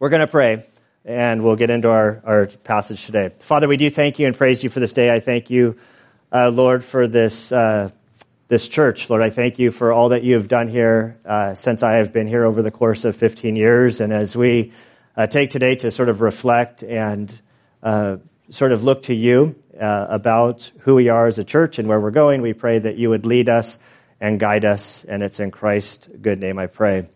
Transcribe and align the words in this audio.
We're 0.00 0.08
going 0.08 0.20
to 0.20 0.26
pray 0.28 0.66
and 1.04 1.44
we'll 1.44 1.56
get 1.56 1.68
into 1.68 1.90
our, 1.90 2.22
our 2.24 2.46
passage 2.46 3.04
today. 3.04 3.32
Father, 3.40 3.68
we 3.68 3.76
do 3.76 3.90
thank 3.90 4.18
you 4.18 4.26
and 4.26 4.34
praise 4.34 4.64
you 4.64 4.70
for 4.70 4.80
this 4.80 4.94
day. 4.94 5.10
I 5.10 5.20
thank 5.20 5.50
you, 5.50 5.76
uh, 6.32 6.48
Lord, 6.48 6.82
for 6.82 7.06
this, 7.06 7.52
uh, 7.52 7.90
this 8.48 8.66
church. 8.66 9.10
Lord, 9.10 9.22
I 9.22 9.28
thank 9.28 9.58
you 9.58 9.70
for 9.70 9.92
all 9.92 10.08
that 10.08 10.24
you 10.24 10.36
have 10.36 10.48
done 10.48 10.68
here 10.68 11.18
uh, 11.26 11.52
since 11.52 11.82
I 11.82 11.96
have 11.96 12.14
been 12.14 12.26
here 12.26 12.46
over 12.46 12.62
the 12.62 12.70
course 12.70 13.04
of 13.04 13.14
15 13.14 13.56
years. 13.56 14.00
And 14.00 14.10
as 14.10 14.34
we 14.34 14.72
uh, 15.18 15.26
take 15.26 15.50
today 15.50 15.74
to 15.74 15.90
sort 15.90 16.08
of 16.08 16.22
reflect 16.22 16.82
and 16.82 17.38
uh, 17.82 18.16
sort 18.48 18.72
of 18.72 18.82
look 18.82 19.02
to 19.02 19.14
you 19.14 19.54
uh, 19.78 20.06
about 20.08 20.70
who 20.78 20.94
we 20.94 21.10
are 21.10 21.26
as 21.26 21.38
a 21.38 21.44
church 21.44 21.78
and 21.78 21.86
where 21.86 22.00
we're 22.00 22.10
going, 22.10 22.40
we 22.40 22.54
pray 22.54 22.78
that 22.78 22.96
you 22.96 23.10
would 23.10 23.26
lead 23.26 23.50
us 23.50 23.78
and 24.18 24.40
guide 24.40 24.64
us. 24.64 25.04
And 25.06 25.22
it's 25.22 25.40
in 25.40 25.50
Christ's 25.50 26.08
good 26.22 26.40
name 26.40 26.58
I 26.58 26.68
pray. 26.68 27.06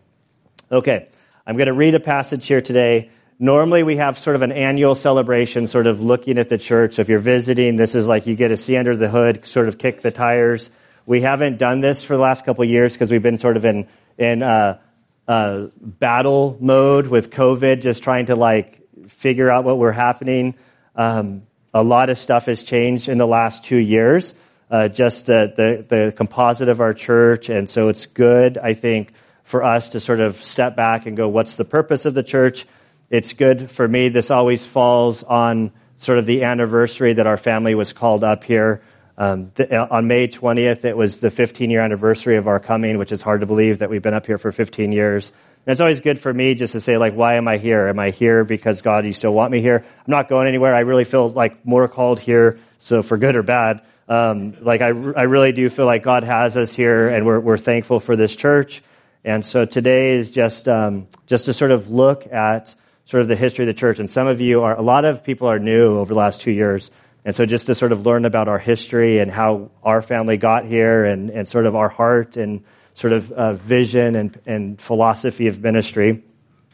Okay. 0.71 1.07
I'm 1.47 1.57
going 1.57 1.67
to 1.67 1.73
read 1.73 1.93
a 1.93 1.99
passage 1.99 2.47
here 2.47 2.61
today. 2.61 3.11
Normally, 3.37 3.83
we 3.83 3.97
have 3.97 4.17
sort 4.17 4.35
of 4.35 4.41
an 4.41 4.51
annual 4.51 4.95
celebration, 4.95 5.67
sort 5.67 5.85
of 5.85 6.01
looking 6.01 6.39
at 6.39 6.49
the 6.49 6.57
church. 6.57 6.97
If 6.97 7.07
you're 7.07 7.19
visiting, 7.19 7.75
this 7.75 7.93
is 7.93 8.07
like 8.07 8.25
you 8.25 8.35
get 8.35 8.47
to 8.47 8.57
see 8.57 8.75
under 8.77 8.97
the 8.97 9.09
hood, 9.09 9.45
sort 9.45 9.67
of 9.67 9.77
kick 9.77 10.01
the 10.01 10.09
tires. 10.09 10.71
We 11.05 11.21
haven't 11.21 11.59
done 11.59 11.81
this 11.81 12.03
for 12.03 12.15
the 12.15 12.23
last 12.23 12.45
couple 12.45 12.65
years 12.65 12.93
because 12.93 13.11
we've 13.11 13.21
been 13.21 13.37
sort 13.37 13.57
of 13.57 13.65
in 13.65 13.87
in 14.17 14.41
uh, 14.41 14.79
uh, 15.27 15.67
battle 15.75 16.57
mode 16.59 17.05
with 17.07 17.29
COVID, 17.29 17.81
just 17.81 18.01
trying 18.01 18.27
to 18.27 18.35
like 18.35 18.81
figure 19.07 19.51
out 19.51 19.65
what 19.65 19.77
we're 19.77 19.91
happening. 19.91 20.55
Um, 20.95 21.43
a 21.75 21.83
lot 21.83 22.09
of 22.09 22.17
stuff 22.17 22.47
has 22.47 22.63
changed 22.63 23.07
in 23.07 23.19
the 23.19 23.27
last 23.27 23.63
two 23.63 23.77
years. 23.77 24.33
Uh, 24.71 24.87
just 24.87 25.27
the, 25.27 25.53
the 25.55 25.95
the 25.95 26.11
composite 26.11 26.69
of 26.69 26.81
our 26.81 26.93
church, 26.93 27.49
and 27.49 27.69
so 27.69 27.89
it's 27.89 28.07
good. 28.07 28.57
I 28.57 28.73
think 28.73 29.13
for 29.45 29.63
us 29.63 29.89
to 29.89 29.99
sort 29.99 30.19
of 30.19 30.43
step 30.43 30.75
back 30.75 31.05
and 31.05 31.15
go, 31.15 31.29
what's 31.29 31.55
the 31.55 31.63
purpose 31.63 32.05
of 32.05 32.13
the 32.13 32.23
church? 32.23 32.65
It's 33.09 33.33
good 33.33 33.71
for 33.71 33.87
me. 33.87 34.09
This 34.09 34.31
always 34.31 34.65
falls 34.65 35.23
on 35.23 35.71
sort 35.97 36.17
of 36.17 36.25
the 36.25 36.43
anniversary 36.43 37.13
that 37.13 37.27
our 37.27 37.37
family 37.37 37.75
was 37.75 37.93
called 37.93 38.23
up 38.23 38.43
here. 38.43 38.81
Um, 39.17 39.51
on 39.71 40.07
May 40.07 40.27
20th, 40.27 40.83
it 40.83 40.97
was 40.97 41.19
the 41.19 41.29
15 41.29 41.69
year 41.69 41.79
anniversary 41.79 42.37
of 42.37 42.47
our 42.47 42.59
coming, 42.59 42.97
which 42.97 43.11
is 43.11 43.21
hard 43.21 43.41
to 43.41 43.45
believe 43.45 43.79
that 43.79 43.89
we've 43.89 44.01
been 44.01 44.15
up 44.15 44.25
here 44.25 44.37
for 44.37 44.51
15 44.51 44.91
years. 44.91 45.31
And 45.65 45.71
it's 45.71 45.79
always 45.79 46.01
good 46.01 46.19
for 46.19 46.33
me 46.33 46.55
just 46.55 46.73
to 46.73 46.81
say, 46.81 46.97
like, 46.97 47.13
why 47.13 47.35
am 47.35 47.47
I 47.47 47.57
here? 47.57 47.87
Am 47.87 47.99
I 47.99 48.09
here 48.09 48.43
because 48.43 48.81
God, 48.81 49.05
you 49.05 49.13
still 49.13 49.33
want 49.33 49.51
me 49.51 49.61
here? 49.61 49.77
I'm 49.77 50.11
not 50.11 50.27
going 50.27 50.47
anywhere. 50.47 50.75
I 50.75 50.81
really 50.81 51.05
feel 51.05 51.29
like 51.29 51.65
more 51.65 51.87
called 51.87 52.19
here. 52.19 52.59
So 52.79 53.01
for 53.01 53.17
good 53.17 53.37
or 53.37 53.43
bad, 53.43 53.81
um, 54.09 54.57
like 54.61 54.81
I, 54.81 54.87
I 54.87 55.23
really 55.23 55.53
do 55.53 55.69
feel 55.69 55.85
like 55.85 56.03
God 56.03 56.23
has 56.23 56.57
us 56.57 56.73
here 56.73 57.07
and 57.07 57.25
we're, 57.25 57.39
we're 57.39 57.57
thankful 57.57 57.99
for 57.99 58.15
this 58.15 58.35
church. 58.35 58.83
And 59.25 59.43
so 59.43 59.65
today 59.65 60.11
is 60.11 60.29
just 60.29 60.67
um, 60.67 61.07
just 61.25 61.45
to 61.45 61.53
sort 61.53 61.71
of 61.71 61.89
look 61.89 62.31
at 62.31 62.75
sort 63.05 63.21
of 63.21 63.27
the 63.27 63.35
history 63.35 63.63
of 63.63 63.67
the 63.67 63.73
church. 63.73 63.99
And 63.99 64.07
some 64.07 64.27
of 64.27 64.39
you 64.39 64.61
are 64.61 64.77
a 64.77 64.83
lot 64.83 65.03
of 65.03 65.23
people 65.23 65.49
are 65.49 65.57
new 65.57 65.97
over 65.97 66.13
the 66.13 66.19
last 66.19 66.41
two 66.41 66.51
years. 66.51 66.91
And 67.25 67.35
so 67.35 67.47
just 67.47 67.65
to 67.65 67.73
sort 67.73 67.91
of 67.91 68.05
learn 68.05 68.25
about 68.25 68.47
our 68.47 68.59
history 68.59 69.17
and 69.17 69.31
how 69.31 69.71
our 69.81 70.03
family 70.03 70.37
got 70.37 70.65
here 70.65 71.05
and, 71.05 71.31
and 71.31 71.47
sort 71.47 71.65
of 71.65 71.75
our 71.75 71.89
heart 71.89 72.37
and 72.37 72.63
sort 72.93 73.13
of 73.13 73.31
uh, 73.31 73.53
vision 73.53 74.15
and, 74.15 74.39
and 74.45 74.79
philosophy 74.79 75.47
of 75.47 75.59
ministry. 75.59 76.23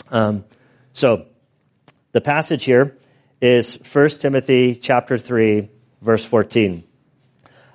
Um, 0.10 0.44
so 0.92 1.28
the 2.12 2.20
passage 2.20 2.66
here 2.66 2.98
is 3.40 3.80
1 3.94 4.10
Timothy 4.10 4.76
chapter 4.76 5.18
3, 5.18 5.70
verse 6.02 6.26
14. 6.26 6.84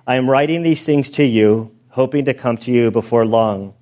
I 0.06 0.16
am 0.16 0.28
writing 0.28 0.62
these 0.62 0.84
things 0.84 1.12
to 1.12 1.24
you, 1.24 1.74
hoping 1.88 2.26
to 2.26 2.34
come 2.34 2.58
to 2.58 2.70
you 2.70 2.90
before 2.90 3.24
long. 3.24 3.72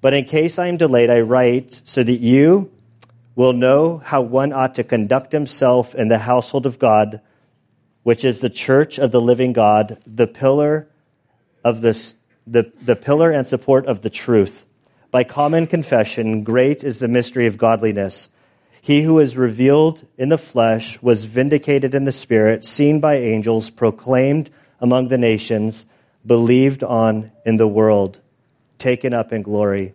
But 0.00 0.14
in 0.14 0.24
case 0.24 0.58
I 0.58 0.68
am 0.68 0.76
delayed, 0.76 1.10
I 1.10 1.20
write 1.20 1.82
so 1.84 2.02
that 2.02 2.20
you 2.20 2.70
will 3.34 3.52
know 3.52 3.98
how 3.98 4.20
one 4.20 4.52
ought 4.52 4.76
to 4.76 4.84
conduct 4.84 5.32
himself 5.32 5.94
in 5.94 6.08
the 6.08 6.18
household 6.18 6.66
of 6.66 6.78
God, 6.78 7.20
which 8.02 8.24
is 8.24 8.40
the 8.40 8.50
church 8.50 8.98
of 8.98 9.10
the 9.10 9.20
living 9.20 9.52
God, 9.52 9.98
the 10.06 10.26
pillar 10.26 10.88
of 11.64 11.80
this, 11.80 12.14
the, 12.46 12.72
the 12.82 12.96
pillar 12.96 13.30
and 13.30 13.46
support 13.46 13.86
of 13.86 14.02
the 14.02 14.10
truth. 14.10 14.64
By 15.10 15.24
common 15.24 15.66
confession, 15.66 16.44
great 16.44 16.84
is 16.84 16.98
the 16.98 17.08
mystery 17.08 17.46
of 17.46 17.58
godliness. 17.58 18.28
He 18.80 19.02
who 19.02 19.14
was 19.14 19.36
revealed 19.36 20.06
in 20.16 20.28
the 20.28 20.38
flesh 20.38 21.00
was 21.02 21.24
vindicated 21.24 21.94
in 21.94 22.04
the 22.04 22.12
spirit, 22.12 22.64
seen 22.64 23.00
by 23.00 23.16
angels, 23.16 23.70
proclaimed 23.70 24.50
among 24.80 25.08
the 25.08 25.18
nations, 25.18 25.86
believed 26.24 26.84
on 26.84 27.32
in 27.44 27.56
the 27.56 27.66
world 27.66 28.20
taken 28.78 29.14
up 29.14 29.32
in 29.32 29.42
glory. 29.42 29.94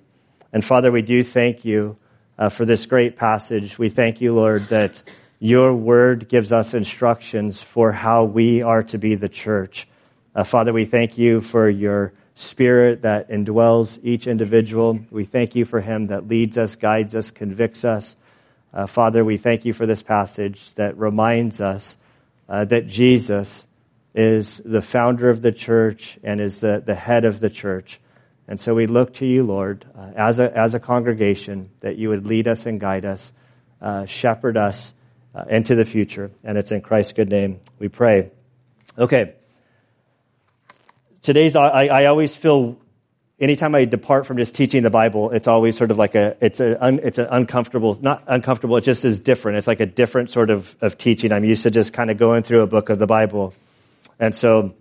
And 0.52 0.64
Father, 0.64 0.92
we 0.92 1.02
do 1.02 1.24
thank 1.24 1.66
you 1.66 1.98
uh, 2.38 2.50
for 2.50 2.66
this 2.66 2.86
great 2.86 3.16
passage. 3.16 3.78
We 3.78 3.90
thank 3.90 4.22
you, 4.22 4.34
Lord, 4.34 4.68
that 4.70 5.02
your 5.40 5.74
word 5.74 6.30
gives 6.30 6.54
us 6.54 6.74
instructions 6.74 7.62
for 7.62 7.92
how 7.92 8.24
we 8.24 8.62
are 8.62 8.84
to 8.84 8.98
be 8.98 9.16
the 9.16 9.30
church. 9.30 9.88
Uh, 10.36 10.44
Father, 10.44 10.74
we 10.74 10.86
thank 10.86 11.18
you 11.18 11.42
for 11.42 11.70
your 11.70 12.14
spirit 12.36 13.04
that 13.04 13.30
indwells 13.30 14.00
each 14.04 14.26
individual. 14.26 15.00
We 15.12 15.26
thank 15.26 15.56
you 15.56 15.66
for 15.66 15.82
him 15.82 16.08
that 16.08 16.28
leads 16.28 16.58
us, 16.58 16.76
guides 16.76 17.16
us, 17.16 17.30
convicts 17.30 17.86
us. 17.86 18.16
Uh, 18.74 18.88
Father, 18.88 19.24
we 19.24 19.38
thank 19.38 19.66
you 19.66 19.74
for 19.74 19.86
this 19.86 20.02
passage 20.02 20.74
that 20.76 20.98
reminds 20.98 21.62
us 21.62 21.96
uh, 22.50 22.66
that 22.66 22.88
Jesus 22.88 23.68
is 24.16 24.62
the 24.64 24.82
founder 24.82 25.30
of 25.30 25.42
the 25.42 25.52
church 25.52 26.18
and 26.24 26.42
is 26.42 26.60
the, 26.60 26.82
the 26.84 26.96
head 26.96 27.26
of 27.26 27.40
the 27.40 27.50
church. 27.50 28.00
And 28.48 28.60
so 28.60 28.76
we 28.76 28.88
look 28.88 29.14
to 29.16 29.26
you, 29.26 29.44
Lord, 29.44 29.86
uh, 29.98 30.12
as, 30.16 30.40
a, 30.40 30.58
as 30.58 30.74
a 30.74 30.80
congregation, 30.80 31.70
that 31.80 31.98
you 31.98 32.10
would 32.10 32.28
lead 32.28 32.48
us 32.48 32.66
and 32.66 32.80
guide 32.80 33.06
us, 33.06 33.32
uh, 33.82 34.06
shepherd 34.06 34.58
us 34.58 34.94
uh, 35.34 35.46
into 35.50 35.76
the 35.76 35.86
future. 35.86 36.30
And 36.44 36.58
it's 36.58 36.72
in 36.72 36.82
Christ's 36.82 37.14
good 37.14 37.30
name 37.30 37.62
we 37.80 37.88
pray. 37.88 38.32
Okay. 38.98 39.36
Today's, 41.22 41.56
I, 41.56 41.88
I 41.88 42.06
always 42.08 42.36
feel, 42.36 42.78
anytime 43.40 43.76
I 43.76 43.86
depart 43.86 44.26
from 44.26 44.38
just 44.38 44.56
teaching 44.56 44.84
the 44.84 44.90
Bible, 44.90 45.32
it's 45.32 45.48
always 45.48 45.78
sort 45.78 45.90
of 45.90 45.98
like 45.98 46.16
a, 46.16 46.36
it's 46.42 46.60
a, 46.60 46.84
un, 46.84 47.00
it's 47.02 47.18
an 47.18 47.28
uncomfortable, 47.32 47.98
not 48.02 48.26
uncomfortable, 48.28 48.76
it 48.76 48.82
just 48.84 49.06
is 49.06 49.22
different. 49.22 49.58
It's 49.58 49.68
like 49.68 49.80
a 49.80 49.86
different 49.86 50.32
sort 50.32 50.50
of, 50.50 50.76
of 50.82 50.98
teaching. 50.98 51.32
I'm 51.32 51.46
used 51.46 51.64
to 51.64 51.72
just 51.72 51.94
kind 51.94 52.12
of 52.12 52.18
going 52.18 52.44
through 52.44 52.62
a 52.62 52.68
book 52.68 52.90
of 52.90 53.00
the 53.00 53.08
Bible. 53.08 53.54
And 54.20 54.36
so 54.36 54.76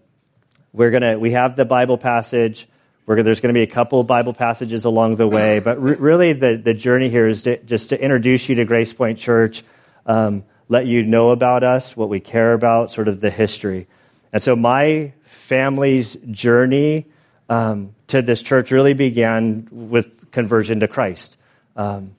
we're 0.72 0.90
gonna, 0.90 1.16
we 1.16 1.30
have 1.30 1.54
the 1.54 1.64
Bible 1.64 1.96
passage. 1.96 2.66
We're, 3.06 3.22
there's 3.22 3.40
going 3.40 3.52
to 3.52 3.58
be 3.58 3.62
a 3.62 3.72
couple 3.72 4.00
of 4.00 4.06
Bible 4.06 4.32
passages 4.32 4.84
along 4.84 5.16
the 5.16 5.26
way, 5.26 5.58
but 5.58 5.80
re- 5.82 5.96
really 5.96 6.32
the, 6.32 6.56
the 6.56 6.74
journey 6.74 7.08
here 7.08 7.26
is 7.26 7.42
to, 7.42 7.56
just 7.64 7.88
to 7.88 8.00
introduce 8.00 8.48
you 8.48 8.54
to 8.56 8.64
Grace 8.64 8.92
Point 8.92 9.18
Church, 9.18 9.64
um, 10.06 10.44
let 10.68 10.86
you 10.86 11.02
know 11.02 11.30
about 11.30 11.64
us, 11.64 11.96
what 11.96 12.08
we 12.08 12.20
care 12.20 12.52
about, 12.52 12.92
sort 12.92 13.08
of 13.08 13.20
the 13.20 13.30
history. 13.30 13.88
And 14.32 14.42
so 14.42 14.54
my 14.54 15.12
family's 15.22 16.16
journey 16.30 17.06
um, 17.48 17.94
to 18.06 18.22
this 18.22 18.40
church 18.40 18.70
really 18.70 18.94
began 18.94 19.68
with 19.70 20.30
conversion 20.30 20.80
to 20.80 20.88
Christ. 20.88 21.36
Um, 21.76 22.14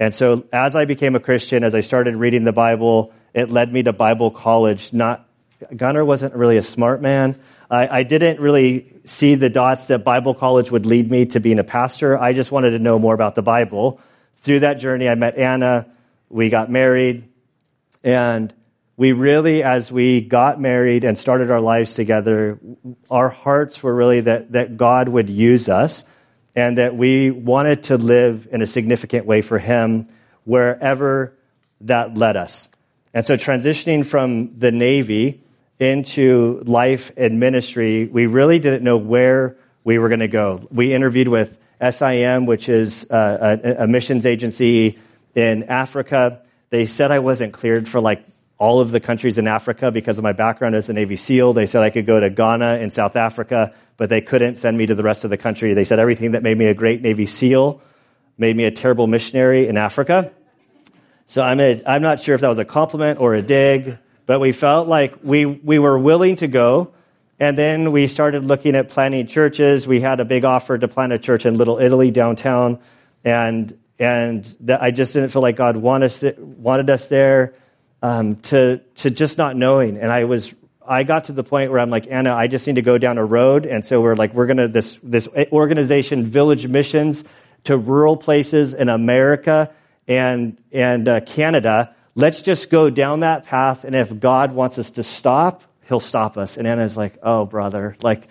and 0.00 0.14
so 0.14 0.44
as 0.52 0.74
I 0.74 0.84
became 0.84 1.14
a 1.14 1.20
Christian, 1.20 1.62
as 1.62 1.74
I 1.74 1.80
started 1.80 2.16
reading 2.16 2.44
the 2.44 2.52
Bible, 2.52 3.12
it 3.32 3.50
led 3.50 3.72
me 3.72 3.84
to 3.84 3.92
Bible 3.92 4.30
college. 4.30 4.92
Not 4.92 5.26
Gunner 5.74 6.04
wasn't 6.04 6.34
really 6.34 6.56
a 6.56 6.62
smart 6.62 7.00
man. 7.00 7.40
I, 7.70 7.98
I 7.98 8.02
didn't 8.02 8.40
really 8.40 8.92
see 9.04 9.34
the 9.34 9.48
dots 9.48 9.86
that 9.86 10.04
Bible 10.04 10.34
college 10.34 10.70
would 10.70 10.86
lead 10.86 11.10
me 11.10 11.26
to 11.26 11.40
being 11.40 11.58
a 11.58 11.64
pastor. 11.64 12.18
I 12.18 12.32
just 12.32 12.52
wanted 12.52 12.70
to 12.70 12.78
know 12.78 12.98
more 12.98 13.14
about 13.14 13.34
the 13.34 13.42
Bible. 13.42 14.00
Through 14.42 14.60
that 14.60 14.74
journey, 14.74 15.08
I 15.08 15.14
met 15.14 15.36
Anna. 15.38 15.86
We 16.28 16.50
got 16.50 16.70
married. 16.70 17.28
And 18.02 18.52
we 18.96 19.12
really, 19.12 19.62
as 19.62 19.90
we 19.90 20.20
got 20.20 20.60
married 20.60 21.04
and 21.04 21.18
started 21.18 21.50
our 21.50 21.60
lives 21.60 21.94
together, 21.94 22.60
our 23.10 23.28
hearts 23.28 23.82
were 23.82 23.94
really 23.94 24.20
that, 24.20 24.52
that 24.52 24.76
God 24.76 25.08
would 25.08 25.28
use 25.28 25.68
us 25.68 26.04
and 26.54 26.78
that 26.78 26.94
we 26.94 27.30
wanted 27.30 27.84
to 27.84 27.96
live 27.96 28.46
in 28.52 28.62
a 28.62 28.66
significant 28.66 29.26
way 29.26 29.42
for 29.42 29.58
Him 29.58 30.08
wherever 30.44 31.36
that 31.80 32.16
led 32.16 32.36
us. 32.36 32.68
And 33.12 33.24
so 33.24 33.36
transitioning 33.36 34.06
from 34.06 34.58
the 34.58 34.70
Navy, 34.70 35.42
into 35.78 36.62
life 36.66 37.12
and 37.16 37.40
ministry, 37.40 38.06
we 38.06 38.26
really 38.26 38.58
didn't 38.58 38.84
know 38.84 38.96
where 38.96 39.56
we 39.82 39.98
were 39.98 40.08
going 40.08 40.20
to 40.20 40.28
go. 40.28 40.66
We 40.70 40.94
interviewed 40.94 41.28
with 41.28 41.56
SIM, 41.80 42.46
which 42.46 42.68
is 42.68 43.06
uh, 43.10 43.58
a, 43.62 43.84
a, 43.84 43.86
missions 43.86 44.24
agency 44.24 44.98
in 45.34 45.64
Africa. 45.64 46.42
They 46.70 46.86
said 46.86 47.10
I 47.10 47.18
wasn't 47.18 47.52
cleared 47.52 47.88
for 47.88 48.00
like 48.00 48.24
all 48.56 48.80
of 48.80 48.90
the 48.90 49.00
countries 49.00 49.36
in 49.36 49.46
Africa 49.46 49.90
because 49.90 50.16
of 50.16 50.24
my 50.24 50.32
background 50.32 50.74
as 50.74 50.88
a 50.88 50.92
Navy 50.92 51.16
SEAL. 51.16 51.52
They 51.52 51.66
said 51.66 51.82
I 51.82 51.90
could 51.90 52.06
go 52.06 52.18
to 52.20 52.30
Ghana 52.30 52.78
and 52.80 52.92
South 52.92 53.16
Africa, 53.16 53.74
but 53.96 54.08
they 54.08 54.20
couldn't 54.20 54.56
send 54.56 54.78
me 54.78 54.86
to 54.86 54.94
the 54.94 55.02
rest 55.02 55.24
of 55.24 55.30
the 55.30 55.36
country. 55.36 55.74
They 55.74 55.84
said 55.84 55.98
everything 55.98 56.32
that 56.32 56.42
made 56.42 56.56
me 56.56 56.66
a 56.66 56.74
great 56.74 57.02
Navy 57.02 57.26
SEAL 57.26 57.82
made 58.38 58.56
me 58.56 58.64
a 58.64 58.70
terrible 58.70 59.06
missionary 59.06 59.68
in 59.68 59.76
Africa. 59.76 60.32
So 61.26 61.42
I'm, 61.42 61.60
a, 61.60 61.82
I'm 61.86 62.02
not 62.02 62.20
sure 62.20 62.34
if 62.34 62.40
that 62.42 62.48
was 62.48 62.58
a 62.58 62.64
compliment 62.64 63.20
or 63.20 63.34
a 63.34 63.42
dig, 63.42 63.98
but 64.26 64.40
we 64.40 64.52
felt 64.52 64.88
like 64.88 65.14
we, 65.22 65.44
we 65.46 65.78
were 65.78 65.98
willing 65.98 66.36
to 66.36 66.48
go. 66.48 66.92
And 67.38 67.58
then 67.58 67.92
we 67.92 68.06
started 68.06 68.44
looking 68.44 68.76
at 68.76 68.88
planting 68.88 69.26
churches. 69.26 69.86
We 69.86 70.00
had 70.00 70.20
a 70.20 70.24
big 70.24 70.44
offer 70.44 70.78
to 70.78 70.88
plant 70.88 71.12
a 71.12 71.18
church 71.18 71.46
in 71.46 71.54
Little 71.54 71.78
Italy 71.78 72.10
downtown. 72.10 72.78
And, 73.24 73.76
and 73.98 74.44
that 74.60 74.82
I 74.82 74.90
just 74.90 75.12
didn't 75.12 75.30
feel 75.30 75.42
like 75.42 75.56
God 75.56 75.76
wanted 75.76 76.06
us, 76.06 76.24
wanted 76.38 76.90
us 76.90 77.08
there 77.08 77.54
um, 78.02 78.36
to, 78.36 78.78
to 78.96 79.10
just 79.10 79.36
not 79.36 79.56
knowing. 79.56 79.98
And 79.98 80.12
I 80.12 80.24
was, 80.24 80.54
I 80.86 81.02
got 81.02 81.26
to 81.26 81.32
the 81.32 81.42
point 81.42 81.70
where 81.70 81.80
I'm 81.80 81.90
like, 81.90 82.06
Anna, 82.08 82.34
I 82.34 82.46
just 82.46 82.66
need 82.66 82.76
to 82.76 82.82
go 82.82 82.98
down 82.98 83.18
a 83.18 83.24
road. 83.24 83.66
And 83.66 83.84
so 83.84 84.00
we're 84.00 84.16
like, 84.16 84.32
we're 84.34 84.46
going 84.46 84.58
to, 84.58 84.68
this, 84.68 84.98
this 85.02 85.26
organization, 85.50 86.24
Village 86.24 86.68
Missions, 86.68 87.24
to 87.64 87.76
rural 87.76 88.16
places 88.16 88.74
in 88.74 88.88
America 88.88 89.70
and, 90.06 90.58
and 90.70 91.08
uh, 91.08 91.20
Canada. 91.20 91.94
Let's 92.14 92.40
just 92.40 92.70
go 92.70 92.90
down 92.90 93.20
that 93.20 93.44
path. 93.44 93.84
And 93.84 93.94
if 93.94 94.20
God 94.20 94.52
wants 94.52 94.78
us 94.78 94.92
to 94.92 95.02
stop, 95.02 95.62
he'll 95.88 96.00
stop 96.00 96.36
us. 96.36 96.56
And 96.56 96.66
Anna's 96.66 96.96
like, 96.96 97.18
oh, 97.22 97.44
brother, 97.44 97.96
like, 98.02 98.28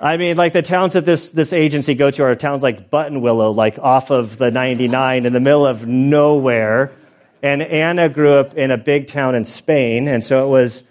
I 0.00 0.16
mean, 0.16 0.36
like 0.36 0.52
the 0.52 0.62
towns 0.62 0.94
that 0.94 1.06
this, 1.06 1.28
this 1.30 1.52
agency 1.52 1.94
go 1.94 2.10
to 2.10 2.24
are 2.24 2.34
towns 2.34 2.62
like 2.62 2.90
Buttonwillow, 2.90 3.54
like 3.54 3.78
off 3.78 4.10
of 4.10 4.36
the 4.36 4.50
99 4.50 5.26
in 5.26 5.32
the 5.32 5.40
middle 5.40 5.64
of 5.64 5.86
nowhere. 5.86 6.92
And 7.40 7.62
Anna 7.62 8.08
grew 8.08 8.34
up 8.34 8.54
in 8.54 8.72
a 8.72 8.78
big 8.78 9.06
town 9.06 9.36
in 9.36 9.44
Spain. 9.44 10.08
And 10.08 10.24
so 10.24 10.44
it 10.44 10.48
was 10.48 10.82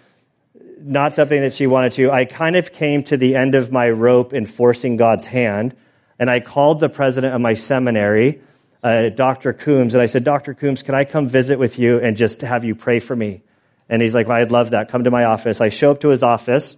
not 0.80 1.12
something 1.12 1.40
that 1.42 1.52
she 1.52 1.66
wanted 1.66 1.92
to. 1.92 2.10
I 2.10 2.24
kind 2.24 2.56
of 2.56 2.72
came 2.72 3.04
to 3.04 3.16
the 3.16 3.36
end 3.36 3.54
of 3.54 3.70
my 3.70 3.90
rope 3.90 4.32
in 4.32 4.46
forcing 4.46 4.96
God's 4.96 5.26
hand. 5.26 5.76
And 6.18 6.30
I 6.30 6.40
called 6.40 6.80
the 6.80 6.88
president 6.88 7.34
of 7.34 7.40
my 7.40 7.54
seminary, 7.54 8.40
uh, 8.82 9.10
Dr. 9.10 9.52
Coombs, 9.52 9.94
and 9.94 10.02
I 10.02 10.06
said, 10.06 10.24
Dr. 10.24 10.54
Coombs, 10.54 10.82
can 10.82 10.94
I 10.94 11.04
come 11.04 11.28
visit 11.28 11.58
with 11.58 11.78
you 11.78 11.98
and 12.00 12.16
just 12.16 12.40
have 12.40 12.64
you 12.64 12.74
pray 12.74 12.98
for 12.98 13.14
me? 13.14 13.42
And 13.88 14.02
he's 14.02 14.14
like, 14.14 14.26
well, 14.26 14.38
I'd 14.38 14.50
love 14.50 14.70
that. 14.70 14.88
Come 14.88 15.04
to 15.04 15.10
my 15.10 15.24
office. 15.24 15.60
I 15.60 15.68
show 15.68 15.90
up 15.90 16.00
to 16.00 16.08
his 16.08 16.22
office 16.22 16.76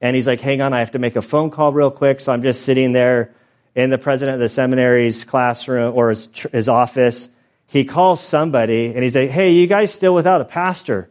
and 0.00 0.16
he's 0.16 0.26
like, 0.26 0.40
hang 0.40 0.60
on, 0.60 0.72
I 0.72 0.78
have 0.78 0.92
to 0.92 0.98
make 0.98 1.16
a 1.16 1.22
phone 1.22 1.50
call 1.50 1.72
real 1.72 1.90
quick. 1.90 2.20
So 2.20 2.32
I'm 2.32 2.42
just 2.42 2.62
sitting 2.62 2.92
there 2.92 3.34
in 3.74 3.90
the 3.90 3.98
president 3.98 4.34
of 4.36 4.40
the 4.40 4.48
seminary's 4.48 5.24
classroom 5.24 5.94
or 5.94 6.08
his, 6.08 6.28
his 6.52 6.68
office. 6.68 7.28
He 7.66 7.84
calls 7.84 8.20
somebody 8.20 8.86
and 8.86 9.02
he's 9.02 9.14
like, 9.14 9.30
hey, 9.30 9.52
you 9.52 9.66
guys 9.66 9.92
still 9.92 10.14
without 10.14 10.40
a 10.40 10.44
pastor? 10.44 11.10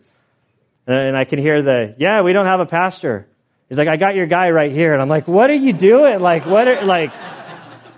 And 0.88 1.16
I 1.16 1.24
can 1.24 1.40
hear 1.40 1.62
the, 1.62 1.96
yeah, 2.00 2.22
we 2.22 2.34
don't 2.34 2.48
have 2.48 2.60
a 2.60 2.66
pastor. 2.66 3.28
He's 3.70 3.78
like, 3.78 3.88
I 3.88 3.98
got 3.98 4.16
your 4.16 4.26
guy 4.26 4.50
right 4.50 4.72
here. 4.72 4.94
And 4.94 5.02
I'm 5.02 5.10
like, 5.10 5.28
what 5.28 5.52
are 5.52 5.56
you 5.56 5.72
doing? 5.72 6.20
Like, 6.20 6.48
what 6.48 6.68
are, 6.68 6.84
like, 6.84 7.12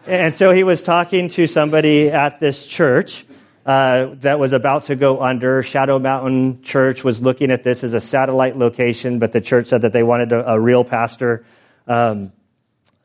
and 0.06 0.34
so 0.34 0.52
he 0.52 0.64
was 0.64 0.84
talking 0.84 1.28
to 1.30 1.48
somebody 1.48 2.10
at 2.10 2.40
this 2.40 2.66
church 2.66 3.26
uh, 3.66 4.16
that 4.22 4.40
was 4.40 4.54
about 4.54 4.84
to 4.84 4.96
go 4.96 5.22
under. 5.22 5.62
Shadow 5.62 6.00
Mountain 6.00 6.64
Church 6.64 7.04
was 7.04 7.22
looking 7.22 7.52
at 7.52 7.64
this 7.64 7.84
as 7.84 7.94
a 7.94 8.00
satellite 8.00 8.58
location, 8.58 9.20
but 9.20 9.32
the 9.32 9.42
church 9.42 9.68
said 9.68 9.84
that 9.84 9.94
they 9.94 10.04
wanted 10.04 10.32
a, 10.32 10.54
a 10.54 10.60
real 10.60 10.84
pastor. 10.84 11.46
Um, 11.88 12.32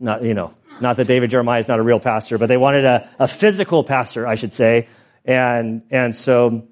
not, 0.01 0.23
you 0.23 0.35
know, 0.35 0.55
not 0.81 0.97
that 0.97 1.07
David 1.07 1.31
Jeremiah 1.31 1.59
is 1.59 1.69
not 1.69 1.79
a 1.79 1.83
real 1.83 2.01
pastor, 2.01 2.39
but 2.39 2.47
they 2.47 2.57
wanted 2.57 2.85
a, 2.85 3.09
a 3.19 3.29
physical 3.29 3.85
pastor, 3.85 4.27
I 4.27 4.35
should 4.35 4.53
say. 4.53 4.89
And, 5.25 5.83
and 5.91 6.15
so 6.15 6.67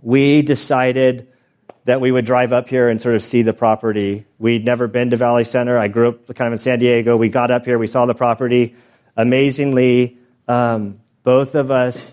we 0.00 0.42
decided 0.42 1.28
that 1.84 2.00
we 2.00 2.10
would 2.12 2.24
drive 2.24 2.52
up 2.52 2.68
here 2.68 2.88
and 2.88 3.02
sort 3.02 3.14
of 3.14 3.22
see 3.22 3.42
the 3.42 3.52
property. 3.52 4.24
We'd 4.38 4.64
never 4.64 4.86
been 4.86 5.10
to 5.10 5.16
Valley 5.16 5.44
Center. 5.44 5.78
I 5.78 5.88
grew 5.88 6.10
up 6.10 6.26
kind 6.34 6.46
of 6.48 6.52
in 6.52 6.58
San 6.58 6.78
Diego. 6.78 7.16
We 7.16 7.28
got 7.28 7.50
up 7.50 7.64
here, 7.64 7.78
we 7.78 7.86
saw 7.88 8.06
the 8.06 8.14
property. 8.14 8.76
Amazingly, 9.16 10.18
um, 10.48 11.00
both 11.22 11.54
of 11.54 11.70
us 11.70 12.12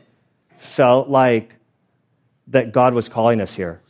felt 0.57 1.09
like 1.09 1.55
that 2.47 2.71
God 2.71 2.93
was 2.93 3.09
calling 3.09 3.41
us 3.41 3.53
here. 3.53 3.81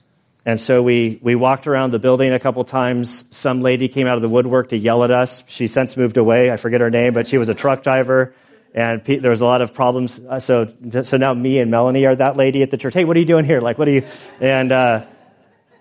And 0.46 0.60
so 0.60 0.82
we, 0.82 1.20
we 1.22 1.36
walked 1.36 1.68
around 1.68 1.92
the 1.92 2.00
building 2.00 2.32
a 2.34 2.40
couple 2.40 2.64
times. 2.64 3.24
Some 3.32 3.62
lady 3.62 3.88
came 3.88 4.08
out 4.08 4.16
of 4.16 4.22
the 4.22 4.30
woodwork 4.30 4.70
to 4.70 4.78
yell 4.78 5.04
at 5.04 5.12
us. 5.12 5.44
She 5.48 5.68
since 5.68 5.98
moved 5.98 6.18
away. 6.18 6.52
I 6.52 6.58
forget 6.58 6.82
her 6.82 6.90
name, 6.90 7.14
but 7.14 7.28
she 7.28 7.38
was 7.38 7.50
a 7.50 7.54
truck 7.54 7.84
driver. 7.84 8.34
And 8.74 9.04
there 9.04 9.30
was 9.32 9.42
a 9.42 9.46
lot 9.46 9.62
of 9.62 9.74
problems. 9.74 10.20
Uh, 10.20 10.40
so, 10.40 10.72
so 11.04 11.18
now 11.18 11.34
me 11.34 11.60
and 11.60 11.72
Melanie 11.72 12.06
are 12.06 12.16
that 12.16 12.38
lady 12.38 12.62
at 12.62 12.72
the 12.72 12.78
church. 12.78 12.94
Hey, 12.94 13.04
what 13.04 13.18
are 13.18 13.20
you 13.20 13.26
doing 13.26 13.46
here? 13.46 13.62
Like, 13.62 13.78
what 13.78 13.88
are 13.88 13.92
you? 13.92 14.06
And, 14.40 14.72
uh, 14.72 15.06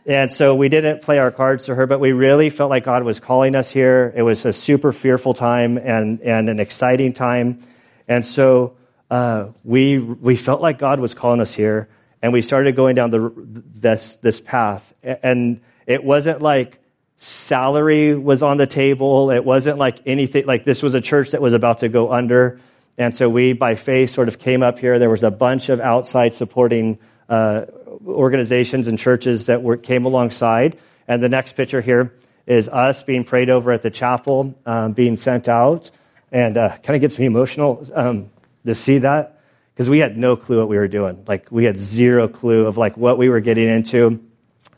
and 0.08 0.32
so 0.32 0.55
we 0.55 0.70
didn't 0.70 1.02
play 1.02 1.19
our 1.19 1.31
cards 1.31 1.66
to 1.66 1.75
her, 1.75 1.87
but 1.87 2.00
we 2.00 2.12
really 2.12 2.49
felt 2.49 2.70
like 2.70 2.84
God 2.84 3.02
was 3.05 3.20
calling 3.20 3.55
us 3.55 3.70
here. 3.70 4.10
It 4.16 4.22
was 4.22 4.46
a 4.46 4.55
super 4.55 4.90
fearful 4.90 5.34
time 5.34 5.76
and, 5.76 6.22
and 6.22 6.49
an 6.49 6.60
exciting 6.60 7.12
time. 7.12 7.62
And 8.08 8.25
so 8.25 8.78
uh, 9.10 9.49
we, 9.64 9.99
we 9.99 10.37
felt 10.37 10.62
like 10.62 10.78
God 10.78 10.99
was 10.99 11.12
calling 11.12 11.43
us 11.43 11.52
here, 11.52 11.90
and 12.22 12.32
we 12.32 12.40
started 12.40 12.75
going 12.75 12.94
down 12.94 13.10
the, 13.10 13.31
this, 13.37 14.14
this 14.22 14.40
path. 14.40 14.94
And 15.02 15.60
it 15.87 16.02
wasn't 16.02 16.40
like 16.40 16.78
salary 17.19 18.16
was 18.16 18.43
on 18.43 18.56
the 18.56 18.66
table. 18.66 19.31
It 19.31 19.44
wasn't 19.44 19.76
like 19.76 19.99
anything, 20.06 20.46
like 20.46 20.64
this 20.64 20.82
was 20.82 20.94
a 20.94 21.02
church 21.02 21.32
that 21.32 21.43
was 21.43 21.52
about 21.52 21.81
to 21.81 21.90
go 21.90 22.10
under. 22.10 22.60
And 22.96 23.14
so 23.14 23.28
we, 23.28 23.52
by 23.52 23.75
faith, 23.75 24.10
sort 24.10 24.28
of 24.28 24.38
came 24.38 24.62
up 24.62 24.78
here. 24.78 24.99
There 24.99 25.10
was 25.10 25.22
a 25.22 25.31
bunch 25.31 25.69
of 25.69 25.81
outside 25.81 26.32
supporting 26.32 26.99
uh, 27.28 27.66
organizations 28.06 28.87
and 28.87 28.99
churches 28.99 29.46
that 29.46 29.62
were, 29.62 29.76
came 29.76 30.05
alongside. 30.05 30.79
And 31.06 31.23
the 31.23 31.29
next 31.29 31.55
picture 31.55 31.81
here 31.81 32.14
is 32.46 32.69
us 32.69 33.02
being 33.02 33.25
prayed 33.25 33.50
over 33.50 33.73
at 33.73 33.82
the 33.82 33.90
chapel, 33.90 34.55
um, 34.67 34.93
being 34.93 35.17
sent 35.17 35.49
out. 35.49 35.90
And 36.31 36.58
uh, 36.58 36.76
kind 36.82 36.94
of 36.94 37.00
gets 37.00 37.19
me 37.19 37.25
emotional. 37.25 37.87
Um, 37.94 38.31
to 38.69 38.75
see 38.75 38.99
that 38.99 39.40
because 39.73 39.88
we 39.88 39.99
had 39.99 40.17
no 40.17 40.37
clue 40.37 40.58
what 40.58 40.69
we 40.69 40.76
were 40.76 40.88
doing. 40.88 41.25
Like 41.26 41.50
we 41.50 41.64
had 41.64 41.76
zero 41.76 42.29
clue 42.29 42.67
of 42.67 42.76
like 42.76 42.96
what 42.96 43.17
we 43.17 43.29
were 43.29 43.40
getting 43.40 43.69
into. 43.69 44.20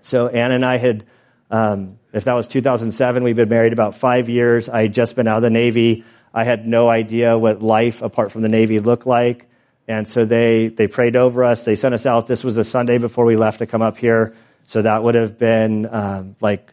So 0.03 0.29
Anna 0.29 0.55
and 0.55 0.65
I 0.65 0.79
had, 0.79 1.05
um, 1.51 1.99
if 2.13 2.25
that 2.25 2.35
was 2.35 2.47
2007, 2.47 3.23
we've 3.23 3.37
been 3.37 3.49
married 3.49 3.73
about 3.73 3.97
five 3.97 4.29
years. 4.29 4.69
I 4.69 4.83
had 4.83 4.95
just 4.95 5.17
been 5.17 5.27
out 5.27 5.39
of 5.39 5.43
the 5.43 5.51
Navy. 5.51 6.05
I 6.33 6.45
had 6.45 6.67
no 6.67 6.89
idea 6.89 7.37
what 7.37 7.63
life 7.63 8.03
apart 8.03 8.31
from 8.31 8.43
the 8.43 8.49
Navy 8.49 8.79
looked 8.79 9.07
like. 9.07 9.50
And 9.91 10.07
so 10.07 10.25
they, 10.25 10.69
they 10.69 10.87
prayed 10.87 11.17
over 11.17 11.43
us. 11.43 11.65
They 11.65 11.75
sent 11.75 11.95
us 11.95 12.07
out. 12.07 12.29
This 12.29 12.45
was 12.45 12.57
a 12.59 12.63
Sunday 12.63 12.99
before 12.99 13.25
we 13.25 13.35
left 13.35 13.59
to 13.59 13.67
come 13.67 13.83
up 13.83 13.99
here. 13.99 14.37
So 14.69 14.83
that 14.83 15.03
would 15.03 15.17
have 15.17 15.37
been 15.37 15.93
um, 15.93 16.37
like, 16.41 16.73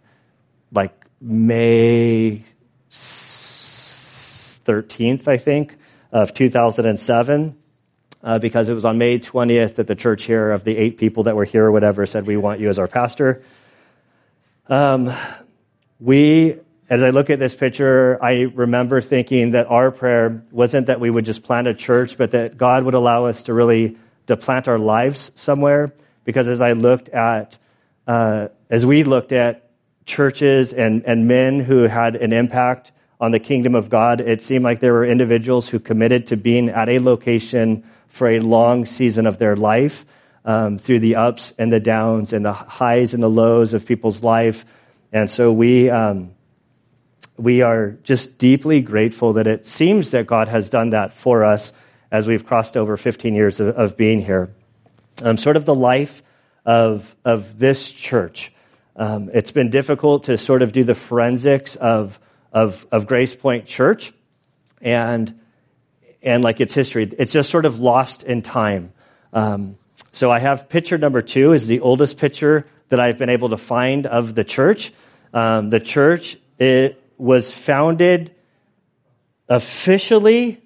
like 0.71 1.03
May 1.19 2.43
13th, 2.91 5.27
I 5.27 5.37
think 5.37 5.75
of 6.11 6.35
2007 6.35 7.57
uh, 8.23 8.37
because 8.37 8.69
it 8.69 8.75
was 8.75 8.85
on 8.85 8.99
May 8.99 9.17
20th 9.17 9.73
that 9.75 9.87
the 9.87 9.95
church 9.95 10.25
here, 10.25 10.51
of 10.51 10.63
the 10.63 10.77
eight 10.77 10.99
people 10.99 11.23
that 11.23 11.35
were 11.35 11.45
here 11.45 11.65
or 11.65 11.71
whatever, 11.71 12.05
said, 12.05 12.27
We 12.27 12.37
want 12.37 12.59
you 12.59 12.69
as 12.69 12.77
our 12.77 12.87
pastor. 12.87 13.41
Um, 14.67 15.11
we, 15.99 16.57
as 16.89 17.03
I 17.03 17.09
look 17.09 17.29
at 17.29 17.39
this 17.39 17.53
picture, 17.53 18.17
I 18.23 18.41
remember 18.53 19.01
thinking 19.01 19.51
that 19.51 19.67
our 19.67 19.91
prayer 19.91 20.41
wasn't 20.51 20.87
that 20.87 20.99
we 20.99 21.09
would 21.09 21.25
just 21.25 21.43
plant 21.43 21.67
a 21.67 21.73
church, 21.73 22.17
but 22.17 22.31
that 22.31 22.57
God 22.57 22.85
would 22.85 22.93
allow 22.93 23.25
us 23.25 23.43
to 23.43 23.53
really 23.53 23.97
to 24.27 24.37
plant 24.37 24.67
our 24.67 24.79
lives 24.79 25.31
somewhere. 25.35 25.93
Because 26.23 26.47
as 26.47 26.61
I 26.61 26.73
looked 26.73 27.09
at, 27.09 27.57
uh, 28.07 28.47
as 28.69 28.85
we 28.85 29.03
looked 29.03 29.33
at 29.33 29.69
churches 30.05 30.73
and, 30.73 31.03
and 31.05 31.27
men 31.27 31.59
who 31.59 31.83
had 31.83 32.15
an 32.15 32.31
impact 32.31 32.93
on 33.19 33.31
the 33.31 33.39
kingdom 33.39 33.75
of 33.75 33.89
God, 33.89 34.21
it 34.21 34.41
seemed 34.41 34.63
like 34.63 34.79
there 34.79 34.93
were 34.93 35.05
individuals 35.05 35.67
who 35.67 35.79
committed 35.79 36.27
to 36.27 36.37
being 36.37 36.69
at 36.69 36.87
a 36.87 36.99
location 36.99 37.83
for 38.07 38.29
a 38.29 38.39
long 38.39 38.85
season 38.85 39.27
of 39.27 39.37
their 39.37 39.57
life 39.57 40.05
um, 40.45 40.77
through 40.77 40.99
the 40.99 41.17
ups 41.17 41.53
and 41.57 41.71
the 41.71 41.81
downs 41.81 42.31
and 42.31 42.45
the 42.45 42.53
highs 42.53 43.13
and 43.13 43.21
the 43.21 43.29
lows 43.29 43.73
of 43.73 43.85
people's 43.85 44.23
life. 44.23 44.65
And 45.11 45.29
so 45.29 45.51
we, 45.51 45.89
um, 45.89 46.31
we 47.37 47.61
are 47.61 47.91
just 48.03 48.37
deeply 48.37 48.81
grateful 48.81 49.33
that 49.33 49.47
it 49.47 49.65
seems 49.65 50.11
that 50.11 50.27
God 50.27 50.47
has 50.47 50.69
done 50.69 50.91
that 50.91 51.13
for 51.13 51.43
us 51.45 51.71
as 52.11 52.27
we've 52.27 52.45
crossed 52.45 52.75
over 52.75 52.97
15 52.97 53.35
years 53.35 53.59
of, 53.59 53.69
of 53.69 53.97
being 53.97 54.19
here. 54.19 54.53
Um, 55.21 55.37
sort 55.37 55.57
of 55.57 55.65
the 55.65 55.75
life 55.75 56.21
of, 56.65 57.15
of 57.23 57.59
this 57.59 57.91
church. 57.91 58.51
Um, 58.95 59.29
it's 59.33 59.51
been 59.51 59.69
difficult 59.69 60.23
to 60.23 60.37
sort 60.37 60.61
of 60.61 60.71
do 60.71 60.83
the 60.83 60.95
forensics 60.95 61.75
of 61.75 62.19
of, 62.51 62.87
of 62.91 63.07
Grace 63.07 63.35
Point 63.35 63.65
Church 63.65 64.11
and, 64.81 65.39
and 66.21 66.43
like 66.43 66.59
its 66.59 66.73
history. 66.73 67.09
It's 67.17 67.31
just 67.31 67.49
sort 67.49 67.65
of 67.65 67.79
lost 67.79 68.23
in 68.23 68.41
time. 68.41 68.93
Um, 69.33 69.77
so 70.11 70.31
I 70.31 70.39
have 70.39 70.69
picture 70.69 70.97
number 70.97 71.21
two 71.21 71.53
is 71.53 71.67
the 71.67 71.81
oldest 71.81 72.17
picture 72.17 72.65
that 72.89 72.99
I've 72.99 73.17
been 73.17 73.29
able 73.29 73.49
to 73.49 73.57
find 73.57 74.07
of 74.07 74.33
the 74.33 74.43
church. 74.43 74.91
Um, 75.33 75.69
the 75.69 75.79
church 75.79 76.37
it 76.57 77.01
was 77.17 77.51
founded 77.51 78.33
officially, 79.49 80.61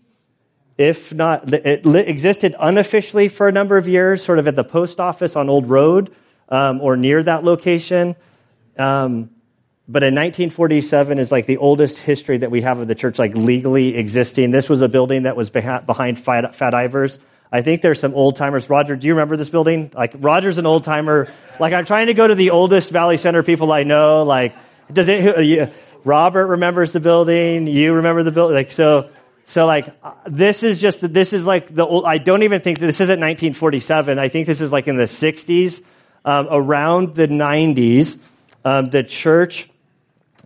if 0.78 1.14
not, 1.14 1.52
it 1.54 1.86
existed 1.86 2.56
unofficially 2.60 3.28
for 3.28 3.48
a 3.48 3.52
number 3.52 3.78
of 3.78 3.88
years, 3.88 4.24
sort 4.24 4.40
of 4.40 4.48
at 4.48 4.56
the 4.56 4.64
post 4.64 5.00
office 5.00 5.36
on 5.36 5.50
Old 5.50 5.70
Road 5.70 6.14
um, 6.50 6.82
or 6.82 6.98
near 6.98 7.22
that 7.24 7.44
location. 7.44 8.16
Um, 8.78 9.30
but 9.88 10.04
in 10.04 10.16
1947 10.16 11.20
is 11.20 11.32
like 11.32 11.46
the 11.46 11.58
oldest 11.58 12.00
history 12.00 12.40
that 12.40 12.52
we 12.52 12.62
have 12.62 12.80
of 12.80 12.88
the 12.88 12.96
church, 12.96 13.20
like 13.20 13.36
legally 13.36 13.98
existing. 13.98 14.52
This 14.52 14.70
was 14.70 14.82
a 14.82 14.88
building 14.88 15.24
that 15.24 15.36
was 15.36 15.50
behind 15.50 16.18
Fat, 16.18 16.56
Fat 16.56 16.74
Ivers. 16.74 17.18
I 17.52 17.62
think 17.62 17.82
there's 17.82 18.00
some 18.00 18.14
old 18.14 18.38
timers. 18.38 18.70
Roger, 18.70 18.96
do 18.96 19.08
you 19.08 19.14
remember 19.14 19.36
this 19.36 19.50
building? 19.50 19.92
Like 19.94 20.14
Roger's 20.18 20.58
an 20.58 20.66
old 20.66 20.86
timer. 20.86 21.34
Like 21.60 21.74
I'm 21.74 21.84
trying 21.84 22.08
to 22.08 22.14
go 22.14 22.26
to 22.26 22.36
the 22.36 22.52
oldest 22.52 22.92
Valley 22.92 23.18
Center 23.18 23.44
people 23.44 23.74
I 23.74 23.84
know. 23.84 24.24
Like 24.24 24.56
does 24.94 25.08
it? 25.10 25.74
Robert 26.04 26.48
remembers 26.48 26.94
the 26.94 27.00
building. 27.00 27.68
You 27.68 27.94
remember 27.94 28.24
the 28.24 28.32
building. 28.32 28.56
Like 28.56 28.72
so, 28.72 29.10
so 29.46 29.66
like 29.66 29.94
this 30.26 30.64
is 30.64 30.82
just 30.82 31.02
this 31.14 31.34
is 31.34 31.46
like 31.46 31.74
the 31.74 31.86
old. 31.86 32.06
I 32.06 32.18
don't 32.18 32.44
even 32.44 32.62
think 32.62 32.80
this 32.80 33.00
isn't 33.02 33.20
1947. 33.20 34.20
I 34.20 34.30
think 34.30 34.48
this 34.48 34.62
is 34.62 34.72
like 34.72 34.88
in 34.88 34.98
the 34.98 35.04
60s, 35.04 35.84
um, 36.26 36.48
around 36.50 37.16
the 37.16 37.28
90s. 37.28 38.18
Um, 38.64 38.90
the 38.90 39.04
church, 39.04 39.70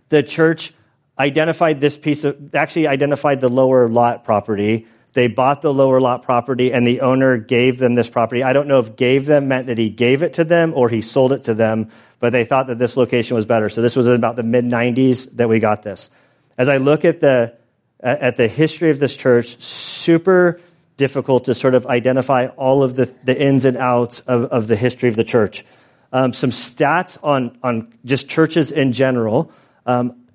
the 0.08 0.22
church 0.22 0.72
identified 1.18 1.80
this 1.80 1.96
piece 1.96 2.24
of 2.24 2.54
actually 2.54 2.88
identified 2.88 3.40
the 3.40 3.48
lower 3.48 3.88
lot 3.88 4.24
property. 4.24 4.86
They 5.12 5.28
bought 5.28 5.62
the 5.62 5.72
lower 5.72 5.98
lot 5.98 6.24
property, 6.24 6.74
and 6.74 6.86
the 6.86 7.00
owner 7.00 7.38
gave 7.38 7.78
them 7.78 7.94
this 7.94 8.08
property. 8.08 8.42
I 8.42 8.52
don't 8.52 8.68
know 8.68 8.80
if 8.80 8.96
gave 8.96 9.24
them 9.24 9.48
meant 9.48 9.68
that 9.68 9.78
he 9.78 9.88
gave 9.88 10.22
it 10.22 10.34
to 10.34 10.44
them 10.44 10.74
or 10.74 10.90
he 10.90 11.00
sold 11.00 11.32
it 11.32 11.44
to 11.44 11.54
them, 11.54 11.90
but 12.20 12.32
they 12.32 12.44
thought 12.44 12.68
that 12.68 12.78
this 12.78 12.96
location 12.96 13.34
was 13.34 13.44
better. 13.44 13.68
So 13.68 13.82
this 13.82 13.96
was 13.96 14.06
about 14.08 14.36
the 14.36 14.42
mid 14.42 14.64
90s 14.64 15.36
that 15.36 15.48
we 15.48 15.60
got 15.60 15.82
this. 15.82 16.10
As 16.58 16.68
I 16.68 16.78
look 16.78 17.04
at 17.04 17.20
the 17.20 17.54
at 18.00 18.36
the 18.36 18.46
history 18.46 18.90
of 18.90 18.98
this 18.98 19.16
church, 19.16 19.60
super 19.60 20.60
difficult 20.96 21.46
to 21.46 21.54
sort 21.54 21.74
of 21.74 21.86
identify 21.86 22.46
all 22.46 22.82
of 22.82 22.94
the, 22.96 23.12
the 23.24 23.38
ins 23.38 23.64
and 23.64 23.76
outs 23.76 24.20
of, 24.20 24.44
of 24.44 24.66
the 24.66 24.76
history 24.76 25.08
of 25.08 25.16
the 25.16 25.24
church. 25.24 25.64
Um, 26.12 26.32
some 26.32 26.50
stats 26.50 27.18
on, 27.22 27.58
on 27.62 27.92
just 28.04 28.28
churches 28.28 28.72
in 28.72 28.92
general. 28.92 29.50
Um, 29.84 30.26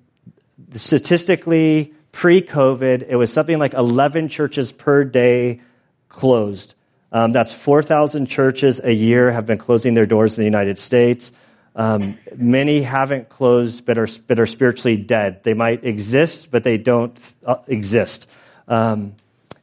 statistically, 0.74 1.94
pre 2.12 2.42
COVID, 2.42 3.06
it 3.08 3.16
was 3.16 3.32
something 3.32 3.58
like 3.58 3.74
11 3.74 4.28
churches 4.28 4.70
per 4.70 5.04
day 5.04 5.60
closed. 6.08 6.74
Um, 7.10 7.32
that's 7.32 7.52
4,000 7.52 8.26
churches 8.26 8.80
a 8.82 8.92
year 8.92 9.30
have 9.30 9.46
been 9.46 9.58
closing 9.58 9.94
their 9.94 10.06
doors 10.06 10.32
in 10.32 10.40
the 10.40 10.44
United 10.44 10.78
States. 10.78 11.32
Um, 11.74 12.18
many 12.36 12.82
haven't 12.82 13.28
closed 13.28 13.86
but 13.86 13.98
are, 13.98 14.08
but 14.26 14.38
are 14.38 14.46
spiritually 14.46 14.96
dead. 14.96 15.42
They 15.42 15.54
might 15.54 15.84
exist, 15.84 16.50
but 16.50 16.64
they 16.64 16.76
don't 16.76 17.16
uh, 17.46 17.56
exist. 17.66 18.28
Um, 18.68 19.14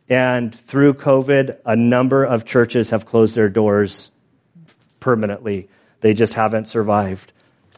and 0.10 0.54
through 0.54 0.96
COVID, 0.96 1.58
a 1.66 1.76
number 1.76 2.24
of 2.24 2.46
churches 2.46 2.90
have 2.90 3.06
closed 3.06 3.36
their 3.36 3.50
doors 3.50 4.10
permanently. 5.00 5.70
They 6.02 6.14
just 6.14 6.34
haven't 6.34 6.68
survived. 6.68 7.32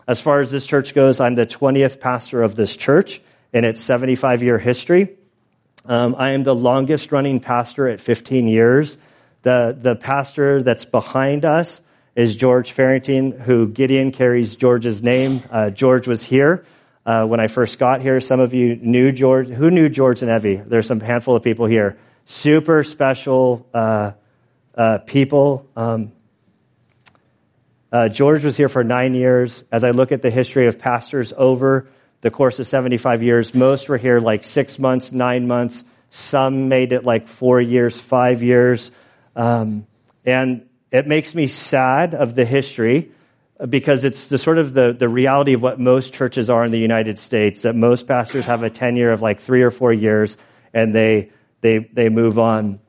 As 0.07 0.21
far 0.21 0.39
as 0.39 0.49
this 0.49 0.65
church 0.65 0.95
goes, 0.95 1.19
I'm 1.19 1.35
the 1.35 1.45
20th 1.45 1.99
pastor 1.99 2.41
of 2.41 2.55
this 2.55 2.75
church 2.75 3.21
in 3.53 3.65
its 3.65 3.81
75 3.81 4.43
year 4.43 4.57
history. 4.57 5.17
Um, 5.85 6.15
I 6.17 6.31
am 6.31 6.43
the 6.43 6.55
longest 6.55 7.11
running 7.11 7.39
pastor 7.39 7.87
at 7.87 7.99
15 7.99 8.47
years. 8.47 8.97
The, 9.41 9.75
the 9.79 9.95
pastor 9.95 10.61
that's 10.63 10.85
behind 10.85 11.43
us 11.43 11.81
is 12.15 12.35
George 12.35 12.71
Farrington, 12.73 13.31
who 13.31 13.67
Gideon 13.67 14.11
carries 14.11 14.55
George's 14.55 15.01
name. 15.01 15.43
Uh, 15.49 15.69
George 15.69 16.07
was 16.07 16.21
here 16.21 16.65
uh, 17.05 17.25
when 17.25 17.39
I 17.39 17.47
first 17.47 17.79
got 17.79 18.01
here. 18.01 18.19
Some 18.19 18.39
of 18.39 18.53
you 18.53 18.75
knew 18.75 19.11
George. 19.11 19.47
Who 19.47 19.71
knew 19.71 19.87
George 19.89 20.21
and 20.21 20.29
Evie? 20.29 20.61
There's 20.65 20.87
some 20.87 20.99
handful 20.99 21.35
of 21.35 21.43
people 21.43 21.65
here. 21.65 21.97
Super 22.25 22.83
special 22.83 23.67
uh, 23.73 24.11
uh 24.75 24.99
people. 24.99 25.67
Um, 25.75 26.11
uh, 27.91 28.07
George 28.07 28.45
was 28.45 28.55
here 28.55 28.69
for 28.69 28.83
nine 28.83 29.13
years. 29.13 29.63
As 29.71 29.83
I 29.83 29.91
look 29.91 30.11
at 30.11 30.21
the 30.21 30.29
history 30.29 30.67
of 30.67 30.79
pastors 30.79 31.33
over 31.35 31.87
the 32.21 32.31
course 32.31 32.59
of 32.59 32.67
75 32.67 33.21
years, 33.21 33.53
most 33.53 33.89
were 33.89 33.97
here 33.97 34.19
like 34.19 34.43
six 34.43 34.79
months, 34.79 35.11
nine 35.11 35.47
months. 35.47 35.83
Some 36.09 36.69
made 36.69 36.93
it 36.93 37.03
like 37.03 37.27
four 37.27 37.59
years, 37.59 37.99
five 37.99 38.43
years. 38.43 38.91
Um, 39.35 39.87
and 40.25 40.67
it 40.91 41.07
makes 41.07 41.33
me 41.33 41.47
sad 41.47 42.13
of 42.13 42.35
the 42.35 42.45
history 42.45 43.11
because 43.69 44.03
it's 44.03 44.27
the 44.27 44.37
sort 44.37 44.57
of 44.57 44.73
the, 44.73 44.93
the 44.93 45.07
reality 45.07 45.53
of 45.53 45.61
what 45.61 45.79
most 45.79 46.13
churches 46.13 46.49
are 46.49 46.63
in 46.63 46.71
the 46.71 46.79
United 46.79 47.17
States, 47.19 47.61
that 47.61 47.75
most 47.75 48.07
pastors 48.07 48.45
have 48.47 48.63
a 48.63 48.69
tenure 48.69 49.11
of 49.11 49.21
like 49.21 49.39
three 49.39 49.61
or 49.61 49.71
four 49.71 49.93
years 49.93 50.35
and 50.73 50.93
they, 50.93 51.29
they, 51.61 51.77
they 51.77 52.09
move 52.09 52.39
on. 52.39 52.79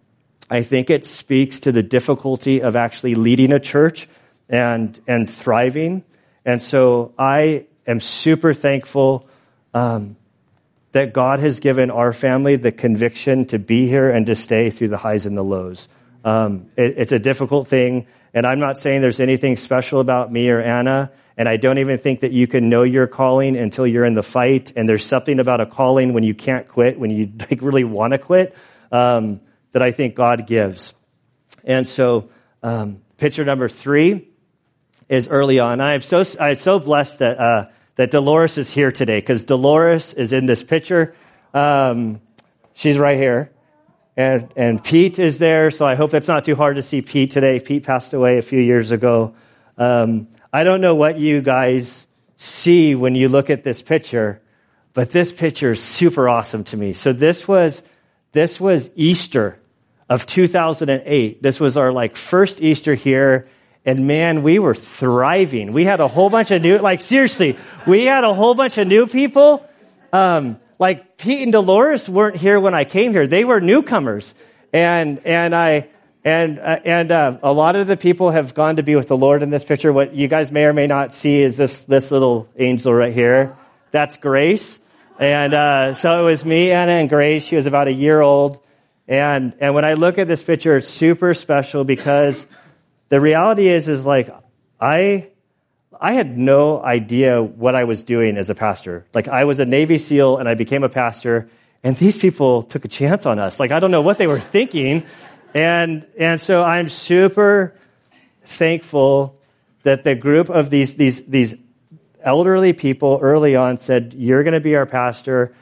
I 0.50 0.62
think 0.62 0.90
it 0.90 1.04
speaks 1.04 1.60
to 1.60 1.72
the 1.72 1.82
difficulty 1.82 2.62
of 2.62 2.74
actually 2.74 3.14
leading 3.14 3.52
a 3.52 3.60
church 3.60 4.08
and, 4.48 4.98
and 5.06 5.30
thriving. 5.30 6.04
And 6.44 6.60
so 6.60 7.14
I 7.18 7.66
am 7.86 8.00
super 8.00 8.52
thankful 8.52 9.28
um, 9.74 10.16
that 10.92 11.12
God 11.12 11.40
has 11.40 11.60
given 11.60 11.90
our 11.90 12.12
family 12.12 12.56
the 12.56 12.72
conviction 12.72 13.46
to 13.46 13.58
be 13.58 13.88
here 13.88 14.10
and 14.10 14.26
to 14.26 14.34
stay 14.34 14.70
through 14.70 14.88
the 14.88 14.98
highs 14.98 15.26
and 15.26 15.36
the 15.36 15.44
lows. 15.44 15.88
Um, 16.24 16.70
it, 16.76 16.94
it's 16.98 17.12
a 17.12 17.18
difficult 17.18 17.68
thing, 17.68 18.06
and 18.34 18.46
I'm 18.46 18.58
not 18.58 18.78
saying 18.78 19.02
there's 19.02 19.20
anything 19.20 19.56
special 19.56 20.00
about 20.00 20.32
me 20.32 20.48
or 20.48 20.60
Anna, 20.60 21.10
and 21.36 21.48
I 21.48 21.56
don't 21.56 21.78
even 21.78 21.98
think 21.98 22.20
that 22.20 22.32
you 22.32 22.46
can 22.46 22.68
know 22.68 22.82
your 22.82 23.06
calling 23.06 23.56
until 23.56 23.86
you're 23.86 24.04
in 24.04 24.14
the 24.14 24.22
fight. 24.22 24.72
And 24.76 24.88
there's 24.88 25.04
something 25.04 25.38
about 25.38 25.60
a 25.60 25.66
calling 25.66 26.12
when 26.12 26.24
you 26.24 26.34
can't 26.34 26.68
quit, 26.68 26.98
when 26.98 27.10
you 27.10 27.32
like, 27.38 27.62
really 27.62 27.84
want 27.84 28.12
to 28.12 28.18
quit, 28.18 28.54
um, 28.90 29.40
that 29.72 29.82
I 29.82 29.90
think 29.90 30.14
God 30.14 30.46
gives. 30.46 30.94
And 31.64 31.86
so, 31.86 32.30
um, 32.62 33.02
picture 33.16 33.44
number 33.44 33.68
three 33.68 34.28
is 35.08 35.28
early 35.28 35.60
on. 35.60 35.80
I'm 35.80 36.00
so 36.00 36.24
I'm 36.40 36.54
so 36.54 36.78
blessed 36.78 37.20
that 37.20 37.38
uh, 37.38 37.66
that 37.96 38.10
Dolores 38.10 38.58
is 38.58 38.70
here 38.70 38.90
today 38.90 39.18
because 39.18 39.44
Dolores 39.44 40.14
is 40.14 40.32
in 40.32 40.46
this 40.46 40.62
picture. 40.62 41.14
Um, 41.54 42.20
she's 42.74 42.98
right 42.98 43.16
here. 43.16 43.52
And, 44.16 44.52
and 44.56 44.82
Pete 44.82 45.18
is 45.18 45.38
there, 45.38 45.70
so 45.70 45.86
I 45.86 45.94
hope 45.94 46.12
it's 46.12 46.28
not 46.28 46.44
too 46.44 46.54
hard 46.54 46.76
to 46.76 46.82
see 46.82 47.00
Pete 47.00 47.30
today. 47.30 47.60
Pete 47.60 47.82
passed 47.82 48.12
away 48.12 48.38
a 48.38 48.42
few 48.42 48.60
years 48.60 48.92
ago. 48.92 49.34
Um, 49.78 50.28
I 50.52 50.64
don't 50.64 50.82
know 50.82 50.94
what 50.94 51.18
you 51.18 51.40
guys 51.40 52.06
see 52.36 52.94
when 52.94 53.14
you 53.14 53.28
look 53.28 53.48
at 53.48 53.64
this 53.64 53.80
picture, 53.80 54.42
but 54.92 55.12
this 55.12 55.32
picture 55.32 55.70
is 55.70 55.82
super 55.82 56.28
awesome 56.28 56.64
to 56.64 56.76
me. 56.76 56.92
So 56.92 57.14
this 57.14 57.48
was, 57.48 57.82
this 58.32 58.60
was 58.60 58.90
Easter 58.96 59.58
of 60.10 60.26
2008. 60.26 61.42
This 61.42 61.58
was 61.58 61.78
our 61.78 61.90
like 61.90 62.16
first 62.16 62.60
Easter 62.60 62.94
here. 62.94 63.48
And 63.84 64.06
man, 64.06 64.42
we 64.42 64.58
were 64.58 64.74
thriving. 64.74 65.72
We 65.72 65.84
had 65.86 66.00
a 66.00 66.08
whole 66.08 66.28
bunch 66.28 66.50
of 66.50 66.60
new, 66.60 66.78
like 66.78 67.00
seriously, 67.00 67.56
we 67.86 68.04
had 68.04 68.24
a 68.24 68.34
whole 68.34 68.54
bunch 68.54 68.76
of 68.76 68.86
new 68.86 69.06
people. 69.06 69.66
Um, 70.12 70.60
like 70.82 71.16
Pete 71.16 71.42
and 71.42 71.52
Dolores 71.52 72.08
weren't 72.08 72.34
here 72.34 72.58
when 72.58 72.74
I 72.74 72.82
came 72.82 73.12
here. 73.12 73.28
They 73.28 73.44
were 73.44 73.60
newcomers. 73.60 74.34
And, 74.72 75.24
and 75.24 75.54
I, 75.54 75.88
and, 76.24 76.58
uh, 76.58 76.80
and 76.84 77.12
uh, 77.12 77.38
a 77.40 77.52
lot 77.52 77.76
of 77.76 77.86
the 77.86 77.96
people 77.96 78.32
have 78.32 78.52
gone 78.52 78.76
to 78.76 78.82
be 78.82 78.96
with 78.96 79.06
the 79.06 79.16
Lord 79.16 79.44
in 79.44 79.50
this 79.50 79.62
picture. 79.62 79.92
What 79.92 80.12
you 80.12 80.26
guys 80.26 80.50
may 80.50 80.64
or 80.64 80.72
may 80.72 80.88
not 80.88 81.14
see 81.14 81.40
is 81.40 81.56
this, 81.56 81.84
this 81.84 82.10
little 82.10 82.48
angel 82.58 82.92
right 82.92 83.12
here. 83.12 83.56
That's 83.92 84.16
Grace. 84.16 84.80
And 85.20 85.54
uh, 85.54 85.94
so 85.94 86.18
it 86.18 86.24
was 86.24 86.44
me, 86.44 86.72
Anna, 86.72 86.92
and 86.92 87.08
Grace. 87.08 87.44
She 87.44 87.54
was 87.54 87.66
about 87.66 87.86
a 87.86 87.92
year 87.92 88.20
old. 88.20 88.58
And, 89.06 89.54
and 89.60 89.76
when 89.76 89.84
I 89.84 89.92
look 89.92 90.18
at 90.18 90.26
this 90.26 90.42
picture, 90.42 90.78
it's 90.78 90.88
super 90.88 91.32
special 91.32 91.84
because 91.84 92.44
the 93.08 93.20
reality 93.20 93.68
is, 93.68 93.86
is 93.86 94.04
like, 94.04 94.34
I, 94.80 95.28
I 96.02 96.14
had 96.14 96.36
no 96.36 96.82
idea 96.82 97.40
what 97.40 97.76
I 97.76 97.84
was 97.84 98.02
doing 98.02 98.36
as 98.36 98.50
a 98.50 98.56
pastor. 98.56 99.06
Like, 99.14 99.28
I 99.28 99.44
was 99.44 99.60
a 99.60 99.64
Navy 99.64 99.98
SEAL 99.98 100.38
and 100.38 100.48
I 100.48 100.54
became 100.54 100.82
a 100.82 100.88
pastor, 100.88 101.48
and 101.84 101.96
these 101.96 102.18
people 102.18 102.64
took 102.64 102.84
a 102.84 102.88
chance 102.88 103.24
on 103.24 103.38
us. 103.38 103.60
Like, 103.60 103.70
I 103.70 103.78
don't 103.78 103.92
know 103.92 104.00
what 104.00 104.18
they 104.18 104.26
were 104.26 104.40
thinking. 104.40 105.04
And, 105.54 106.04
and 106.18 106.40
so 106.40 106.64
I'm 106.64 106.88
super 106.88 107.76
thankful 108.44 109.38
that 109.84 110.02
the 110.02 110.16
group 110.16 110.50
of 110.50 110.70
these, 110.70 110.96
these, 110.96 111.24
these 111.24 111.54
elderly 112.20 112.72
people 112.72 113.20
early 113.22 113.54
on 113.54 113.78
said, 113.78 114.12
You're 114.12 114.42
going 114.42 114.54
to 114.54 114.60
be 114.60 114.74
our 114.74 114.86
pastor. 114.86 115.54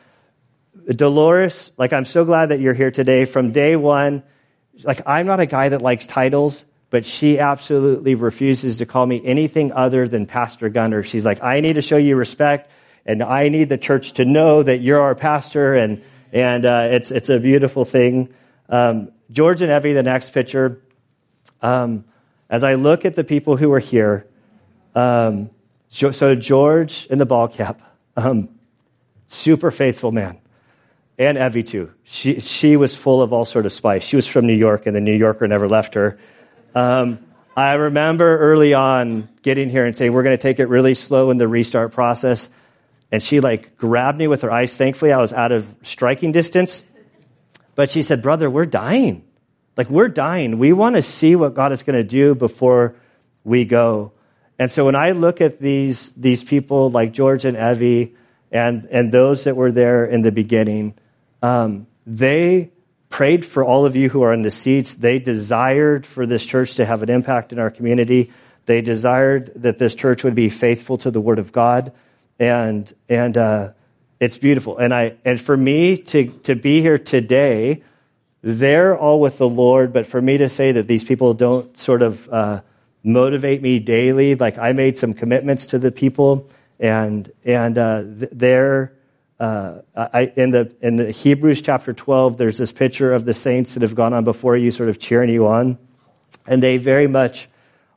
Dolores, 0.87 1.71
like, 1.77 1.93
I'm 1.93 2.07
so 2.07 2.25
glad 2.25 2.49
that 2.49 2.61
you're 2.61 2.73
here 2.73 2.91
today. 2.91 3.27
From 3.27 3.53
day 3.53 3.77
one, 3.77 4.23
like, 4.85 5.03
I'm 5.07 5.27
not 5.27 5.39
a 5.39 5.47
guy 5.47 5.69
that 5.69 5.83
likes 5.83 6.07
titles, 6.07 6.65
but 6.91 7.05
she 7.05 7.39
absolutely 7.39 8.17
refuses 8.17 8.79
to 8.79 8.87
call 8.87 9.07
me 9.07 9.23
anything 9.25 9.73
other 9.73 10.09
than 10.09 10.27
Pastor 10.27 10.69
Gunner. 10.69 11.05
She's 11.05 11.25
like, 11.25 11.43
I 11.43 11.61
need 11.61 11.75
to 11.75 11.83
show 11.83 11.97
you 11.97 12.17
respect, 12.17 12.71
and 13.07 13.23
I 13.23 13.49
need 13.49 13.69
the 13.69 13.79
church 13.79 14.15
to 14.15 14.25
know 14.25 14.63
that 14.63 14.79
you're 14.79 15.01
our 15.01 15.15
pastor, 15.15 15.75
and 15.75 16.03
and 16.33 16.67
uh, 16.67 16.89
it's 16.91 17.11
it's 17.13 17.31
a 17.31 17.39
beautiful 17.39 17.85
thing. 17.85 18.35
Um, 18.69 19.13
George 19.31 19.63
and 19.63 19.71
Evie, 19.71 19.93
the 19.93 20.03
next 20.03 20.31
picture. 20.31 20.83
Um, 21.63 22.05
as 22.49 22.65
I 22.65 22.75
look 22.75 23.05
at 23.05 23.15
the 23.15 23.23
people 23.23 23.57
who 23.57 23.73
are 23.73 23.79
here, 23.79 24.27
um, 24.95 25.51
so 25.89 26.35
George 26.35 27.07
in 27.07 27.19
the 27.19 27.27
ball 27.27 27.47
cap, 27.47 27.81
um, 28.17 28.49
super 29.29 29.71
faithful 29.71 30.11
man, 30.11 30.39
and 31.17 31.39
Evie 31.39 31.63
too. 31.63 31.93
She 32.03 32.41
she 32.41 32.77
was 32.77 32.97
full 32.97 33.23
of 33.23 33.33
all 33.33 33.45
sort 33.45 33.67
of 33.67 33.73
spice. 33.73 34.03
She 34.03 34.17
was 34.17 34.27
from 34.27 34.49
New 34.49 34.57
York, 34.57 34.87
and 34.87 34.97
the 34.97 35.01
New 35.01 35.17
Yorker 35.17 35.47
never 35.47 35.69
left 35.69 35.95
her. 35.95 36.19
Um, 36.75 37.19
I 37.57 37.75
remember 37.75 38.39
early 38.39 38.75
on 38.75 39.29
getting 39.43 39.69
here 39.69 39.85
and 39.85 39.97
saying, 39.97 40.13
we're 40.13 40.23
going 40.23 40.37
to 40.37 40.43
take 40.43 40.61
it 40.61 40.67
really 40.67 40.95
slow 40.95 41.31
in 41.31 41.39
the 41.39 41.49
restart 41.49 41.93
process. 41.93 42.49
And 43.13 43.23
she 43.23 43.41
like 43.41 43.77
grabbed 43.77 44.19
me 44.19 44.29
with 44.29 44.43
her 44.43 44.51
eyes. 44.51 44.77
Thankfully, 44.77 45.13
I 45.13 45.19
was 45.19 45.33
out 45.33 45.53
of 45.53 45.67
striking 45.83 46.33
distance. 46.33 46.85
But 47.75 47.91
she 47.91 48.03
said, 48.03 48.23
brother, 48.23 48.49
we're 48.49 48.67
dying. 48.67 49.25
Like 49.77 49.91
we're 49.91 50.09
dying. 50.09 50.59
We 50.59 50.73
want 50.73 50.97
to 50.97 51.03
see 51.03 51.35
what 51.37 51.55
God 51.55 51.73
is 51.73 51.83
going 51.83 51.97
to 51.97 52.05
do 52.05 52.35
before 52.35 52.95
we 53.45 53.65
go. 53.65 54.13
And 54.59 54.71
so 54.71 54.85
when 54.85 54.95
I 54.95 55.13
look 55.13 55.41
at 55.41 55.59
these, 55.59 56.13
these 56.13 56.45
people 56.45 56.91
like 56.91 57.13
George 57.13 57.45
and 57.45 57.57
Evie 57.57 58.15
and, 58.53 58.85
and 58.91 59.11
those 59.11 59.45
that 59.45 59.57
were 59.57 59.73
there 59.73 60.05
in 60.05 60.23
the 60.23 60.31
beginning, 60.31 60.95
um, 61.43 61.87
they 62.07 62.71
prayed 63.11 63.45
for 63.45 63.65
all 63.65 63.85
of 63.85 63.97
you 63.97 64.09
who 64.09 64.23
are 64.23 64.33
in 64.33 64.43
the 64.43 64.51
seats. 64.51 64.95
They 64.95 65.19
desired 65.19 66.07
for 66.07 66.25
this 66.25 66.47
church 66.47 66.77
to 66.77 66.87
have 66.87 67.03
an 67.03 67.11
impact 67.11 67.53
in 67.53 67.59
our 67.59 67.71
community. 67.71 68.33
They 68.67 68.81
desired 68.81 69.53
that 69.57 69.79
this 69.79 69.95
church 69.95 70.23
would 70.25 70.37
be 70.37 70.49
faithful 70.49 70.97
to 70.99 71.11
the 71.11 71.21
Word 71.21 71.41
of 71.41 71.51
God, 71.51 71.93
and 72.39 72.91
and 73.09 73.37
uh, 73.37 73.69
it's 74.21 74.39
beautiful. 74.39 74.79
And 74.79 74.95
I 74.95 75.17
and 75.25 75.41
for 75.41 75.57
me 75.57 75.99
to 75.99 76.29
to 76.45 76.55
be 76.55 76.81
here 76.81 76.97
today, 76.97 77.83
they're 78.43 78.97
all 78.97 79.21
with 79.21 79.39
the 79.39 79.49
Lord. 79.49 79.93
But 79.93 80.07
for 80.07 80.23
me 80.23 80.39
to 80.39 80.49
say 80.49 80.73
that 80.73 80.87
these 80.87 81.03
people 81.03 81.35
don't 81.35 81.77
sort 81.77 82.03
of 82.03 82.29
uh, 82.29 82.61
motivate 83.03 83.61
me 83.61 83.81
daily, 83.81 84.37
like 84.37 84.57
I 84.57 84.73
made 84.73 84.97
some 84.97 85.15
commitments 85.15 85.67
to 85.67 85.79
the 85.81 85.91
people, 85.91 86.49
and 86.79 87.31
and 87.45 87.77
uh, 87.77 88.03
they're. 88.07 88.93
Uh, 89.41 89.81
I, 89.97 90.31
in 90.37 90.51
the 90.51 90.71
in 90.83 90.97
the 90.97 91.11
Hebrews 91.11 91.63
chapter 91.63 91.95
12, 91.95 92.37
there's 92.37 92.59
this 92.59 92.73
picture 92.73 93.15
of 93.15 93.25
the 93.25 93.33
saints 93.33 93.73
that 93.73 93.83
have 93.83 93.95
gone 93.95 94.13
on 94.13 94.23
before 94.23 94.55
you, 94.55 94.71
sort 94.71 94.91
of 94.91 94.99
cheering 94.99 95.31
you 95.31 95.47
on, 95.47 95.79
and 96.47 96.63
they 96.63 96.77
very 96.77 97.07
much 97.07 97.49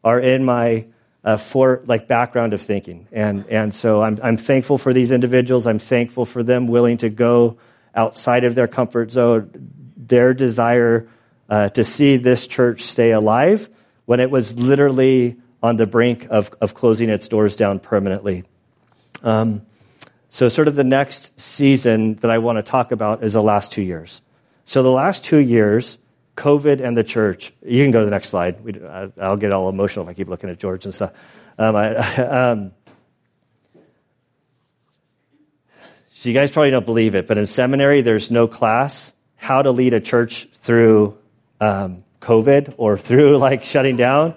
are 0.06 0.22
in 0.22 0.46
my 0.46 0.86
uh, 1.22 1.36
for 1.36 1.82
like 1.86 2.08
background 2.08 2.54
of 2.54 2.62
thinking, 2.62 3.10
and 3.12 3.46
and 3.48 3.76
so 3.76 4.02
I'm 4.02 4.20
I'm 4.24 4.38
thankful 4.38 4.78
for 4.78 4.94
these 4.94 5.12
individuals. 5.12 5.68
I'm 5.68 5.80
thankful 5.80 6.24
for 6.24 6.44
them 6.44 6.68
willing 6.68 6.96
to 6.98 7.10
go 7.10 7.58
outside 7.94 8.46
of 8.46 8.56
their 8.56 8.70
comfort 8.70 9.12
zone, 9.12 9.50
their 9.98 10.34
desire 10.34 11.10
uh, 11.50 11.68
to 11.70 11.84
see 11.84 12.16
this 12.16 12.48
church 12.48 12.84
stay 12.84 13.12
alive 13.12 13.70
when 14.06 14.22
it 14.22 14.32
was 14.32 14.58
literally 14.58 15.36
on 15.62 15.76
the 15.76 15.86
brink 15.86 16.26
of 16.30 16.52
of 16.62 16.74
closing 16.74 17.10
its 17.10 17.28
doors 17.28 17.58
down 17.58 17.82
permanently. 17.82 18.46
Um, 19.24 19.66
so, 20.34 20.50
sort 20.50 20.68
of 20.68 20.74
the 20.74 20.84
next 20.84 21.40
season 21.40 22.16
that 22.16 22.32
I 22.32 22.40
want 22.40 22.58
to 22.58 22.63
talk 22.63 22.92
about 22.92 23.24
is 23.24 23.34
the 23.34 23.44
last 23.44 23.72
two 23.72 23.84
years. 23.84 24.20
So, 24.66 24.82
the 24.82 24.90
last 24.90 25.24
two 25.24 25.38
years, 25.38 26.00
COVID 26.36 26.84
and 26.84 26.98
the 26.98 27.04
church. 27.04 27.54
You 27.63 27.84
can 27.84 27.92
go 27.92 28.00
to 28.00 28.06
the 28.06 28.10
next 28.10 28.30
slide. 28.30 28.63
We, 28.63 28.82
I'll 29.22 29.38
get 29.38 29.54
all 29.54 29.70
emotional 29.70 30.06
if 30.06 30.10
I 30.10 30.16
keep 30.16 30.30
looking 30.30 30.50
at 30.50 30.58
George 30.58 30.86
and 30.86 30.96
stuff. 30.96 31.12
Um, 31.60 31.75
I, 31.75 31.96
um, 32.50 32.72
so, 36.08 36.30
you 36.30 36.34
guys 36.34 36.50
probably 36.50 36.72
don't 36.72 36.88
believe 36.88 37.13
it, 37.13 37.28
but 37.28 37.38
in 37.38 37.46
seminary, 37.46 38.02
there's 38.02 38.32
no 38.32 38.48
class 38.48 39.13
how 39.36 39.62
to 39.62 39.70
lead 39.70 39.94
a 39.94 40.02
church 40.02 40.48
through 40.56 41.16
um, 41.62 42.04
COVID 42.22 42.74
or 42.78 42.98
through 42.98 43.38
like 43.48 43.63
shutting 43.63 43.98
down. 43.98 44.34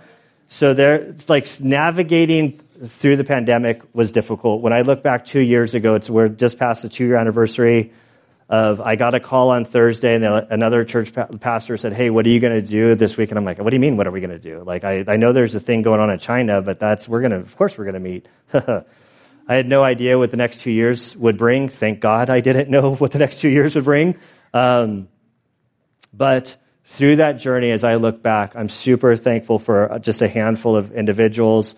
So, 0.49 0.75
there, 0.75 0.97
it's 0.97 1.31
like 1.31 1.49
navigating 1.63 2.61
through 2.85 3.17
the 3.17 3.25
pandemic 3.25 3.83
was 3.93 4.13
difficult. 4.13 4.63
When 4.63 4.73
I 4.73 4.83
look 4.83 5.03
back 5.03 5.25
two 5.25 5.41
years 5.41 5.75
ago, 5.75 5.95
it's 5.95 6.11
we're 6.11 6.29
just 6.29 6.59
past 6.59 6.83
the 6.83 6.89
two 6.89 7.05
year 7.05 7.17
anniversary 7.17 7.93
of 8.49 8.81
I 8.81 8.95
got 8.95 9.15
a 9.15 9.21
call 9.21 9.51
on 9.51 9.65
Thursday 9.65 10.15
and 10.15 10.25
another 10.25 10.85
church 10.85 11.13
pastor 11.41 11.77
said, 11.77 11.93
Hey, 11.93 12.11
what 12.11 12.25
are 12.27 12.29
you 12.29 12.39
going 12.39 12.53
to 12.53 12.63
do 12.63 12.95
this 12.95 13.17
week? 13.17 13.31
And 13.31 13.39
I'm 13.39 13.45
like, 13.45 13.59
what 13.59 13.71
do 13.71 13.77
you 13.77 13.81
mean? 13.81 13.97
What 13.97 14.07
are 14.07 14.13
we 14.13 14.21
going 14.21 14.31
to 14.31 14.39
do? 14.39 14.63
Like, 14.65 14.85
I, 14.85 15.05
I 15.09 15.17
know 15.17 15.33
there's 15.33 15.55
a 15.55 15.61
thing 15.61 15.83
going 15.83 16.01
on 16.01 16.11
in 16.11 16.19
China, 16.19 16.63
but 16.63 16.79
that's, 16.79 17.09
we're 17.09 17.21
going 17.21 17.33
to, 17.33 17.39
of 17.39 17.57
course 17.57 17.77
we're 17.77 17.91
going 17.91 17.95
to 17.95 18.01
meet. 18.01 18.29
I 19.49 19.55
had 19.55 19.69
no 19.69 19.83
idea 19.83 20.19
what 20.19 20.31
the 20.31 20.37
next 20.37 20.61
two 20.61 20.71
years 20.71 21.17
would 21.17 21.39
bring. 21.39 21.69
Thank 21.69 22.01
God 22.01 22.31
I 22.31 22.41
didn't 22.41 22.71
know 22.71 22.95
what 22.95 23.11
the 23.11 23.19
next 23.19 23.41
two 23.41 23.49
years 23.49 23.75
would 23.75 23.85
bring. 23.85 24.17
Um, 24.55 25.09
but 26.13 26.57
through 26.85 27.17
that 27.17 27.39
journey, 27.39 27.73
as 27.73 27.83
I 27.85 27.97
look 27.97 28.23
back, 28.23 28.55
I'm 28.55 28.69
super 28.69 29.17
thankful 29.17 29.59
for 29.59 29.99
just 30.01 30.23
a 30.23 30.29
handful 30.29 30.77
of 30.77 30.93
individuals 30.93 31.75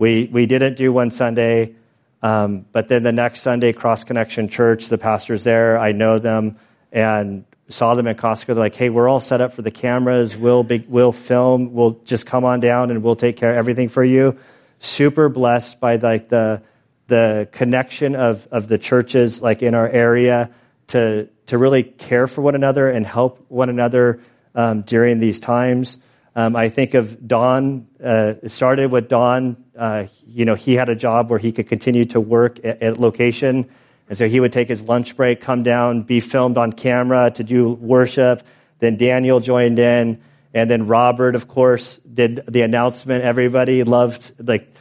we, 0.00 0.30
we 0.32 0.46
didn't 0.46 0.78
do 0.78 0.94
one 0.94 1.10
Sunday, 1.10 1.74
um, 2.22 2.64
but 2.72 2.88
then 2.88 3.02
the 3.02 3.12
next 3.12 3.42
Sunday, 3.42 3.74
Cross 3.74 4.04
Connection 4.04 4.48
Church, 4.48 4.86
the 4.86 4.96
pastor's 4.96 5.44
there. 5.44 5.78
I 5.78 5.92
know 5.92 6.18
them 6.18 6.56
and 6.90 7.44
saw 7.68 7.94
them 7.94 8.06
in 8.06 8.16
Costco. 8.16 8.46
They're 8.46 8.54
like, 8.54 8.74
hey, 8.74 8.88
we're 8.88 9.10
all 9.10 9.20
set 9.20 9.42
up 9.42 9.52
for 9.52 9.60
the 9.60 9.70
cameras. 9.70 10.34
We'll, 10.34 10.62
be, 10.62 10.78
we'll 10.88 11.12
film. 11.12 11.74
We'll 11.74 12.00
just 12.06 12.24
come 12.24 12.46
on 12.46 12.60
down 12.60 12.90
and 12.90 13.02
we'll 13.02 13.14
take 13.14 13.36
care 13.36 13.50
of 13.50 13.58
everything 13.58 13.90
for 13.90 14.02
you. 14.02 14.38
Super 14.78 15.28
blessed 15.28 15.80
by 15.80 15.96
like 15.96 16.30
the, 16.30 16.62
the 17.08 17.46
connection 17.52 18.16
of, 18.16 18.48
of 18.50 18.68
the 18.68 18.78
churches 18.78 19.42
like 19.42 19.60
in 19.60 19.74
our 19.74 19.86
area 19.86 20.50
to, 20.86 21.28
to 21.48 21.58
really 21.58 21.82
care 21.82 22.26
for 22.26 22.40
one 22.40 22.54
another 22.54 22.88
and 22.88 23.06
help 23.06 23.44
one 23.48 23.68
another 23.68 24.22
um, 24.54 24.80
during 24.80 25.20
these 25.20 25.40
times. 25.40 25.98
Um, 26.36 26.54
I 26.54 26.68
think 26.68 26.94
of 26.94 27.26
Don. 27.26 27.86
Uh, 28.02 28.34
started 28.46 28.90
with 28.90 29.08
Don. 29.08 29.56
Uh, 29.76 30.06
you 30.26 30.44
know, 30.44 30.54
he 30.54 30.74
had 30.74 30.88
a 30.88 30.94
job 30.94 31.30
where 31.30 31.38
he 31.38 31.52
could 31.52 31.68
continue 31.68 32.04
to 32.06 32.20
work 32.20 32.58
at, 32.64 32.82
at, 32.82 33.00
location, 33.00 33.68
and 34.08 34.18
so 34.18 34.28
he 34.28 34.38
would 34.38 34.52
take 34.52 34.68
his 34.68 34.84
lunch 34.84 35.16
break, 35.16 35.40
come 35.40 35.62
down, 35.62 36.02
be 36.02 36.20
filmed 36.20 36.56
on 36.56 36.72
camera 36.72 37.30
to 37.32 37.44
do 37.44 37.70
worship. 37.70 38.42
Then 38.78 38.96
Daniel 38.96 39.40
joined 39.40 39.78
in, 39.78 40.22
and 40.54 40.70
then 40.70 40.86
Robert, 40.86 41.34
of 41.34 41.48
course, 41.48 41.98
did 41.98 42.44
the 42.48 42.62
announcement. 42.62 43.24
Everybody 43.24 43.82
loved 43.82 44.32
like 44.46 44.72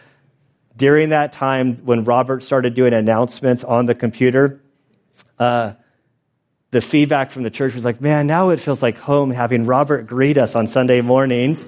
during 0.75 1.09
that 1.09 1.33
time 1.33 1.77
when 1.77 2.03
Robert 2.05 2.43
started 2.43 2.73
doing 2.73 2.93
announcements 2.93 3.63
on 3.63 3.85
the 3.85 3.95
computer. 3.95 4.61
Uh, 5.37 5.73
the 6.71 6.81
feedback 6.81 7.31
from 7.31 7.43
the 7.43 7.49
church 7.49 7.73
was 7.73 7.83
like, 7.83 7.99
man, 7.99 8.27
now 8.27 8.49
it 8.49 8.59
feels 8.59 8.83
like 8.83 8.97
home 8.97 9.31
having 9.31 9.65
Robert 9.65 10.05
greet 10.07 10.37
us 10.37 10.55
on 10.55 10.67
Sunday 10.67 11.01
mornings. 11.01 11.65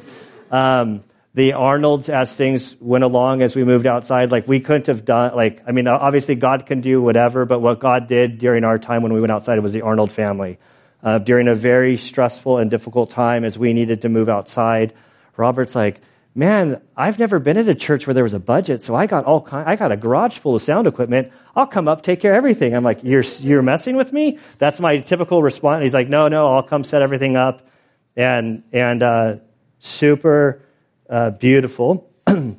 Um, 0.52 1.04
the 1.34 1.54
Arnolds, 1.54 2.10
as 2.10 2.36
things 2.36 2.76
went 2.80 3.04
along, 3.04 3.42
as 3.42 3.56
we 3.56 3.64
moved 3.64 3.88
outside, 3.88 4.32
like 4.32 4.48
we 4.48 4.60
couldn't 4.60 4.88
have 4.88 5.06
done, 5.06 5.36
like, 5.36 5.64
I 5.66 5.72
mean, 5.72 5.88
obviously 5.88 6.36
God 6.36 6.66
can 6.66 6.82
do 6.82 7.02
whatever, 7.02 7.46
but 7.46 7.60
what 7.62 7.80
God 7.80 8.08
did 8.08 8.38
during 8.38 8.64
our 8.64 8.78
time 8.78 9.02
when 9.02 9.14
we 9.14 9.22
went 9.22 9.32
outside 9.32 9.58
was 9.60 9.72
the 9.74 9.82
Arnold 9.82 10.12
family. 10.12 10.60
Uh, 11.02 11.18
during 11.18 11.48
a 11.48 11.56
very 11.56 11.98
stressful 11.98 12.58
and 12.58 12.70
difficult 12.70 13.10
time 13.10 13.44
as 13.44 13.58
we 13.58 13.74
needed 13.74 14.02
to 14.02 14.10
move 14.10 14.30
outside, 14.30 14.94
Robert's 15.38 15.74
like, 15.74 16.02
man, 16.36 16.82
I've 16.96 17.18
never 17.18 17.40
been 17.40 17.58
at 17.58 17.68
a 17.68 17.76
church 17.76 18.06
where 18.06 18.14
there 18.14 18.24
was 18.24 18.34
a 18.34 18.40
budget, 18.40 18.84
so 18.84 18.94
I 18.94 19.08
got 19.08 19.26
all 19.26 19.42
kind, 19.42 19.68
I 19.68 19.78
got 19.78 19.92
a 19.92 19.98
garage 19.98 20.38
full 20.38 20.56
of 20.56 20.62
sound 20.62 20.86
equipment. 20.86 21.32
I'll 21.56 21.68
come 21.68 21.88
up, 21.88 22.02
take 22.02 22.22
care 22.22 22.34
of 22.34 22.38
everything. 22.38 22.74
I'm 22.74 22.84
like, 22.84 23.04
you're 23.04 23.24
you're 23.40 23.62
messing 23.62 23.96
with 23.98 24.14
me? 24.14 24.40
That's 24.58 24.80
my 24.80 25.00
typical 25.00 25.44
response. 25.44 25.82
He's 25.82 25.94
like, 25.94 26.08
no, 26.08 26.28
no, 26.28 26.48
I'll 26.48 26.64
come 26.64 26.84
set 26.84 27.02
everything 27.02 27.36
up, 27.36 27.68
and 28.16 28.64
and 28.72 29.04
uh, 29.04 29.36
super 29.80 30.64
uh, 31.10 31.32
beautiful. 31.32 32.10
then 32.26 32.58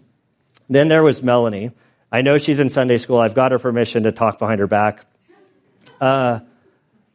there 0.69 1.03
was 1.03 1.23
Melanie. 1.23 1.73
I 2.11 2.21
know 2.21 2.37
she's 2.37 2.61
in 2.61 2.69
Sunday 2.69 2.99
school. 2.99 3.19
I've 3.19 3.35
got 3.35 3.53
her 3.53 3.59
permission 3.59 4.03
to 4.03 4.13
talk 4.13 4.39
behind 4.39 4.61
her 4.61 4.67
back. 4.67 5.07
Uh, 5.99 6.41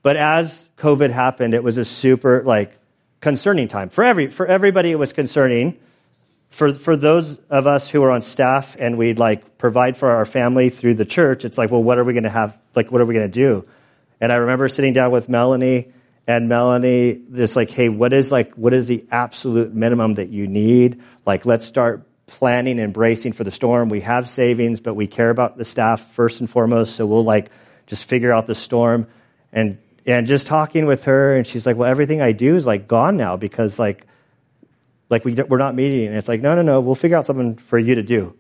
but 0.02 0.18
as 0.18 0.68
COVID 0.78 1.12
happened, 1.12 1.54
it 1.54 1.64
was 1.64 1.78
a 1.78 1.86
super 1.86 2.44
like 2.44 2.76
concerning 3.22 3.68
time 3.68 3.90
for 3.90 4.04
every 4.04 4.28
for 4.28 4.48
everybody. 4.48 4.90
It 4.90 4.98
was 4.98 5.14
concerning 5.14 5.78
for, 6.50 6.74
for 6.74 6.96
those 6.96 7.38
of 7.50 7.68
us 7.68 7.90
who 7.90 8.04
are 8.04 8.12
on 8.12 8.22
staff 8.22 8.76
and 8.80 8.98
we 8.98 9.14
like 9.14 9.58
provide 9.58 9.98
for 9.98 10.12
our 10.12 10.26
family 10.26 10.70
through 10.70 10.96
the 10.96 11.06
church, 11.06 11.46
it's 11.46 11.58
like, 11.58 11.72
well, 11.72 11.84
what 11.84 11.98
are 11.98 12.04
we 12.04 12.14
going 12.14 12.24
to 12.24 12.30
have? 12.30 12.58
Like, 12.76 12.92
what 12.92 13.02
are 13.02 13.06
we 13.06 13.14
going 13.14 13.30
to 13.30 13.32
do? 13.32 13.68
And 14.20 14.32
I 14.32 14.38
remember 14.38 14.68
sitting 14.68 14.94
down 14.94 15.12
with 15.12 15.30
Melanie 15.30 15.92
and 16.26 16.50
Melanie 16.50 17.22
just 17.32 17.56
like, 17.56 17.70
hey, 17.70 17.90
what 17.90 18.12
is 18.14 18.32
like, 18.32 18.54
what 18.56 18.74
is 18.74 18.88
the 18.88 19.06
absolute 19.12 19.74
minimum 19.74 20.16
that 20.16 20.30
you 20.30 20.48
need? 20.48 21.02
Like, 21.26 21.46
let's 21.46 21.66
start 21.66 22.08
planning 22.26 22.80
and 22.80 22.92
bracing 22.92 23.34
for 23.34 23.44
the 23.44 23.52
storm. 23.52 23.90
We 23.90 24.02
have 24.02 24.30
savings, 24.30 24.80
but 24.80 24.96
we 24.96 25.08
care 25.08 25.30
about 25.30 25.58
the 25.58 25.66
staff 25.66 26.12
first 26.14 26.40
and 26.40 26.50
foremost. 26.50 26.96
So 26.96 27.06
we'll 27.06 27.24
like 27.24 27.52
just 27.86 28.06
figure 28.06 28.34
out 28.34 28.48
the 28.48 28.56
storm 28.56 29.08
and, 29.54 29.78
and 30.06 30.26
just 30.26 30.48
talking 30.48 30.88
with 30.88 31.04
her. 31.06 31.36
And 31.36 31.46
she's 31.46 31.66
like, 31.66 31.76
well, 31.78 31.90
everything 31.90 32.22
I 32.22 32.32
do 32.32 32.56
is 32.56 32.66
like 32.66 32.88
gone 32.88 33.16
now 33.16 33.38
because 33.38 33.78
like, 33.78 34.07
like 35.10 35.26
we, 35.26 35.34
we're 35.34 35.58
not 35.58 35.76
meeting. 35.76 36.08
And 36.08 36.16
it's 36.16 36.28
like, 36.28 36.42
no, 36.42 36.56
no, 36.56 36.62
no, 36.62 36.80
we'll 36.80 36.96
figure 36.96 37.18
out 37.18 37.26
something 37.26 37.56
for 37.56 37.80
you 37.80 37.96
to 37.96 38.04
do. 38.04 38.36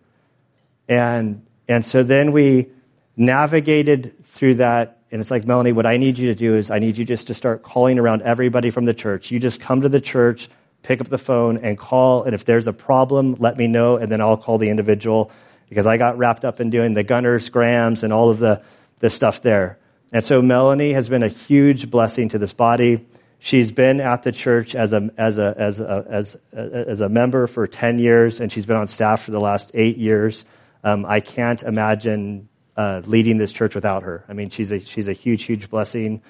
And, 0.87 1.45
and 1.67 1.85
so 1.85 2.03
then 2.03 2.31
we 2.31 2.67
navigated 3.15 4.25
through 4.25 4.55
that. 4.55 5.01
And 5.11 5.21
it's 5.21 5.31
like, 5.31 5.45
Melanie, 5.45 5.71
what 5.71 5.85
I 5.85 5.97
need 5.97 6.17
you 6.17 6.27
to 6.27 6.35
do 6.35 6.55
is 6.55 6.69
I 6.69 6.79
need 6.79 6.97
you 6.97 7.05
just 7.05 7.27
to 7.27 7.33
start 7.33 7.63
calling 7.63 7.97
around 7.97 8.21
everybody 8.23 8.69
from 8.69 8.85
the 8.85 8.93
church. 8.93 9.31
You 9.31 9.39
just 9.39 9.61
come 9.61 9.81
to 9.81 9.89
the 9.89 10.01
church, 10.01 10.49
pick 10.83 11.01
up 11.01 11.07
the 11.07 11.17
phone 11.17 11.57
and 11.57 11.77
call. 11.77 12.23
And 12.23 12.35
if 12.35 12.45
there's 12.45 12.67
a 12.67 12.73
problem, 12.73 13.35
let 13.39 13.57
me 13.57 13.67
know. 13.67 13.97
And 13.97 14.11
then 14.11 14.21
I'll 14.21 14.37
call 14.37 14.57
the 14.57 14.69
individual 14.69 15.31
because 15.69 15.87
I 15.87 15.97
got 15.97 16.17
wrapped 16.17 16.45
up 16.45 16.59
in 16.59 16.69
doing 16.69 16.93
the 16.93 17.03
gunners, 17.03 17.49
grams, 17.49 18.03
and 18.03 18.11
all 18.13 18.29
of 18.29 18.39
the, 18.39 18.61
the 18.99 19.09
stuff 19.09 19.41
there. 19.41 19.77
And 20.11 20.23
so 20.23 20.41
Melanie 20.41 20.93
has 20.93 21.09
been 21.09 21.23
a 21.23 21.27
huge 21.27 21.89
blessing 21.89 22.29
to 22.29 22.37
this 22.37 22.53
body. 22.53 23.05
She's 23.39 23.71
been 23.71 24.01
at 24.01 24.23
the 24.23 24.31
church 24.31 24.75
as 24.75 24.93
a, 24.93 25.09
as 25.17 25.37
a, 25.37 25.55
as 25.57 25.79
a, 25.79 26.05
as 26.09 26.37
as 26.53 27.01
a 27.01 27.09
member 27.09 27.45
for 27.47 27.67
10 27.67 27.99
years, 27.99 28.39
and 28.39 28.51
she's 28.51 28.65
been 28.65 28.75
on 28.75 28.87
staff 28.87 29.21
for 29.21 29.31
the 29.31 29.39
last 29.39 29.71
eight 29.73 29.97
years. 29.97 30.43
Um, 30.83 31.05
I 31.05 31.19
can't 31.19 31.61
imagine 31.63 32.49
uh, 32.75 33.01
leading 33.05 33.37
this 33.37 33.51
church 33.51 33.75
without 33.75 34.03
her. 34.03 34.23
I 34.27 34.33
mean, 34.33 34.49
she's 34.49 34.71
a, 34.71 34.79
she's 34.79 35.07
a 35.07 35.13
huge, 35.13 35.43
huge 35.43 35.69
blessing. 35.69 36.21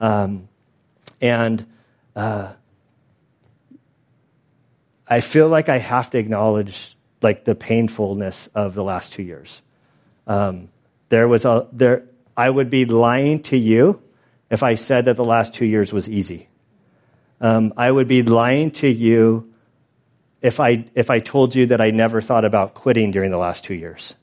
Um, 0.00 0.48
and 1.20 1.64
uh, 2.14 2.52
I 5.06 5.20
feel 5.20 5.48
like 5.48 5.68
I 5.68 5.78
have 5.78 6.10
to 6.10 6.18
acknowledge 6.18 6.96
like 7.22 7.44
the 7.44 7.54
painfulness 7.54 8.48
of 8.54 8.74
the 8.74 8.84
last 8.84 9.12
two 9.12 9.22
years. 9.22 9.62
Um, 10.26 10.68
there 11.08 11.28
was 11.28 11.44
a 11.44 11.68
there. 11.72 12.04
I 12.36 12.50
would 12.50 12.68
be 12.68 12.84
lying 12.84 13.42
to 13.44 13.56
you 13.56 14.02
if 14.50 14.62
I 14.62 14.74
said 14.74 15.06
that 15.06 15.16
the 15.16 15.24
last 15.24 15.54
two 15.54 15.64
years 15.64 15.92
was 15.92 16.08
easy. 16.08 16.48
Um, 17.40 17.74
I 17.76 17.90
would 17.90 18.08
be 18.08 18.22
lying 18.22 18.70
to 18.72 18.88
you 18.88 19.52
if 20.40 20.60
I, 20.60 20.84
if 20.94 21.10
I 21.10 21.20
told 21.20 21.54
you 21.54 21.66
that 21.66 21.80
I 21.80 21.90
never 21.90 22.20
thought 22.20 22.44
about 22.44 22.74
quitting 22.74 23.10
during 23.10 23.30
the 23.30 23.38
last 23.38 23.64
two 23.64 23.74
years. 23.74 24.14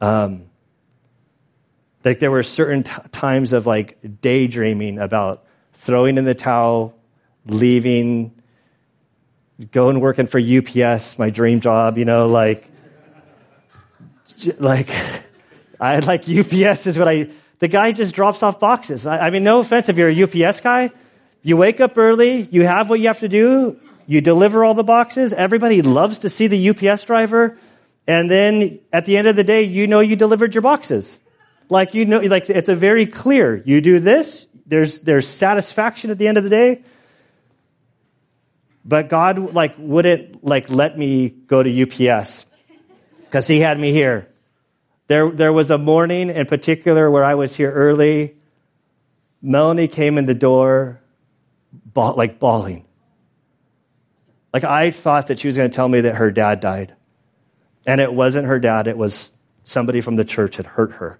Um, 0.00 0.46
like 2.04 2.18
there 2.18 2.30
were 2.30 2.42
certain 2.42 2.82
t- 2.82 2.92
times 3.12 3.52
of 3.52 3.66
like 3.66 3.98
daydreaming 4.20 4.98
about 4.98 5.44
throwing 5.74 6.18
in 6.18 6.24
the 6.24 6.34
towel, 6.34 6.94
leaving, 7.46 8.32
going 9.70 10.00
working 10.00 10.26
for 10.26 10.40
UPS, 10.40 11.18
my 11.18 11.30
dream 11.30 11.60
job, 11.60 11.98
you 11.98 12.04
know, 12.04 12.28
like, 12.28 12.66
like, 14.58 14.90
I 15.80 15.98
like 15.98 16.28
UPS 16.28 16.86
is 16.86 16.98
what 16.98 17.08
I, 17.08 17.28
the 17.58 17.68
guy 17.68 17.92
just 17.92 18.14
drops 18.14 18.42
off 18.42 18.58
boxes. 18.58 19.06
I, 19.06 19.18
I 19.18 19.30
mean, 19.30 19.44
no 19.44 19.60
offense 19.60 19.88
if 19.88 19.98
you're 19.98 20.08
a 20.08 20.48
UPS 20.48 20.60
guy. 20.60 20.90
You 21.42 21.56
wake 21.56 21.80
up 21.80 21.96
early, 21.96 22.48
you 22.50 22.64
have 22.64 22.90
what 22.90 23.00
you 23.00 23.06
have 23.06 23.20
to 23.20 23.28
do, 23.28 23.80
you 24.06 24.20
deliver 24.20 24.64
all 24.64 24.74
the 24.74 24.84
boxes. 24.84 25.32
Everybody 25.32 25.82
loves 25.82 26.20
to 26.20 26.28
see 26.28 26.48
the 26.48 26.70
UPS 26.70 27.04
driver. 27.04 27.58
And 28.06 28.30
then 28.30 28.80
at 28.92 29.06
the 29.06 29.16
end 29.16 29.28
of 29.28 29.36
the 29.36 29.44
day, 29.44 29.62
you 29.62 29.86
know 29.86 30.00
you 30.00 30.16
delivered 30.16 30.54
your 30.54 30.62
boxes. 30.62 31.18
Like 31.68 31.94
you 31.94 32.04
know, 32.04 32.18
like 32.18 32.50
it's 32.50 32.68
a 32.68 32.74
very 32.74 33.06
clear. 33.06 33.62
You 33.64 33.80
do 33.80 34.00
this, 34.00 34.46
there's, 34.66 34.98
there's 34.98 35.28
satisfaction 35.28 36.10
at 36.10 36.18
the 36.18 36.26
end 36.26 36.38
of 36.38 36.44
the 36.44 36.50
day. 36.50 36.82
But 38.84 39.08
God 39.08 39.54
like 39.54 39.76
wouldn't 39.78 40.42
like 40.42 40.70
let 40.70 40.98
me 40.98 41.28
go 41.28 41.62
to 41.62 41.82
UPS 41.82 42.46
because 43.24 43.46
he 43.46 43.60
had 43.60 43.78
me 43.78 43.92
here. 43.92 44.28
There, 45.06 45.30
there 45.30 45.52
was 45.52 45.70
a 45.70 45.78
morning 45.78 46.30
in 46.30 46.46
particular 46.46 47.10
where 47.10 47.24
I 47.24 47.34
was 47.34 47.54
here 47.54 47.70
early. 47.70 48.36
Melanie 49.42 49.88
came 49.88 50.18
in 50.18 50.26
the 50.26 50.34
door, 50.34 50.99
like 51.94 52.38
bawling. 52.38 52.84
Like 54.52 54.64
I 54.64 54.90
thought 54.90 55.28
that 55.28 55.38
she 55.38 55.48
was 55.48 55.56
going 55.56 55.70
to 55.70 55.74
tell 55.74 55.88
me 55.88 56.02
that 56.02 56.16
her 56.16 56.30
dad 56.30 56.60
died. 56.60 56.94
And 57.86 58.00
it 58.00 58.12
wasn't 58.12 58.46
her 58.46 58.58
dad, 58.58 58.88
it 58.88 58.96
was 58.96 59.30
somebody 59.64 60.00
from 60.00 60.16
the 60.16 60.24
church 60.24 60.56
had 60.56 60.66
hurt 60.66 60.92
her 60.92 61.18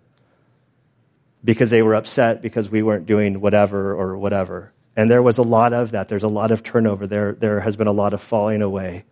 because 1.43 1.71
they 1.71 1.83
were 1.83 1.95
upset 1.95 2.43
because 2.43 2.69
we 2.69 2.83
weren't 2.83 3.07
doing 3.07 3.41
whatever 3.41 3.95
or 3.95 4.17
whatever. 4.19 4.73
And 4.97 5.09
there 5.09 5.23
was 5.23 5.39
a 5.39 5.43
lot 5.43 5.73
of 5.73 5.93
that. 5.93 6.09
There's 6.09 6.25
a 6.25 6.29
lot 6.29 6.51
of 6.51 6.63
turnover. 6.63 7.07
There, 7.07 7.33
there 7.33 7.61
has 7.61 7.77
been 7.77 7.87
a 7.87 7.93
lot 7.93 8.13
of 8.13 8.21
falling 8.21 8.61
away. 8.61 9.05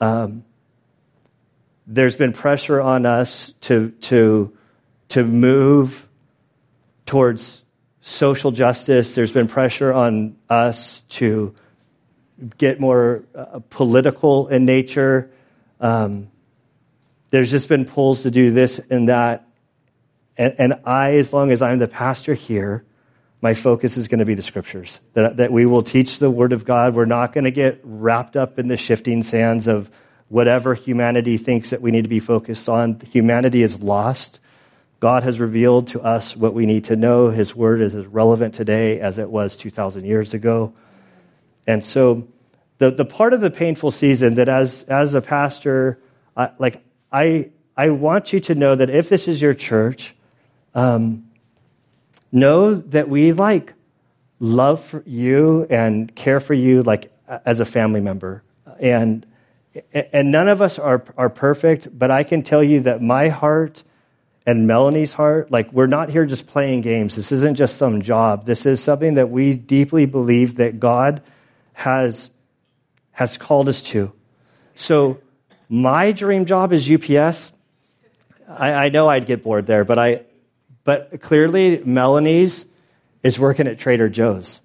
Um, 0.00 0.44
there's 1.86 2.16
been 2.16 2.32
pressure 2.32 2.80
on 2.80 3.06
us 3.06 3.52
to, 3.62 3.90
to, 3.90 4.56
to 5.10 5.24
move 5.24 6.08
towards 7.06 7.62
social 8.02 8.50
justice. 8.50 9.14
There's 9.14 9.32
been 9.32 9.48
pressure 9.48 9.92
on 9.92 10.36
us 10.50 11.00
to 11.10 11.54
get 12.58 12.80
more 12.80 13.24
uh, 13.34 13.60
political 13.70 14.48
in 14.48 14.64
nature. 14.64 15.30
Um, 15.80 16.28
there's 17.30 17.50
just 17.50 17.68
been 17.68 17.84
pulls 17.84 18.24
to 18.24 18.30
do 18.30 18.50
this 18.50 18.78
and 18.90 19.08
that. 19.08 19.48
And, 20.36 20.54
and, 20.58 20.74
I, 20.84 21.16
as 21.16 21.32
long 21.32 21.50
as 21.50 21.62
I'm 21.62 21.78
the 21.78 21.88
pastor 21.88 22.34
here, 22.34 22.84
my 23.40 23.54
focus 23.54 23.96
is 23.96 24.08
going 24.08 24.18
to 24.20 24.24
be 24.24 24.34
the 24.34 24.42
scriptures. 24.42 24.98
That, 25.12 25.36
that 25.36 25.52
we 25.52 25.66
will 25.66 25.82
teach 25.82 26.18
the 26.18 26.30
word 26.30 26.52
of 26.52 26.64
God. 26.64 26.94
We're 26.94 27.04
not 27.04 27.32
going 27.32 27.44
to 27.44 27.50
get 27.50 27.80
wrapped 27.84 28.36
up 28.36 28.58
in 28.58 28.68
the 28.68 28.76
shifting 28.76 29.22
sands 29.22 29.66
of 29.68 29.90
whatever 30.28 30.74
humanity 30.74 31.36
thinks 31.36 31.70
that 31.70 31.82
we 31.82 31.90
need 31.90 32.02
to 32.02 32.08
be 32.08 32.20
focused 32.20 32.68
on. 32.68 32.98
Humanity 33.12 33.62
is 33.62 33.78
lost. 33.80 34.40
God 35.02 35.24
has 35.24 35.40
revealed 35.40 35.88
to 35.88 36.00
us 36.00 36.36
what 36.36 36.54
we 36.54 36.64
need 36.64 36.84
to 36.84 36.94
know. 36.94 37.28
His 37.28 37.56
word 37.56 37.82
is 37.82 37.96
as 37.96 38.06
relevant 38.06 38.54
today 38.54 39.00
as 39.00 39.18
it 39.18 39.28
was 39.28 39.56
2,000 39.56 40.04
years 40.04 40.32
ago. 40.32 40.74
And 41.66 41.84
so, 41.84 42.28
the, 42.78 42.92
the 42.92 43.04
part 43.04 43.32
of 43.32 43.40
the 43.40 43.50
painful 43.50 43.90
season 43.90 44.36
that 44.36 44.48
as, 44.48 44.84
as 44.84 45.14
a 45.14 45.20
pastor, 45.20 45.98
I, 46.36 46.50
like, 46.60 46.84
I, 47.10 47.50
I 47.76 47.90
want 47.90 48.32
you 48.32 48.38
to 48.38 48.54
know 48.54 48.76
that 48.76 48.90
if 48.90 49.08
this 49.08 49.26
is 49.26 49.42
your 49.42 49.54
church, 49.54 50.14
um, 50.72 51.28
know 52.30 52.72
that 52.74 53.08
we 53.08 53.32
like 53.32 53.74
love 54.38 55.02
you 55.04 55.66
and 55.68 56.14
care 56.14 56.38
for 56.38 56.54
you 56.54 56.80
like 56.82 57.12
as 57.26 57.58
a 57.58 57.64
family 57.64 58.00
member. 58.00 58.44
And 58.78 59.26
and 59.92 60.30
none 60.30 60.46
of 60.46 60.62
us 60.62 60.78
are, 60.78 61.02
are 61.16 61.30
perfect, 61.30 61.88
but 61.98 62.12
I 62.12 62.22
can 62.22 62.44
tell 62.44 62.62
you 62.62 62.82
that 62.82 63.02
my 63.02 63.28
heart 63.30 63.82
and 64.46 64.66
Melanie's 64.66 65.12
heart, 65.12 65.50
like 65.50 65.72
we're 65.72 65.86
not 65.86 66.10
here 66.10 66.26
just 66.26 66.46
playing 66.46 66.80
games. 66.80 67.14
This 67.14 67.30
isn't 67.32 67.54
just 67.54 67.76
some 67.76 68.02
job. 68.02 68.44
This 68.44 68.66
is 68.66 68.82
something 68.82 69.14
that 69.14 69.30
we 69.30 69.56
deeply 69.56 70.06
believe 70.06 70.56
that 70.56 70.80
God 70.80 71.22
has, 71.72 72.30
has 73.12 73.38
called 73.38 73.68
us 73.68 73.82
to. 73.82 74.12
So 74.74 75.18
my 75.68 76.12
dream 76.12 76.44
job 76.46 76.72
is 76.72 76.90
UPS. 76.90 77.52
I, 78.48 78.72
I 78.72 78.88
know 78.88 79.08
I'd 79.08 79.26
get 79.26 79.42
bored 79.42 79.66
there, 79.66 79.84
but 79.84 79.98
I, 79.98 80.22
but 80.84 81.20
clearly 81.20 81.80
Melanie's 81.84 82.66
is 83.22 83.38
working 83.38 83.68
at 83.68 83.78
Trader 83.78 84.08
Joe's. 84.08 84.60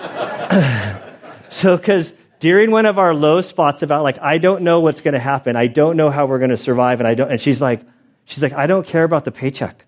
so, 1.48 1.76
because 1.76 2.14
during 2.38 2.70
one 2.70 2.86
of 2.86 2.98
our 2.98 3.14
low 3.14 3.42
spots 3.42 3.82
about 3.82 4.02
like 4.02 4.18
i 4.18 4.38
don't 4.38 4.62
know 4.62 4.80
what's 4.80 5.02
going 5.02 5.14
to 5.14 5.20
happen 5.20 5.56
i 5.56 5.66
don't 5.66 5.96
know 5.96 6.10
how 6.10 6.26
we're 6.26 6.38
going 6.38 6.50
to 6.50 6.56
survive 6.56 6.98
and 6.98 7.06
i 7.06 7.14
don't 7.14 7.30
and 7.30 7.40
she's 7.40 7.62
like 7.62 7.82
she's 8.30 8.42
like 8.42 8.52
i 8.52 8.66
don't 8.66 8.86
care 8.86 9.04
about 9.04 9.24
the 9.24 9.32
paycheck. 9.32 9.84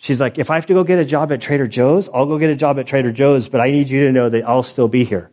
She's 0.00 0.20
like 0.20 0.38
if 0.38 0.50
i 0.50 0.54
have 0.54 0.66
to 0.66 0.74
go 0.74 0.84
get 0.84 0.98
a 0.98 1.04
job 1.04 1.32
at 1.32 1.40
trader 1.40 1.66
joe's 1.66 2.08
i'll 2.08 2.26
go 2.26 2.38
get 2.38 2.50
a 2.50 2.56
job 2.56 2.78
at 2.78 2.86
trader 2.86 3.10
joe's 3.10 3.48
but 3.48 3.60
i 3.60 3.70
need 3.70 3.88
you 3.88 4.06
to 4.06 4.12
know 4.12 4.28
that 4.28 4.48
i'll 4.48 4.62
still 4.62 4.88
be 4.88 5.04
here. 5.04 5.30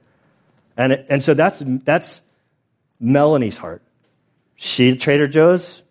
And 0.78 0.94
and 1.10 1.22
so 1.22 1.34
that's 1.34 1.62
that's 1.66 2.22
melanie's 3.00 3.58
heart. 3.58 3.84
She 4.56 4.96
trader 4.96 5.28
joe's 5.28 5.84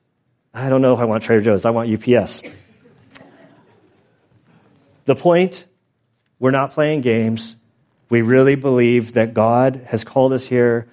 i 0.53 0.69
don't 0.69 0.83
know 0.83 0.93
if 0.95 1.01
i 1.01 1.05
want 1.05 1.23
trader 1.23 1.43
joe's. 1.43 1.65
I 1.65 1.71
want 1.71 1.91
ups 1.93 2.43
the 5.05 5.15
point 5.15 5.65
we're 6.39 6.51
not 6.51 6.73
playing 6.73 7.03
games. 7.03 7.57
We 8.09 8.23
really 8.23 8.55
believe 8.55 9.15
that 9.15 9.35
God 9.35 9.83
has 9.87 10.05
called 10.05 10.33
us 10.33 10.47
here, 10.47 10.89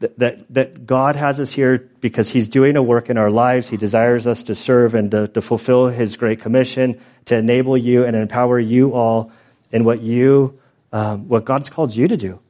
that, 0.00 0.46
that, 0.48 0.86
God 0.86 1.14
has 1.16 1.40
us 1.40 1.52
here 1.52 1.90
because 2.00 2.30
He's 2.30 2.48
doing 2.48 2.76
a 2.76 2.82
work 2.82 3.10
in 3.10 3.18
our 3.18 3.30
lives. 3.30 3.68
He 3.68 3.76
desires 3.76 4.26
us 4.26 4.44
to 4.44 4.54
serve 4.54 4.94
and 4.94 5.10
to, 5.10 5.28
to 5.28 5.42
fulfill 5.42 5.88
His 5.88 6.16
great 6.16 6.40
commission, 6.40 7.00
to 7.26 7.36
enable 7.36 7.76
you 7.76 8.04
and 8.04 8.16
empower 8.16 8.58
you 8.58 8.94
all 8.94 9.30
in 9.70 9.84
what 9.84 10.00
you, 10.00 10.58
um, 10.92 11.28
what 11.28 11.44
God's 11.44 11.68
called 11.68 11.94
you 11.94 12.08
to 12.08 12.16
do. 12.16 12.40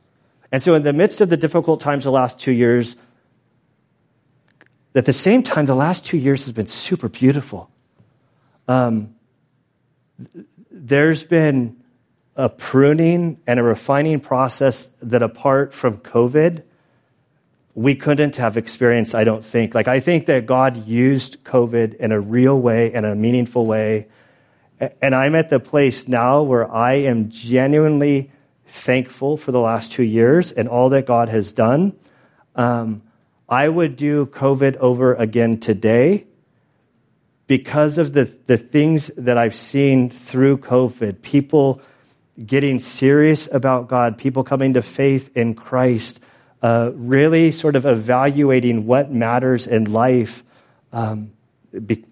And 0.52 0.62
so, 0.62 0.74
in 0.74 0.84
the 0.84 0.92
midst 0.92 1.20
of 1.20 1.28
the 1.28 1.36
difficult 1.36 1.80
times 1.80 2.04
the 2.04 2.12
last 2.12 2.38
two 2.38 2.52
years, 2.52 2.94
at 4.94 5.04
the 5.04 5.12
same 5.12 5.42
time, 5.42 5.66
the 5.66 5.74
last 5.74 6.04
two 6.04 6.18
years 6.18 6.44
has 6.44 6.52
been 6.52 6.66
super 6.66 7.08
beautiful. 7.08 7.68
Um, 8.68 9.14
there's 10.70 11.22
been 11.24 11.76
a 12.36 12.48
pruning 12.48 13.40
and 13.46 13.60
a 13.60 13.62
refining 13.62 14.20
process 14.20 14.88
that 15.02 15.22
apart 15.22 15.74
from 15.74 15.98
COVID, 15.98 16.62
we 17.74 17.94
couldn't 17.94 18.37
have 18.37 18.56
experienced, 18.56 19.14
I 19.14 19.24
don't 19.24 19.44
think. 19.44 19.74
Like, 19.74 19.88
I 19.88 20.00
think 20.00 20.26
that 20.26 20.46
God 20.46 20.87
used 20.87 21.44
COVID 21.44 21.94
in 21.94 22.12
a 22.12 22.20
real 22.20 22.61
way, 22.61 22.92
in 22.92 23.04
a 23.04 23.14
meaningful 23.14 23.66
way. 23.66 24.09
And 25.00 25.14
I'm 25.14 25.35
at 25.35 25.50
the 25.50 25.61
place 25.61 26.09
now 26.09 26.42
where 26.42 26.70
I 26.70 26.94
am 26.94 27.30
genuinely 27.30 28.30
thankful 28.66 29.37
for 29.37 29.52
the 29.52 29.61
last 29.61 29.92
two 29.92 30.02
years 30.02 30.52
and 30.52 30.68
all 30.68 30.88
that 30.90 31.06
God 31.06 31.28
has 31.28 31.52
done. 31.52 31.92
Um, 32.54 33.02
I 33.48 33.68
would 33.68 33.96
do 33.96 34.26
COVID 34.26 34.76
over 34.76 35.14
again 35.14 35.59
today 35.59 36.26
because 37.46 37.98
of 37.98 38.12
the, 38.12 38.33
the 38.46 38.56
things 38.56 39.11
that 39.16 39.37
I've 39.37 39.56
seen 39.56 40.09
through 40.09 40.59
COVID. 40.59 41.20
People 41.20 41.83
getting 42.46 42.78
serious 42.78 43.48
about 43.50 43.88
God, 43.88 44.16
people 44.16 44.44
coming 44.44 44.74
to 44.74 44.83
faith 44.83 45.37
in 45.37 45.54
Christ, 45.54 46.20
uh, 46.62 46.90
really 46.94 47.53
sort 47.53 47.77
of 47.77 47.87
evaluating 47.87 48.87
what 48.87 49.11
matters 49.11 49.66
in 49.66 49.85
life. 49.85 50.44
Um, 50.92 51.33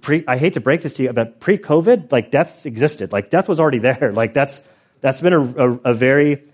pre, 0.00 0.24
I 0.26 0.38
hate 0.38 0.54
to 0.54 0.60
break 0.60 0.82
this 0.82 0.94
to 0.94 1.02
you, 1.04 1.12
but 1.12 1.40
pre-COVID, 1.40 2.12
like 2.12 2.30
death 2.30 2.64
existed. 2.64 3.12
Like 3.12 3.30
death 3.30 3.48
was 3.48 3.60
already 3.60 3.78
there. 3.90 4.12
Like 4.12 4.34
that's 4.34 4.62
that's 5.00 5.20
been 5.20 5.32
a, 5.32 5.40
a, 5.40 5.72
a 5.90 5.94
very 5.94 6.44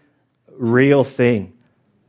real 0.57 1.04
thing. 1.04 1.52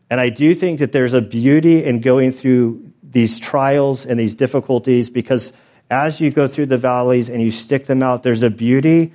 And 0.09 0.19
I 0.19 0.29
do 0.29 0.53
think 0.53 0.79
that 0.79 0.91
there's 0.91 1.13
a 1.13 1.21
beauty 1.21 1.83
in 1.83 2.01
going 2.01 2.31
through 2.31 2.91
these 3.03 3.39
trials 3.39 4.05
and 4.05 4.19
these 4.19 4.35
difficulties 4.35 5.09
because 5.09 5.51
as 5.89 6.19
you 6.19 6.31
go 6.31 6.47
through 6.47 6.67
the 6.67 6.77
valleys 6.77 7.29
and 7.29 7.41
you 7.41 7.51
stick 7.51 7.85
them 7.85 8.03
out, 8.03 8.23
there's 8.23 8.43
a 8.43 8.49
beauty 8.49 9.13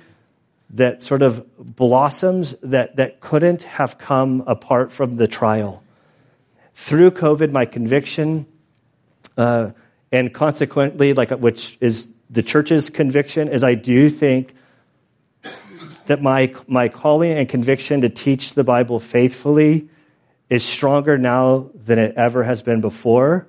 that 0.71 1.03
sort 1.03 1.21
of 1.21 1.45
blossoms 1.57 2.55
that, 2.63 2.95
that 2.95 3.19
couldn't 3.19 3.63
have 3.63 3.97
come 3.97 4.43
apart 4.47 4.91
from 4.91 5.17
the 5.17 5.27
trial. 5.27 5.83
Through 6.75 7.11
COVID, 7.11 7.51
my 7.51 7.65
conviction, 7.65 8.45
uh, 9.37 9.71
and 10.11 10.33
consequently, 10.33 11.13
like 11.13 11.31
which 11.31 11.77
is 11.81 12.07
the 12.29 12.43
church's 12.43 12.89
conviction, 12.89 13.47
is 13.47 13.63
I 13.63 13.75
do 13.75 14.09
think 14.09 14.55
that 16.05 16.21
my, 16.21 16.53
my 16.67 16.89
calling 16.89 17.31
and 17.31 17.47
conviction 17.47 18.01
to 18.01 18.09
teach 18.09 18.53
the 18.53 18.63
Bible 18.63 18.99
faithfully 18.99 19.89
is 20.49 20.63
stronger 20.63 21.17
now 21.17 21.69
than 21.73 21.99
it 21.99 22.15
ever 22.17 22.43
has 22.43 22.61
been 22.61 22.81
before. 22.81 23.47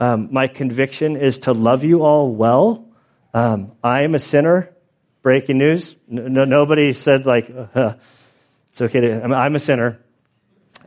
Um, 0.00 0.28
my 0.32 0.48
conviction 0.48 1.16
is 1.16 1.40
to 1.40 1.52
love 1.52 1.84
you 1.84 2.02
all 2.02 2.34
well. 2.34 2.88
Um, 3.32 3.72
I 3.84 4.02
am 4.02 4.14
a 4.14 4.18
sinner. 4.18 4.70
Breaking 5.22 5.58
news. 5.58 5.94
No, 6.08 6.44
nobody 6.44 6.92
said 6.92 7.26
like, 7.26 7.48
uh, 7.48 7.94
it's 8.70 8.82
okay 8.82 9.00
to, 9.00 9.22
I'm 9.22 9.54
a 9.54 9.60
sinner. 9.60 10.00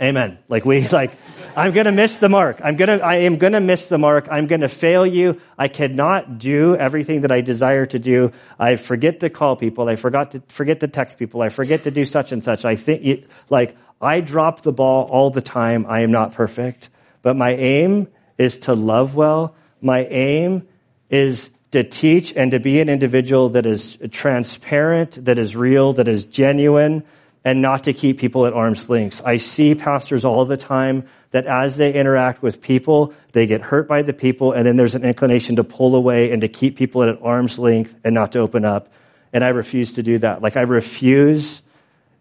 Amen. 0.02 0.40
Like 0.50 0.66
we, 0.66 0.88
like, 0.90 1.12
I'm 1.56 1.74
gonna 1.74 1.92
miss 1.92 2.18
the 2.18 2.28
mark. 2.28 2.60
I'm 2.64 2.76
gonna, 2.76 2.98
I 2.98 3.18
am 3.20 3.38
gonna 3.38 3.62
miss 3.62 3.86
the 3.86 3.98
mark. 3.98 4.28
I'm 4.30 4.48
gonna 4.48 4.68
fail 4.68 5.06
you. 5.06 5.40
I 5.58 5.70
cannot 5.70 6.38
do 6.38 6.76
everything 6.76 7.22
that 7.22 7.32
I 7.32 7.42
desire 7.42 7.86
to 7.88 8.00
do. 8.00 8.32
I 8.60 8.76
forget 8.76 9.22
to 9.22 9.30
call 9.30 9.56
people. 9.56 9.88
I 9.88 9.96
forgot 9.96 10.32
to, 10.32 10.44
forget 10.50 10.82
to 10.82 10.88
text 10.88 11.18
people. 11.18 11.42
I 11.42 11.50
forget 11.50 11.84
to 11.84 11.92
do 11.92 12.04
such 12.04 12.32
and 12.32 12.44
such. 12.44 12.66
I 12.66 12.76
think, 12.76 13.26
like, 13.50 13.78
I 14.02 14.20
drop 14.20 14.62
the 14.62 14.74
ball 14.74 15.08
all 15.10 15.30
the 15.30 15.42
time. 15.42 15.86
I 15.88 16.02
am 16.02 16.12
not 16.12 16.34
perfect. 16.34 16.90
But 17.22 17.36
my 17.36 17.52
aim 17.52 18.08
is 18.38 18.60
to 18.60 18.74
love 18.74 19.16
well. 19.16 19.56
My 19.82 20.06
aim 20.06 20.68
is 21.10 21.50
to 21.72 21.84
teach 21.84 22.34
and 22.36 22.52
to 22.52 22.60
be 22.60 22.80
an 22.80 22.90
individual 22.90 23.50
that 23.50 23.66
is 23.66 23.98
transparent, 24.12 25.26
that 25.26 25.40
is 25.40 25.56
real, 25.56 25.94
that 25.94 26.08
is 26.08 26.26
genuine, 26.26 27.04
and 27.46 27.62
not 27.62 27.84
to 27.84 27.94
keep 27.94 28.18
people 28.18 28.48
at 28.48 28.54
arm's 28.54 28.90
length. 28.90 29.22
I 29.24 29.38
see 29.38 29.76
pastors 29.76 30.26
all 30.26 30.44
the 30.46 30.58
time 30.58 31.08
that 31.30 31.46
as 31.46 31.78
they 31.78 31.94
interact 31.94 32.42
with 32.42 32.60
people, 32.60 33.14
they 33.34 33.46
get 33.46 33.62
hurt 33.62 33.88
by 33.88 34.02
the 34.02 34.14
people, 34.14 34.52
and 34.52 34.66
then 34.66 34.78
there's 34.78 34.96
an 34.96 35.06
inclination 35.06 35.58
to 35.58 35.64
pull 35.64 35.96
away 35.96 36.32
and 36.32 36.42
to 36.42 36.48
keep 36.48 36.76
people 36.76 37.04
at 37.04 37.22
arm's 37.22 37.60
length 37.60 37.94
and 38.04 38.16
not 38.16 38.32
to 38.32 38.40
open 38.40 38.66
up. 38.66 38.92
And 39.32 39.44
I 39.44 39.50
refuse 39.50 39.94
to 39.94 40.04
do 40.04 40.18
that. 40.20 40.42
Like, 40.42 40.58
I 40.58 40.62
refuse. 40.62 41.62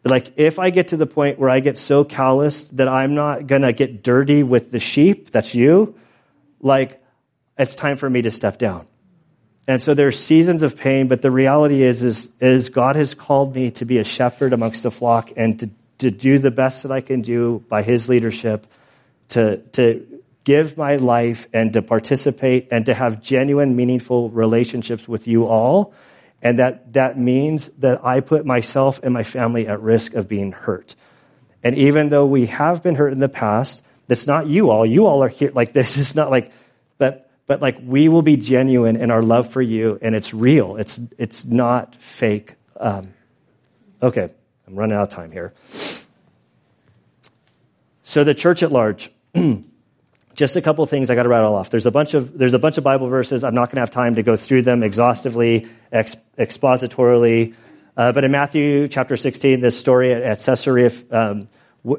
Like, 0.05 0.35
if 0.37 0.59
I 0.59 0.69
get 0.69 0.89
to 0.89 0.99
the 0.99 1.07
point 1.07 1.39
where 1.39 1.49
I 1.49 1.61
get 1.61 1.79
so 1.79 2.05
calloused 2.05 2.77
that 2.77 2.89
I'm 2.89 3.15
not 3.15 3.47
gonna 3.47 3.73
get 3.73 4.03
dirty 4.03 4.43
with 4.43 4.73
the 4.73 4.81
sheep, 4.81 5.31
that's 5.31 5.55
you, 5.55 5.95
like, 6.61 7.03
it's 7.57 7.75
time 7.75 7.97
for 7.97 8.11
me 8.11 8.21
to 8.23 8.31
step 8.31 8.59
down. 8.59 8.87
And 9.67 9.81
so 9.81 9.95
there 9.95 10.07
are 10.07 10.13
seasons 10.13 10.63
of 10.63 10.77
pain, 10.77 11.09
but 11.09 11.23
the 11.23 11.31
reality 11.31 11.83
is, 11.83 12.03
is, 12.03 12.31
is 12.41 12.69
God 12.69 12.97
has 12.97 13.15
called 13.15 13.55
me 13.55 13.71
to 13.73 13.87
be 13.87 13.99
a 13.99 14.05
shepherd 14.05 14.53
amongst 14.53 14.83
the 14.83 14.91
flock 14.91 15.33
and 15.37 15.59
to, 15.61 15.71
to 15.99 16.11
do 16.11 16.39
the 16.39 16.51
best 16.51 16.83
that 16.83 16.93
I 16.93 17.01
can 17.01 17.23
do 17.23 17.65
by 17.69 17.83
his 17.83 18.09
leadership, 18.09 18.67
to, 19.31 19.59
to 19.73 20.07
give 20.45 20.77
my 20.77 20.97
life 20.97 21.49
and 21.55 21.73
to 21.73 21.83
participate 21.83 22.69
and 22.71 22.87
to 22.87 22.95
have 22.95 23.23
genuine, 23.23 23.75
meaningful 23.75 24.29
relationships 24.29 25.09
with 25.09 25.27
you 25.27 25.47
all. 25.47 25.95
And 26.43 26.59
that, 26.59 26.93
that 26.93 27.19
means 27.19 27.69
that 27.79 28.05
I 28.05 28.21
put 28.21 28.45
myself 28.45 29.01
and 29.03 29.15
my 29.15 29.25
family 29.25 29.67
at 29.67 29.81
risk 29.81 30.13
of 30.13 30.29
being 30.29 30.53
hurt. 30.53 30.95
And 31.63 31.79
even 31.79 32.11
though 32.11 32.27
we 32.27 32.47
have 32.47 32.83
been 32.83 32.95
hurt 32.95 33.15
in 33.15 33.19
the 33.19 33.31
past, 33.31 33.81
that's 34.07 34.27
not 34.27 34.47
you 34.47 34.69
all. 34.69 34.85
You 34.85 35.07
all 35.07 35.25
are 35.25 35.29
here. 35.29 35.51
Like, 35.55 35.73
this 35.73 35.97
is 35.97 36.15
not 36.15 36.31
like, 36.31 36.53
but 37.47 37.61
like 37.61 37.77
we 37.83 38.09
will 38.09 38.23
be 38.23 38.37
genuine 38.37 38.97
in 38.97 39.11
our 39.11 39.23
love 39.23 39.51
for 39.51 39.63
you 39.63 39.99
and 40.01 40.15
it's 40.15 40.33
real. 40.33 40.77
It's 40.77 41.01
it's 41.19 41.45
not 41.45 41.97
fake. 41.97 42.55
Um, 42.79 43.15
okay 44.03 44.31
i'm 44.67 44.75
running 44.75 44.97
out 44.97 45.05
of 45.05 45.09
time 45.11 45.31
here. 45.31 45.53
So 48.03 48.25
the 48.25 48.35
church 48.35 48.63
at 48.63 48.73
large 48.73 49.11
just 50.35 50.57
a 50.57 50.63
couple 50.63 50.85
things 50.87 51.11
i 51.11 51.15
got 51.15 51.25
to 51.25 51.29
rattle 51.29 51.55
off. 51.55 51.71
There's 51.71 51.87
a 51.87 51.91
bunch 51.91 52.15
of 52.15 52.37
there's 52.37 52.55
a 52.55 52.59
bunch 52.59 52.79
of 52.79 52.85
bible 52.85 53.09
verses. 53.09 53.45
I'm 53.45 53.55
not 53.55 53.67
going 53.67 53.77
to 53.77 53.83
have 53.83 53.91
time 53.91 54.15
to 54.17 54.23
go 54.23 54.37
through 54.37 54.63
them 54.63 54.83
exhaustively 54.83 55.69
ex- 55.93 56.17
expositorily 56.39 57.55
uh, 57.97 58.13
but 58.13 58.25
in 58.25 58.31
matthew 58.33 58.89
chapter 58.89 59.17
16 59.17 59.61
this 59.61 59.79
story 59.79 60.13
at, 60.13 60.23
at 60.23 60.39
caesarea 60.41 60.91
um, 61.11 61.49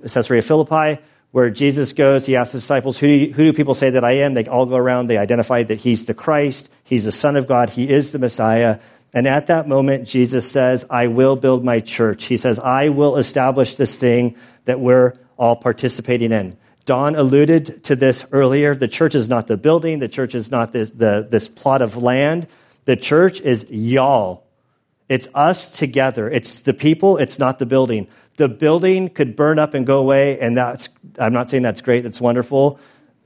caesarea 0.08 0.42
philippi 0.42 1.02
where 1.36 1.50
Jesus 1.50 1.92
goes, 1.92 2.26
he 2.26 2.38
asks 2.38 2.54
the 2.54 2.60
disciples, 2.60 2.98
who 2.98 3.08
do, 3.08 3.14
you, 3.14 3.34
who 3.34 3.44
do 3.44 3.52
people 3.52 3.74
say 3.74 3.90
that 3.90 4.06
I 4.06 4.20
am? 4.20 4.36
They 4.36 4.46
all 4.46 4.66
go 4.66 4.78
around, 4.78 5.08
they 5.08 5.18
identify 5.18 5.64
that 5.64 5.82
he's 5.82 6.06
the 6.06 6.14
Christ, 6.14 6.70
he's 6.86 7.04
the 7.04 7.12
Son 7.12 7.36
of 7.36 7.46
God, 7.46 7.70
he 7.70 7.90
is 7.90 8.14
the 8.14 8.20
Messiah. 8.20 8.80
And 9.12 9.28
at 9.28 9.48
that 9.48 9.68
moment, 9.68 10.08
Jesus 10.08 10.50
says, 10.50 10.86
I 10.90 11.08
will 11.08 11.36
build 11.36 11.62
my 11.62 11.82
church. 11.82 12.24
He 12.24 12.38
says, 12.38 12.58
I 12.58 12.88
will 12.88 13.18
establish 13.18 13.76
this 13.76 13.98
thing 13.98 14.38
that 14.64 14.80
we're 14.80 15.16
all 15.36 15.58
participating 15.58 16.32
in. 16.32 16.56
Don 16.86 17.18
alluded 17.18 17.84
to 17.84 17.98
this 17.98 18.24
earlier. 18.32 18.74
The 18.74 18.88
church 18.88 19.14
is 19.14 19.28
not 19.28 19.48
the 19.48 19.58
building. 19.58 20.00
The 20.00 20.08
church 20.08 20.36
is 20.36 20.52
not 20.52 20.72
this, 20.72 20.90
the, 20.92 21.28
this 21.30 21.50
plot 21.50 21.82
of 21.82 21.98
land. 21.98 22.48
The 22.86 22.96
church 22.96 23.42
is 23.42 23.66
y'all. 23.70 24.46
It's 25.10 25.28
us 25.36 25.78
together. 25.78 26.30
It's 26.30 26.60
the 26.60 26.74
people. 26.74 27.18
It's 27.18 27.40
not 27.40 27.60
the 27.60 27.66
building 27.66 28.08
the 28.38 28.48
building 28.48 29.10
could 29.10 29.36
burn 29.36 29.60
up 29.60 29.74
and 29.74 29.86
go 29.86 30.00
away, 30.00 30.40
and 30.40 30.58
that's, 30.58 30.90
I'm 31.18 31.34
not 31.34 31.50
saying 31.50 31.64
that's 31.64 31.82
great, 31.82 32.04
that's 32.04 32.20
wonderful, 32.20 32.80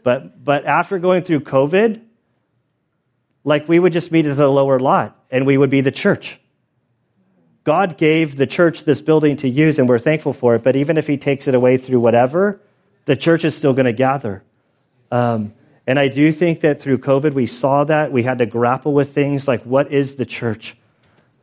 but, 0.04 0.44
but 0.44 0.66
after 0.66 1.00
going 1.00 1.24
through 1.24 1.42
COVID, 1.42 2.02
like 3.44 3.68
we 3.68 3.80
would 3.80 3.94
just 3.94 4.12
meet 4.12 4.26
at 4.26 4.38
the 4.38 4.48
lower 4.48 4.80
lot 4.80 5.18
and 5.32 5.46
we 5.46 5.58
would 5.58 5.70
be 5.70 5.82
the 5.82 5.92
church. 5.92 6.40
God 7.64 7.98
gave 7.98 8.36
the 8.36 8.48
church 8.48 8.84
this 8.86 9.02
building 9.02 9.38
to 9.38 9.50
use, 9.50 9.80
and 9.80 9.90
we're 9.90 10.00
thankful 10.00 10.34
for 10.34 10.56
it, 10.56 10.64
but 10.64 10.76
even 10.76 10.98
if 10.98 11.08
He 11.08 11.18
takes 11.18 11.48
it 11.48 11.54
away 11.54 11.78
through 11.78 12.00
whatever, 12.00 12.62
the 13.06 13.16
church 13.16 13.44
is 13.44 13.56
still 13.56 13.74
going 13.74 13.86
to 13.86 13.94
gather. 13.94 14.44
Um, 15.12 15.54
and 15.88 15.98
I 15.98 16.08
do 16.08 16.32
think 16.32 16.62
that 16.62 16.80
through 16.80 17.00
COVID, 17.00 17.34
we 17.34 17.48
saw 17.48 17.84
that. 17.86 18.12
We 18.12 18.22
had 18.22 18.38
to 18.38 18.46
grapple 18.46 18.94
with 18.94 19.14
things 19.14 19.48
like 19.48 19.64
what 19.64 19.92
is 19.92 20.16
the 20.16 20.26
church? 20.26 20.78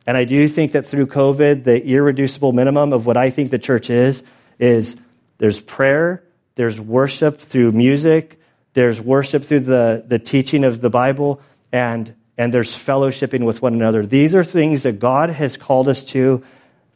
And 0.07 0.15
I 0.15 0.23
do 0.23 0.47
think 0.47 0.71
that 0.71 0.85
through 0.85 1.07
COVID, 1.07 1.65
the 1.65 1.85
irreducible 1.85 2.53
minimum 2.53 2.93
of 2.93 3.05
what 3.05 3.17
I 3.17 3.29
think 3.29 3.51
the 3.51 3.59
church 3.59 3.89
is, 3.89 4.23
is 4.57 4.95
there's 5.37 5.59
prayer, 5.59 6.23
there's 6.55 6.79
worship 6.79 7.41
through 7.41 7.73
music, 7.73 8.39
there's 8.73 9.01
worship 9.01 9.43
through 9.43 9.61
the, 9.61 10.05
the 10.07 10.17
teaching 10.17 10.63
of 10.63 10.79
the 10.79 10.89
Bible, 10.89 11.41
and, 11.73 12.15
and 12.37 12.53
there's 12.53 12.71
fellowshipping 12.71 13.43
with 13.43 13.61
one 13.61 13.73
another. 13.73 14.05
These 14.05 14.33
are 14.33 14.45
things 14.45 14.83
that 14.83 14.99
God 14.99 15.29
has 15.29 15.57
called 15.57 15.89
us 15.89 16.03
to, 16.03 16.41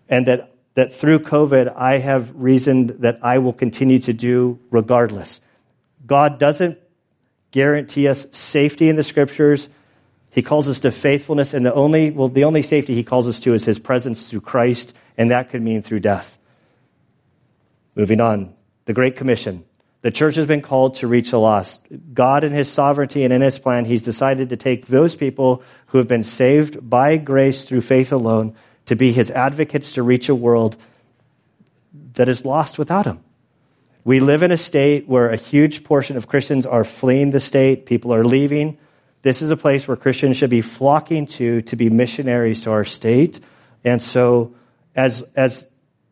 and 0.08 0.28
that, 0.28 0.56
that 0.76 0.94
through 0.94 1.20
COVID, 1.20 1.76
I 1.76 1.98
have 1.98 2.32
reasoned 2.36 2.92
that 3.00 3.20
I 3.24 3.40
will 3.40 3.54
continue 3.54 4.00
to 4.00 4.14
do 4.14 4.58
regardless. 4.72 5.42
God 6.06 6.40
doesn't 6.40 6.80
guarantee 7.52 8.08
us 8.08 8.26
safety 8.32 8.88
in 8.88 8.96
the 8.96 9.04
scriptures 9.04 9.68
he 10.32 10.42
calls 10.42 10.68
us 10.68 10.80
to 10.82 10.92
faithfulness, 10.92 11.54
and 11.54 11.66
the 11.66 11.74
only, 11.74 12.10
well, 12.10 12.30
the 12.30 12.46
only 12.46 12.62
safety 12.62 12.96
he 12.96 13.04
calls 13.04 13.28
us 13.28 13.40
to 13.42 13.54
is 13.54 13.66
his 13.66 13.80
presence 13.80 14.30
through 14.30 14.42
Christ, 14.42 14.94
and 15.18 15.32
that 15.32 15.50
could 15.50 15.62
mean 15.62 15.82
through 15.82 16.00
death. 16.00 16.38
Moving 17.96 18.22
on, 18.22 18.54
the 18.86 18.94
Great 18.94 19.18
Commission. 19.18 19.66
The 20.02 20.10
church 20.10 20.36
has 20.36 20.48
been 20.48 20.62
called 20.62 20.96
to 20.96 21.08
reach 21.08 21.32
the 21.32 21.40
lost. 21.40 21.82
God, 22.14 22.44
in 22.44 22.54
his 22.54 22.70
sovereignty 22.70 23.24
and 23.24 23.34
in 23.34 23.42
his 23.42 23.60
plan, 23.60 23.86
he's 23.86 24.04
decided 24.04 24.50
to 24.50 24.58
take 24.58 24.88
those 24.88 25.16
people 25.16 25.64
who 25.88 25.98
have 26.00 26.08
been 26.08 26.24
saved 26.24 26.90
by 26.90 27.18
grace 27.18 27.66
through 27.66 27.82
faith 27.82 28.12
alone 28.12 28.56
to 28.88 28.96
be 28.96 29.12
his 29.12 29.30
advocates 29.30 29.94
to 29.94 30.04
reach 30.04 30.30
a 30.30 30.36
world 30.36 30.76
that 32.14 32.30
is 32.30 32.46
lost 32.46 32.80
without 32.80 33.06
him. 33.06 33.20
We 34.04 34.22
live 34.22 34.42
in 34.42 34.52
a 34.52 34.58
state 34.58 35.08
where 35.08 35.30
a 35.30 35.38
huge 35.38 35.84
portion 35.84 36.18
of 36.18 36.28
Christians 36.28 36.66
are 36.66 36.84
fleeing 36.84 37.30
the 37.30 37.40
state, 37.40 37.86
people 37.86 38.16
are 38.16 38.24
leaving. 38.24 38.78
This 39.22 39.42
is 39.42 39.52
a 39.52 39.58
place 39.58 39.88
where 39.88 39.98
Christians 39.98 40.38
should 40.38 40.50
be 40.50 40.62
flocking 40.62 41.28
to 41.28 41.62
to 41.62 41.76
be 41.76 41.90
missionaries 41.90 42.64
to 42.64 42.72
our 42.72 42.84
state. 42.84 43.40
And 43.84 44.02
so 44.02 44.56
as 44.96 45.24
as 45.36 45.66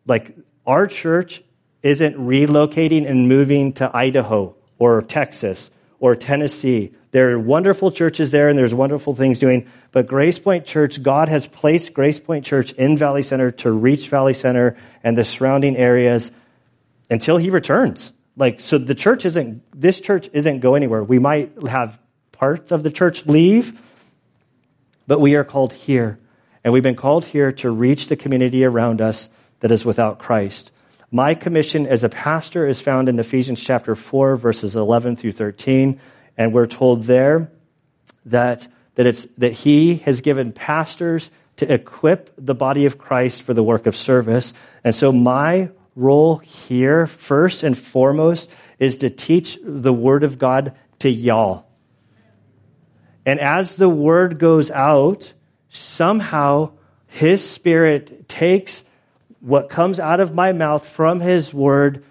like 0.06 0.36
our 0.66 0.86
church 0.86 1.42
isn't 1.82 2.16
relocating 2.16 3.08
and 3.08 3.28
moving 3.28 3.72
to 3.74 3.90
Idaho 3.94 4.54
or 4.78 5.02
Texas 5.02 5.70
or 5.98 6.14
Tennessee. 6.14 6.92
There 7.12 7.30
are 7.30 7.38
wonderful 7.38 7.90
churches 7.90 8.30
there 8.30 8.48
and 8.48 8.56
there's 8.56 8.74
wonderful 8.74 9.14
things 9.14 9.38
doing, 9.38 9.66
but 9.92 10.06
Grace 10.06 10.38
Point 10.38 10.64
Church, 10.64 11.02
God 11.02 11.28
has 11.28 11.46
placed 11.46 11.92
Grace 11.92 12.20
Point 12.20 12.44
Church 12.44 12.72
in 12.72 12.96
Valley 12.96 13.22
Center 13.22 13.50
to 13.50 13.70
reach 13.70 14.08
Valley 14.08 14.34
Center 14.34 14.76
and 15.02 15.16
the 15.16 15.24
surrounding 15.24 15.76
areas 15.76 16.30
until 17.10 17.36
he 17.36 17.50
returns. 17.50 18.12
Like, 18.36 18.60
so 18.60 18.78
the 18.78 18.94
church 18.94 19.26
isn't, 19.26 19.62
this 19.78 20.00
church 20.00 20.30
isn't 20.32 20.60
go 20.60 20.74
anywhere. 20.74 21.02
We 21.02 21.18
might 21.18 21.52
have 21.68 21.98
parts 22.40 22.72
of 22.72 22.82
the 22.82 22.90
church 22.90 23.26
leave, 23.26 23.78
but 25.06 25.20
we 25.20 25.34
are 25.34 25.44
called 25.44 25.74
here. 25.74 26.18
And 26.64 26.72
we've 26.72 26.82
been 26.82 26.96
called 26.96 27.26
here 27.26 27.52
to 27.52 27.70
reach 27.70 28.08
the 28.08 28.16
community 28.16 28.64
around 28.64 29.02
us 29.02 29.28
that 29.60 29.70
is 29.70 29.84
without 29.84 30.18
Christ. 30.18 30.70
My 31.10 31.34
commission 31.34 31.86
as 31.86 32.02
a 32.02 32.08
pastor 32.08 32.66
is 32.66 32.80
found 32.80 33.10
in 33.10 33.18
Ephesians 33.18 33.60
chapter 33.60 33.94
4, 33.94 34.36
verses 34.36 34.74
11 34.74 35.16
through 35.16 35.32
13. 35.32 36.00
And 36.38 36.54
we're 36.54 36.64
told 36.64 37.04
there 37.04 37.52
that, 38.24 38.66
that, 38.94 39.06
it's, 39.06 39.26
that 39.36 39.52
he 39.52 39.96
has 39.96 40.22
given 40.22 40.52
pastors 40.52 41.30
to 41.56 41.70
equip 41.70 42.32
the 42.38 42.54
body 42.54 42.86
of 42.86 42.96
Christ 42.96 43.42
for 43.42 43.52
the 43.52 43.62
work 43.62 43.86
of 43.86 43.94
service. 43.94 44.54
And 44.82 44.94
so 44.94 45.12
my 45.12 45.68
role 45.94 46.36
here, 46.38 47.06
first 47.06 47.64
and 47.64 47.76
foremost, 47.76 48.50
is 48.78 48.96
to 48.98 49.10
teach 49.10 49.58
the 49.62 49.92
word 49.92 50.24
of 50.24 50.38
God 50.38 50.74
to 51.00 51.10
y'all. 51.10 51.66
And 53.30 53.38
as 53.38 53.76
the 53.76 53.88
word 53.88 54.40
goes 54.40 54.72
out, 54.72 55.34
somehow 55.68 56.72
his 57.06 57.48
spirit 57.48 58.28
takes 58.28 58.82
what 59.38 59.68
comes 59.68 60.00
out 60.00 60.18
of 60.18 60.34
my 60.34 60.50
mouth 60.50 60.84
from 60.84 61.20
his 61.20 61.54
word, 61.54 62.02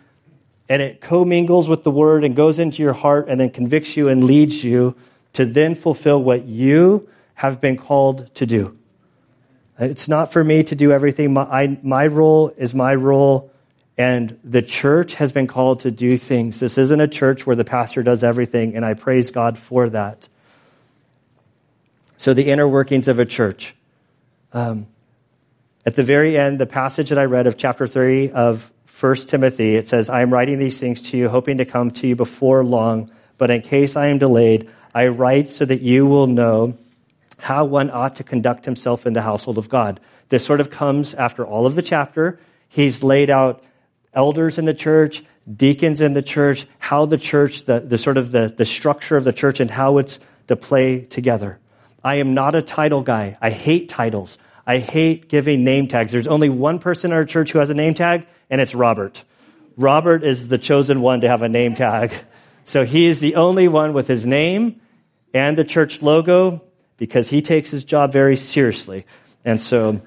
and 0.69 0.81
it 0.81 1.01
commingles 1.01 1.67
with 1.67 1.83
the 1.83 1.91
word 1.91 2.23
and 2.23 2.37
goes 2.37 2.57
into 2.57 2.81
your 2.81 2.93
heart 2.93 3.27
and 3.27 3.37
then 3.37 3.49
convicts 3.49 3.97
you 3.97 4.07
and 4.07 4.23
leads 4.23 4.63
you 4.63 4.95
to 5.33 5.45
then 5.45 5.75
fulfill 5.75 6.23
what 6.23 6.45
you 6.45 7.09
have 7.33 7.59
been 7.59 7.75
called 7.75 8.33
to 8.35 8.45
do. 8.45 8.77
It's 9.77 10.07
not 10.07 10.31
for 10.31 10.41
me 10.41 10.63
to 10.63 10.73
do 10.73 10.93
everything. 10.93 11.33
My, 11.33 11.41
I, 11.41 11.79
my 11.83 12.07
role 12.07 12.53
is 12.55 12.73
my 12.73 12.95
role, 12.95 13.51
and 13.97 14.39
the 14.45 14.61
church 14.61 15.15
has 15.15 15.33
been 15.33 15.47
called 15.47 15.81
to 15.81 15.91
do 15.91 16.15
things. 16.15 16.61
This 16.61 16.77
isn't 16.77 17.01
a 17.01 17.09
church 17.09 17.45
where 17.45 17.57
the 17.57 17.65
pastor 17.65 18.03
does 18.03 18.23
everything, 18.23 18.77
and 18.77 18.85
I 18.85 18.93
praise 18.93 19.31
God 19.31 19.59
for 19.59 19.89
that. 19.89 20.29
So, 22.19 22.33
the 22.33 22.49
inner 22.49 22.67
workings 22.67 23.07
of 23.07 23.17
a 23.19 23.23
church. 23.23 23.73
Um, 24.51 24.87
at 25.85 25.95
the 25.95 26.03
very 26.03 26.37
end, 26.37 26.59
the 26.59 26.65
passage 26.65 27.07
that 27.09 27.17
I 27.17 27.23
read 27.23 27.47
of 27.47 27.55
chapter 27.55 27.87
3 27.87 28.31
of 28.31 28.69
1 28.99 29.15
Timothy, 29.27 29.77
it 29.77 29.87
says, 29.87 30.09
I 30.09 30.21
am 30.21 30.33
writing 30.33 30.59
these 30.59 30.77
things 30.81 31.01
to 31.03 31.17
you, 31.17 31.29
hoping 31.29 31.59
to 31.59 31.65
come 31.65 31.91
to 31.91 32.07
you 32.07 32.17
before 32.17 32.65
long, 32.65 33.09
but 33.37 33.51
in 33.51 33.61
case 33.61 33.95
I 33.95 34.07
am 34.07 34.17
delayed, 34.17 34.69
I 34.93 35.07
write 35.07 35.47
so 35.47 35.63
that 35.63 35.79
you 35.79 36.07
will 36.07 36.27
know 36.27 36.77
how 37.37 37.63
one 37.63 37.89
ought 37.89 38.15
to 38.15 38.25
conduct 38.25 38.65
himself 38.65 39.07
in 39.07 39.13
the 39.13 39.21
household 39.21 39.57
of 39.57 39.69
God. 39.69 40.01
This 40.27 40.45
sort 40.45 40.59
of 40.59 40.69
comes 40.69 41.13
after 41.13 41.45
all 41.45 41.65
of 41.65 41.75
the 41.75 41.81
chapter. 41.81 42.37
He's 42.67 43.01
laid 43.01 43.29
out 43.29 43.63
elders 44.13 44.57
in 44.57 44.65
the 44.65 44.73
church, 44.73 45.23
deacons 45.49 46.01
in 46.01 46.11
the 46.11 46.21
church, 46.21 46.67
how 46.79 47.05
the 47.05 47.17
church, 47.17 47.63
the, 47.63 47.79
the 47.79 47.97
sort 47.97 48.17
of 48.17 48.33
the, 48.33 48.49
the 48.49 48.65
structure 48.65 49.15
of 49.15 49.23
the 49.23 49.31
church 49.31 49.61
and 49.61 49.71
how 49.71 49.99
it's 49.99 50.19
to 50.49 50.57
play 50.57 51.03
together. 51.05 51.59
I 52.03 52.15
am 52.15 52.33
not 52.33 52.55
a 52.55 52.61
title 52.61 53.01
guy. 53.01 53.37
I 53.41 53.49
hate 53.49 53.89
titles. 53.89 54.37
I 54.65 54.77
hate 54.79 55.29
giving 55.29 55.63
name 55.63 55.87
tags. 55.87 56.11
There's 56.11 56.27
only 56.27 56.49
one 56.49 56.79
person 56.79 57.11
in 57.11 57.17
our 57.17 57.25
church 57.25 57.51
who 57.51 57.59
has 57.59 57.69
a 57.69 57.73
name 57.73 57.93
tag, 57.93 58.27
and 58.49 58.61
it's 58.61 58.75
Robert. 58.75 59.23
Robert 59.77 60.23
is 60.23 60.47
the 60.47 60.57
chosen 60.57 61.01
one 61.01 61.21
to 61.21 61.27
have 61.27 61.41
a 61.41 61.49
name 61.49 61.75
tag. 61.75 62.13
So 62.65 62.85
he 62.85 63.07
is 63.07 63.19
the 63.19 63.33
only 63.33 63.67
one 63.67 63.93
with 63.93 64.07
his 64.07 64.27
name 64.27 64.79
and 65.33 65.57
the 65.57 65.63
church 65.63 66.03
logo 66.03 66.61
because 66.97 67.27
he 67.27 67.41
takes 67.41 67.71
his 67.71 67.83
job 67.83 68.11
very 68.11 68.35
seriously. 68.35 69.07
And 69.43 69.59
so, 69.59 70.03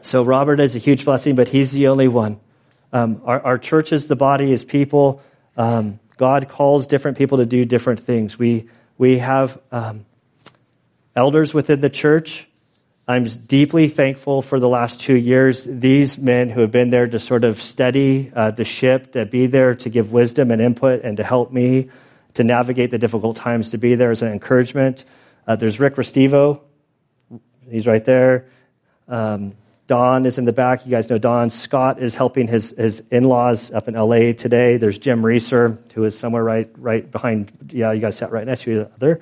so 0.00 0.22
Robert 0.22 0.60
is 0.60 0.74
a 0.74 0.78
huge 0.78 1.04
blessing, 1.04 1.34
but 1.34 1.48
he's 1.48 1.72
the 1.72 1.88
only 1.88 2.08
one. 2.08 2.40
Um, 2.90 3.20
our, 3.26 3.44
our 3.44 3.58
church 3.58 3.92
is 3.92 4.06
the 4.06 4.16
body, 4.16 4.50
is 4.50 4.64
people. 4.64 5.22
Um, 5.58 6.00
God 6.16 6.48
calls 6.48 6.86
different 6.86 7.18
people 7.18 7.36
to 7.36 7.44
do 7.44 7.66
different 7.66 8.00
things. 8.00 8.38
We, 8.38 8.70
we 8.96 9.18
have 9.18 9.60
um, 9.70 10.06
elders 11.14 11.52
within 11.52 11.80
the 11.80 11.90
church. 11.90 12.46
I'm 13.08 13.24
deeply 13.24 13.88
thankful 13.88 14.40
for 14.40 14.60
the 14.60 14.68
last 14.68 15.00
two 15.00 15.16
years. 15.16 15.64
These 15.64 16.16
men 16.16 16.48
who 16.48 16.60
have 16.60 16.70
been 16.70 16.90
there 16.90 17.08
to 17.08 17.18
sort 17.18 17.44
of 17.44 17.60
steady 17.60 18.30
uh, 18.34 18.52
the 18.52 18.64
ship, 18.64 19.12
to 19.12 19.26
be 19.26 19.46
there 19.46 19.74
to 19.74 19.88
give 19.88 20.12
wisdom 20.12 20.50
and 20.50 20.62
input, 20.62 21.02
and 21.02 21.16
to 21.16 21.24
help 21.24 21.52
me 21.52 21.90
to 22.34 22.44
navigate 22.44 22.92
the 22.92 22.98
difficult 22.98 23.36
times, 23.36 23.70
to 23.70 23.78
be 23.78 23.96
there 23.96 24.12
as 24.12 24.22
an 24.22 24.32
encouragement. 24.32 25.04
Uh, 25.46 25.56
there's 25.56 25.80
Rick 25.80 25.96
Restivo. 25.96 26.60
He's 27.68 27.86
right 27.86 28.04
there. 28.04 28.46
Um, 29.08 29.54
Don 29.88 30.24
is 30.24 30.38
in 30.38 30.44
the 30.44 30.52
back. 30.52 30.86
You 30.86 30.92
guys 30.92 31.10
know 31.10 31.18
Don. 31.18 31.50
Scott 31.50 32.00
is 32.00 32.14
helping 32.14 32.46
his, 32.46 32.70
his 32.70 33.02
in 33.10 33.24
laws 33.24 33.72
up 33.72 33.88
in 33.88 33.94
LA 33.94 34.32
today. 34.34 34.76
There's 34.76 34.98
Jim 34.98 35.26
Reeser, 35.26 35.78
who 35.94 36.04
is 36.04 36.16
somewhere 36.16 36.44
right, 36.44 36.70
right 36.78 37.10
behind. 37.10 37.50
Yeah, 37.72 37.90
you 37.90 38.00
guys 38.00 38.16
sat 38.16 38.30
right 38.30 38.46
next 38.46 38.62
to 38.62 38.82
each 38.82 38.88
other. 38.94 39.20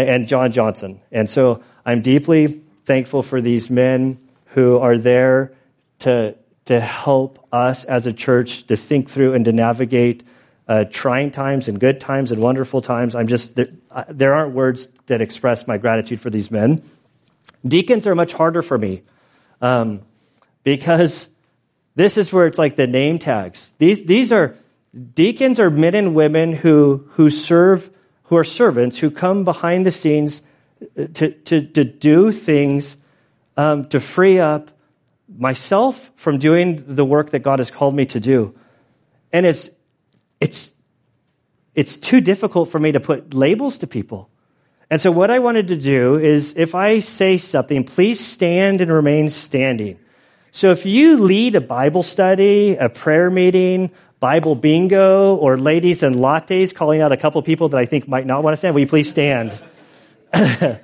And 0.00 0.28
John 0.28 0.52
Johnson. 0.52 1.00
And 1.10 1.28
so 1.28 1.62
I'm 1.84 2.02
deeply 2.02 2.62
thankful 2.84 3.22
for 3.22 3.40
these 3.40 3.70
men 3.70 4.18
who 4.46 4.78
are 4.78 4.98
there 4.98 5.52
to, 6.00 6.34
to 6.66 6.80
help 6.80 7.46
us 7.52 7.84
as 7.84 8.06
a 8.06 8.12
church 8.12 8.66
to 8.66 8.76
think 8.76 9.08
through 9.08 9.34
and 9.34 9.44
to 9.46 9.52
navigate 9.52 10.22
uh, 10.68 10.84
trying 10.90 11.30
times 11.30 11.68
and 11.68 11.78
good 11.78 12.00
times 12.00 12.32
and 12.32 12.42
wonderful 12.42 12.80
times. 12.80 13.14
I'm 13.14 13.28
just, 13.28 13.54
there, 13.54 13.68
there 14.08 14.34
aren't 14.34 14.54
words 14.54 14.88
that 15.06 15.22
express 15.22 15.66
my 15.66 15.78
gratitude 15.78 16.20
for 16.20 16.28
these 16.28 16.50
men. 16.50 16.82
Deacons 17.66 18.06
are 18.06 18.14
much 18.14 18.32
harder 18.32 18.62
for 18.62 18.76
me 18.76 19.02
um, 19.60 20.02
because 20.62 21.28
this 21.94 22.18
is 22.18 22.32
where 22.32 22.46
it's 22.46 22.58
like 22.58 22.76
the 22.76 22.86
name 22.86 23.18
tags. 23.18 23.72
These, 23.78 24.04
these 24.04 24.32
are, 24.32 24.56
deacons 25.14 25.60
are 25.60 25.70
men 25.70 25.94
and 25.94 26.14
women 26.14 26.52
who, 26.52 27.08
who 27.12 27.30
serve, 27.30 27.88
who 28.26 28.36
are 28.36 28.44
servants, 28.44 28.98
who 28.98 29.10
come 29.10 29.44
behind 29.44 29.86
the 29.86 29.90
scenes 29.90 30.42
to, 30.96 31.30
to, 31.30 31.62
to 31.62 31.84
do 31.84 32.32
things 32.32 32.96
um, 33.56 33.88
to 33.88 34.00
free 34.00 34.38
up 34.38 34.70
myself 35.28 36.10
from 36.16 36.38
doing 36.38 36.84
the 36.86 37.04
work 37.04 37.30
that 37.30 37.40
God 37.40 37.58
has 37.58 37.70
called 37.70 37.94
me 37.94 38.06
to 38.06 38.20
do. 38.20 38.54
And 39.32 39.46
it's, 39.46 39.70
it's, 40.40 40.70
it's 41.74 41.96
too 41.96 42.20
difficult 42.20 42.70
for 42.70 42.78
me 42.78 42.92
to 42.92 43.00
put 43.00 43.34
labels 43.34 43.78
to 43.78 43.86
people. 43.86 44.30
And 44.88 45.00
so, 45.00 45.10
what 45.10 45.30
I 45.32 45.40
wanted 45.40 45.68
to 45.68 45.76
do 45.76 46.16
is 46.16 46.54
if 46.56 46.76
I 46.76 47.00
say 47.00 47.38
something, 47.38 47.82
please 47.82 48.24
stand 48.24 48.80
and 48.80 48.92
remain 48.92 49.28
standing. 49.28 49.98
So, 50.52 50.70
if 50.70 50.86
you 50.86 51.18
lead 51.18 51.56
a 51.56 51.60
Bible 51.60 52.04
study, 52.04 52.76
a 52.76 52.88
prayer 52.88 53.28
meeting, 53.28 53.90
Bible 54.26 54.56
bingo, 54.56 55.36
or 55.36 55.56
ladies 55.56 56.02
and 56.02 56.16
lattes, 56.16 56.74
calling 56.74 57.00
out 57.00 57.12
a 57.12 57.16
couple 57.16 57.40
people 57.42 57.68
that 57.68 57.78
I 57.78 57.86
think 57.86 58.08
might 58.08 58.26
not 58.26 58.42
want 58.42 58.54
to 58.54 58.56
stand, 58.56 58.74
will 58.74 58.80
you 58.80 58.88
please 58.88 59.08
stand? 59.08 59.56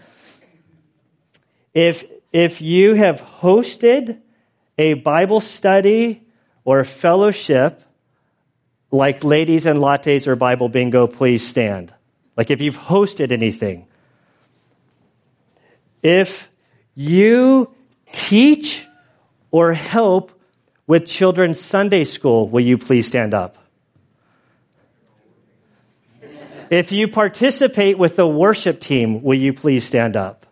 if, 1.74 2.04
if 2.32 2.62
you 2.62 2.94
have 2.94 3.20
hosted 3.20 4.20
a 4.78 4.94
Bible 4.94 5.40
study 5.40 6.24
or 6.64 6.78
a 6.78 6.84
fellowship, 6.84 7.82
like 8.92 9.24
ladies 9.24 9.66
and 9.66 9.80
lattes 9.80 10.28
or 10.28 10.36
Bible 10.36 10.68
bingo, 10.68 11.08
please 11.08 11.44
stand. 11.44 11.92
Like 12.36 12.52
if 12.52 12.60
you've 12.60 12.78
hosted 12.78 13.32
anything. 13.32 13.88
If 16.00 16.48
you 16.94 17.74
teach 18.12 18.86
or 19.50 19.72
help 19.72 20.30
with 20.86 21.06
children's 21.06 21.60
Sunday 21.60 22.04
school, 22.04 22.48
will 22.48 22.64
you 22.64 22.78
please 22.78 23.06
stand 23.06 23.34
up? 23.34 23.56
If 26.70 26.90
you 26.90 27.08
participate 27.08 27.98
with 27.98 28.16
the 28.16 28.26
worship 28.26 28.80
team, 28.80 29.22
will 29.22 29.38
you 29.38 29.52
please 29.52 29.84
stand 29.84 30.16
up? 30.16 30.46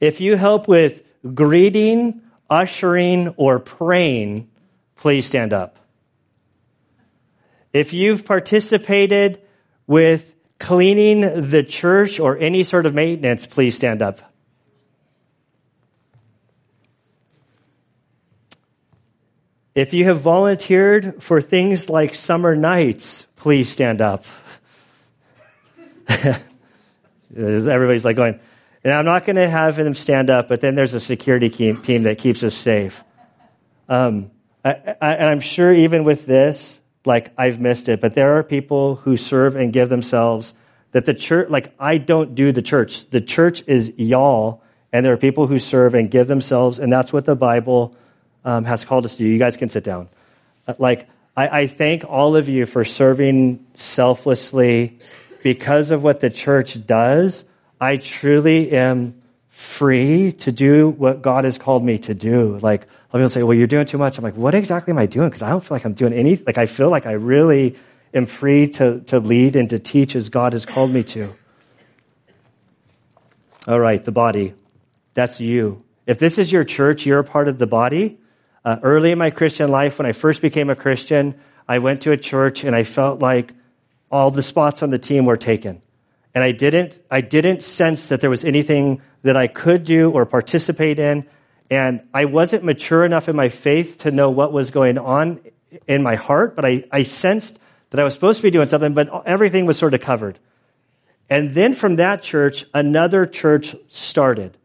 If 0.00 0.20
you 0.20 0.36
help 0.36 0.68
with 0.68 1.02
greeting, 1.34 2.20
ushering, 2.50 3.34
or 3.36 3.58
praying, 3.58 4.50
please 4.96 5.26
stand 5.26 5.52
up. 5.52 5.76
If 7.72 7.92
you've 7.92 8.24
participated 8.24 9.42
with 9.86 10.34
cleaning 10.58 11.48
the 11.50 11.62
church 11.62 12.20
or 12.20 12.36
any 12.36 12.62
sort 12.62 12.86
of 12.86 12.94
maintenance, 12.94 13.46
please 13.46 13.74
stand 13.74 14.02
up. 14.02 14.20
If 19.78 19.94
you 19.94 20.06
have 20.06 20.22
volunteered 20.22 21.22
for 21.22 21.40
things 21.40 21.88
like 21.88 22.12
summer 22.12 22.56
nights, 22.56 23.24
please 23.36 23.68
stand 23.68 24.00
up. 24.00 24.24
Everybody's 26.08 28.04
like 28.04 28.16
going, 28.16 28.40
and 28.82 28.92
I'm 28.92 29.04
not 29.04 29.24
going 29.24 29.36
to 29.36 29.48
have 29.48 29.76
them 29.76 29.94
stand 29.94 30.30
up, 30.30 30.48
but 30.48 30.60
then 30.60 30.74
there's 30.74 30.94
a 30.94 31.00
security 31.00 31.48
team 31.48 32.02
that 32.02 32.18
keeps 32.18 32.42
us 32.42 32.56
safe. 32.56 33.04
Um, 33.88 34.32
I, 34.64 34.96
I, 35.00 35.14
and 35.14 35.26
I'm 35.26 35.38
sure 35.38 35.72
even 35.72 36.02
with 36.02 36.26
this, 36.26 36.80
like 37.04 37.32
I've 37.38 37.60
missed 37.60 37.88
it, 37.88 38.00
but 38.00 38.14
there 38.14 38.36
are 38.36 38.42
people 38.42 38.96
who 38.96 39.16
serve 39.16 39.54
and 39.54 39.72
give 39.72 39.88
themselves 39.88 40.54
that 40.90 41.06
the 41.06 41.14
church, 41.14 41.50
like 41.50 41.72
I 41.78 41.98
don't 41.98 42.34
do 42.34 42.50
the 42.50 42.62
church. 42.62 43.08
The 43.10 43.20
church 43.20 43.62
is 43.68 43.92
y'all, 43.96 44.60
and 44.92 45.06
there 45.06 45.12
are 45.12 45.16
people 45.16 45.46
who 45.46 45.60
serve 45.60 45.94
and 45.94 46.10
give 46.10 46.26
themselves, 46.26 46.80
and 46.80 46.92
that's 46.92 47.12
what 47.12 47.26
the 47.26 47.36
Bible 47.36 47.94
um, 48.48 48.64
has 48.64 48.82
called 48.82 49.04
us 49.04 49.12
to 49.12 49.18
do. 49.18 49.26
You 49.26 49.38
guys 49.38 49.58
can 49.58 49.68
sit 49.68 49.84
down. 49.84 50.08
Uh, 50.66 50.72
like, 50.78 51.06
I, 51.36 51.48
I 51.60 51.66
thank 51.66 52.04
all 52.04 52.34
of 52.34 52.48
you 52.48 52.64
for 52.64 52.82
serving 52.82 53.66
selflessly 53.74 55.00
because 55.42 55.90
of 55.90 56.02
what 56.02 56.20
the 56.20 56.30
church 56.30 56.86
does. 56.86 57.44
I 57.78 57.98
truly 57.98 58.72
am 58.72 59.20
free 59.50 60.32
to 60.32 60.50
do 60.50 60.88
what 60.88 61.20
God 61.20 61.44
has 61.44 61.58
called 61.58 61.84
me 61.84 61.98
to 61.98 62.14
do. 62.14 62.56
Like, 62.62 62.84
a 62.84 62.86
lot 62.86 62.88
of 62.88 63.12
people 63.12 63.28
say, 63.28 63.42
well, 63.42 63.56
you're 63.56 63.66
doing 63.66 63.84
too 63.84 63.98
much. 63.98 64.16
I'm 64.16 64.24
like, 64.24 64.36
what 64.36 64.54
exactly 64.54 64.92
am 64.92 64.98
I 64.98 65.04
doing? 65.04 65.28
Because 65.28 65.42
I 65.42 65.50
don't 65.50 65.62
feel 65.62 65.74
like 65.74 65.84
I'm 65.84 65.92
doing 65.92 66.14
anything. 66.14 66.46
Like, 66.46 66.58
I 66.58 66.64
feel 66.64 66.88
like 66.88 67.04
I 67.04 67.12
really 67.12 67.76
am 68.14 68.24
free 68.24 68.70
to, 68.70 69.00
to 69.00 69.20
lead 69.20 69.56
and 69.56 69.68
to 69.70 69.78
teach 69.78 70.16
as 70.16 70.30
God 70.30 70.54
has 70.54 70.64
called 70.64 70.90
me 70.90 71.02
to. 71.04 71.34
All 73.66 73.78
right, 73.78 74.02
the 74.02 74.12
body. 74.12 74.54
That's 75.12 75.38
you. 75.38 75.84
If 76.06 76.18
this 76.18 76.38
is 76.38 76.50
your 76.50 76.64
church, 76.64 77.04
you're 77.04 77.18
a 77.18 77.24
part 77.24 77.48
of 77.48 77.58
the 77.58 77.66
body. 77.66 78.18
Uh, 78.68 78.78
early 78.82 79.12
in 79.12 79.16
my 79.16 79.30
Christian 79.30 79.70
life, 79.70 79.98
when 79.98 80.04
I 80.04 80.12
first 80.12 80.42
became 80.42 80.68
a 80.68 80.76
Christian, 80.76 81.40
I 81.66 81.78
went 81.78 82.02
to 82.02 82.12
a 82.12 82.18
church 82.18 82.64
and 82.64 82.76
I 82.76 82.84
felt 82.84 83.18
like 83.18 83.54
all 84.10 84.30
the 84.30 84.42
spots 84.42 84.82
on 84.82 84.90
the 84.90 84.98
team 84.98 85.24
were 85.24 85.38
taken. 85.38 85.80
And 86.34 86.44
I 86.44 86.52
didn't, 86.52 87.00
I 87.10 87.22
didn't 87.22 87.62
sense 87.62 88.10
that 88.10 88.20
there 88.20 88.28
was 88.28 88.44
anything 88.44 89.00
that 89.22 89.38
I 89.38 89.46
could 89.46 89.84
do 89.84 90.10
or 90.10 90.26
participate 90.26 90.98
in. 90.98 91.26
And 91.70 92.02
I 92.12 92.26
wasn't 92.26 92.62
mature 92.62 93.06
enough 93.06 93.30
in 93.30 93.36
my 93.36 93.48
faith 93.48 93.96
to 94.00 94.10
know 94.10 94.28
what 94.28 94.52
was 94.52 94.70
going 94.70 94.98
on 94.98 95.40
in 95.86 96.02
my 96.02 96.16
heart, 96.16 96.54
but 96.54 96.66
I, 96.66 96.84
I 96.92 97.04
sensed 97.04 97.58
that 97.88 97.98
I 97.98 98.04
was 98.04 98.12
supposed 98.12 98.36
to 98.36 98.42
be 98.42 98.50
doing 98.50 98.66
something, 98.66 98.92
but 98.92 99.08
everything 99.26 99.64
was 99.64 99.78
sort 99.78 99.94
of 99.94 100.02
covered. 100.02 100.38
And 101.30 101.54
then 101.54 101.72
from 101.72 101.96
that 101.96 102.20
church, 102.20 102.66
another 102.74 103.24
church 103.24 103.74
started. 103.88 104.58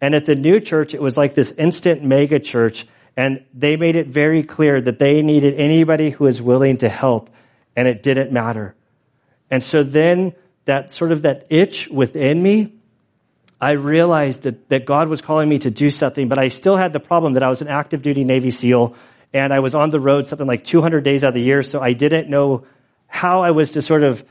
And 0.00 0.16
at 0.16 0.26
the 0.26 0.34
new 0.34 0.58
church, 0.58 0.92
it 0.92 1.00
was 1.00 1.16
like 1.16 1.34
this 1.34 1.52
instant 1.52 2.02
mega 2.02 2.40
church. 2.40 2.88
And 3.16 3.44
they 3.54 3.76
made 3.76 3.96
it 3.96 4.08
very 4.08 4.42
clear 4.42 4.80
that 4.80 4.98
they 4.98 5.22
needed 5.22 5.54
anybody 5.54 6.10
who 6.10 6.24
was 6.24 6.42
willing 6.42 6.78
to 6.78 6.88
help. 6.88 7.30
And 7.76 7.86
it 7.86 8.02
didn't 8.02 8.32
matter. 8.32 8.74
And 9.50 9.62
so 9.62 9.82
then 9.82 10.34
that 10.64 10.90
sort 10.90 11.12
of 11.12 11.22
that 11.22 11.46
itch 11.50 11.88
within 11.88 12.42
me, 12.42 12.74
I 13.60 13.72
realized 13.72 14.42
that, 14.42 14.68
that 14.68 14.84
God 14.84 15.08
was 15.08 15.22
calling 15.22 15.48
me 15.48 15.58
to 15.60 15.70
do 15.70 15.90
something, 15.90 16.28
but 16.28 16.38
I 16.38 16.48
still 16.48 16.76
had 16.76 16.92
the 16.92 17.00
problem 17.00 17.34
that 17.34 17.42
I 17.42 17.48
was 17.48 17.62
an 17.62 17.68
active 17.68 18.02
duty 18.02 18.24
Navy 18.24 18.50
SEAL 18.50 18.94
and 19.32 19.52
I 19.52 19.58
was 19.58 19.74
on 19.74 19.90
the 19.90 20.00
road 20.00 20.26
something 20.26 20.46
like 20.46 20.64
200 20.64 21.02
days 21.02 21.24
out 21.24 21.28
of 21.28 21.34
the 21.34 21.40
year, 21.40 21.62
so 21.62 21.80
I 21.80 21.92
didn't 21.92 22.28
know 22.28 22.66
how 23.08 23.42
I 23.42 23.50
was 23.50 23.72
to 23.72 23.82
sort 23.82 24.04
of 24.04 24.24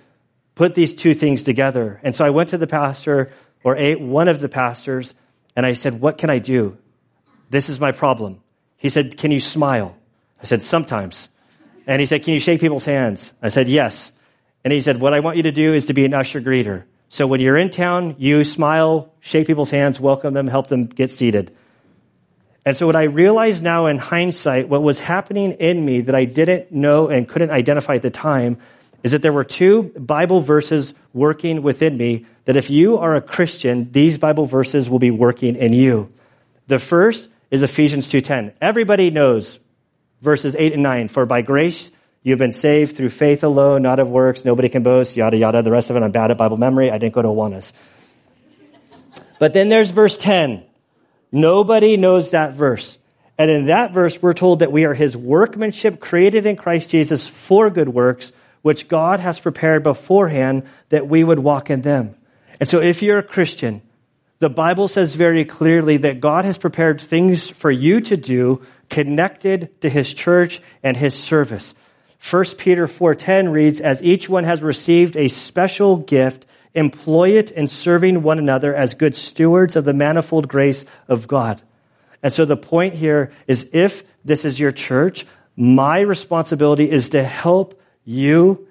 put 0.56 0.76
these 0.76 0.94
two 0.94 1.14
things 1.14 1.44
together. 1.44 2.00
And 2.04 2.14
so 2.14 2.26
I 2.26 2.30
went 2.30 2.50
to 2.50 2.58
the 2.58 2.68
pastor, 2.68 3.32
or 3.64 3.76
a, 3.76 3.96
one 3.96 4.28
of 4.28 4.40
the 4.40 4.50
pastors, 4.50 5.14
and 5.56 5.66
I 5.66 5.74
said, 5.74 6.00
What 6.00 6.18
can 6.18 6.30
I 6.30 6.40
do? 6.40 6.78
This 7.50 7.70
is 7.70 7.80
my 7.80 7.92
problem. 7.92 8.43
He 8.84 8.90
said, 8.90 9.18
Can 9.18 9.32
you 9.32 9.40
smile? 9.40 9.96
I 10.40 10.44
said, 10.44 10.62
Sometimes. 10.62 11.30
And 11.88 12.00
he 12.00 12.06
said, 12.06 12.24
Can 12.24 12.34
you 12.34 12.40
shake 12.40 12.60
people's 12.60 12.86
hands? 12.86 13.32
I 13.42 13.48
said, 13.48 13.70
Yes. 13.70 14.12
And 14.64 14.72
he 14.72 14.82
said, 14.82 15.00
What 15.00 15.14
I 15.14 15.22
want 15.22 15.38
you 15.38 15.44
to 15.44 15.52
do 15.52 15.74
is 15.74 15.88
to 15.88 15.94
be 15.94 16.06
an 16.06 16.14
usher 16.14 16.42
greeter. 16.42 16.84
So 17.08 17.26
when 17.26 17.40
you're 17.40 17.58
in 17.58 17.72
town, 17.72 18.16
you 18.20 18.44
smile, 18.44 19.14
shake 19.22 19.48
people's 19.48 19.72
hands, 19.72 20.00
welcome 20.00 20.34
them, 20.34 20.48
help 20.48 20.68
them 20.68 20.86
get 20.86 21.12
seated. 21.12 21.56
And 22.66 22.76
so 22.76 22.86
what 22.86 22.96
I 22.96 23.04
realize 23.04 23.62
now 23.62 23.88
in 23.88 23.98
hindsight, 23.98 24.68
what 24.68 24.84
was 24.84 25.00
happening 25.00 25.54
in 25.54 25.84
me 25.84 26.02
that 26.02 26.16
I 26.16 26.26
didn't 26.26 26.72
know 26.72 27.08
and 27.08 27.28
couldn't 27.28 27.52
identify 27.52 27.96
at 27.96 28.02
the 28.02 28.10
time 28.10 28.58
is 29.04 29.12
that 29.12 29.22
there 29.22 29.34
were 29.34 29.44
two 29.44 29.84
Bible 29.98 30.40
verses 30.40 30.94
working 31.14 31.62
within 31.62 31.96
me 31.96 32.26
that 32.46 32.58
if 32.58 32.70
you 32.70 32.98
are 32.98 33.16
a 33.16 33.22
Christian, 33.22 33.92
these 33.92 34.18
Bible 34.18 34.46
verses 34.46 34.90
will 34.90 35.00
be 35.00 35.12
working 35.12 35.56
in 35.56 35.72
you. 35.72 36.10
The 36.68 36.80
first 36.80 37.30
is 37.54 37.62
Ephesians 37.62 38.10
2:10. 38.10 38.52
Everybody 38.60 39.12
knows 39.12 39.60
verses 40.24 40.56
8 40.58 40.74
and 40.74 40.82
9, 40.82 41.08
for 41.08 41.28
by 41.28 41.44
grace 41.44 41.92
you've 42.24 42.40
been 42.40 42.52
saved 42.52 42.98
through 42.98 43.10
faith 43.10 43.44
alone, 43.44 43.84
not 43.84 44.00
of 44.00 44.10
works, 44.10 44.44
nobody 44.44 44.70
can 44.70 44.82
boast, 44.82 45.16
yada 45.16 45.38
yada. 45.38 45.62
The 45.62 45.70
rest 45.70 45.92
of 45.92 45.96
it 45.96 46.02
I'm 46.02 46.12
bad 46.12 46.32
at 46.32 46.38
Bible 46.38 46.58
memory. 46.58 46.90
I 46.90 46.98
didn't 46.98 47.14
go 47.14 47.22
to 47.22 47.28
Awanas. 47.28 47.72
But 49.38 49.54
then 49.54 49.70
there's 49.70 49.92
verse 49.92 50.18
10. 50.18 50.64
Nobody 51.32 51.96
knows 51.96 52.32
that 52.32 52.54
verse. 52.54 52.98
And 53.38 53.52
in 53.52 53.68
that 53.68 53.92
verse, 53.92 54.20
we're 54.20 54.34
told 54.34 54.60
that 54.60 54.72
we 54.72 54.86
are 54.86 54.96
his 54.96 55.16
workmanship 55.16 56.00
created 56.00 56.48
in 56.48 56.56
Christ 56.56 56.90
Jesus 56.90 57.28
for 57.28 57.70
good 57.70 57.90
works, 57.90 58.34
which 58.64 58.88
God 58.88 59.20
has 59.20 59.40
prepared 59.40 59.84
beforehand 59.84 60.64
that 60.90 61.08
we 61.08 61.24
would 61.24 61.40
walk 61.40 61.70
in 61.70 61.84
them. 61.84 62.16
And 62.60 62.68
so 62.68 62.80
if 62.80 63.04
you're 63.04 63.20
a 63.20 63.24
Christian, 63.24 63.84
the 64.44 64.50
Bible 64.50 64.90
says 64.90 65.16
very 65.16 65.46
clearly 65.46 65.96
that 65.96 66.20
God 66.20 66.44
has 66.44 66.58
prepared 66.58 67.00
things 67.00 67.50
for 67.50 67.72
you 67.72 68.02
to 68.02 68.18
do 68.18 68.62
connected 68.90 69.80
to 69.80 69.90
his 69.90 70.14
church 70.14 70.62
and 70.84 70.98
his 70.98 71.14
service. 71.14 71.74
1 72.20 72.58
Peter 72.58 72.86
4:10 72.86 73.54
reads 73.54 73.80
as 73.80 74.04
each 74.04 74.28
one 74.28 74.44
has 74.44 74.62
received 74.62 75.16
a 75.16 75.30
special 75.30 75.96
gift 75.96 76.46
employ 76.74 77.38
it 77.38 77.52
in 77.52 77.68
serving 77.68 78.22
one 78.22 78.38
another 78.38 78.76
as 78.76 78.96
good 78.96 79.16
stewards 79.16 79.78
of 79.78 79.86
the 79.86 79.94
manifold 79.94 80.50
grace 80.50 80.84
of 81.08 81.26
God. 81.26 81.62
And 82.22 82.34
so 82.34 82.44
the 82.44 82.58
point 82.58 82.96
here 82.96 83.32
is 83.48 83.70
if 83.72 84.04
this 84.26 84.44
is 84.44 84.60
your 84.60 84.74
church, 84.74 85.26
my 85.56 86.02
responsibility 86.02 86.92
is 86.92 87.10
to 87.10 87.24
help 87.24 87.80
you 88.04 88.68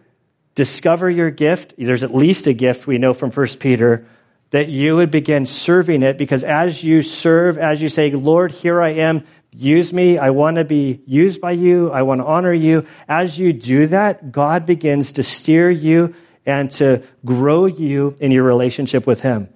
discover 0.54 1.08
your 1.08 1.30
gift. 1.30 1.72
There's 1.78 2.04
at 2.04 2.14
least 2.14 2.46
a 2.46 2.52
gift 2.52 2.86
we 2.86 2.98
know 2.98 3.14
from 3.14 3.30
1 3.30 3.46
Peter 3.58 4.04
that 4.52 4.68
you 4.68 4.96
would 4.96 5.10
begin 5.10 5.46
serving 5.46 6.02
it 6.02 6.18
because 6.18 6.44
as 6.44 6.84
you 6.84 7.02
serve, 7.02 7.58
as 7.58 7.82
you 7.82 7.88
say, 7.88 8.10
Lord, 8.10 8.52
here 8.52 8.80
I 8.80 8.90
am, 8.90 9.24
use 9.50 9.92
me. 9.92 10.18
I 10.18 10.30
want 10.30 10.56
to 10.56 10.64
be 10.64 11.00
used 11.06 11.40
by 11.40 11.52
you. 11.52 11.90
I 11.90 12.02
want 12.02 12.20
to 12.20 12.26
honor 12.26 12.52
you. 12.52 12.86
As 13.08 13.38
you 13.38 13.54
do 13.54 13.86
that, 13.88 14.30
God 14.30 14.66
begins 14.66 15.12
to 15.12 15.22
steer 15.22 15.70
you 15.70 16.14
and 16.44 16.70
to 16.72 17.02
grow 17.24 17.64
you 17.64 18.14
in 18.20 18.30
your 18.30 18.44
relationship 18.44 19.06
with 19.06 19.22
Him. 19.22 19.48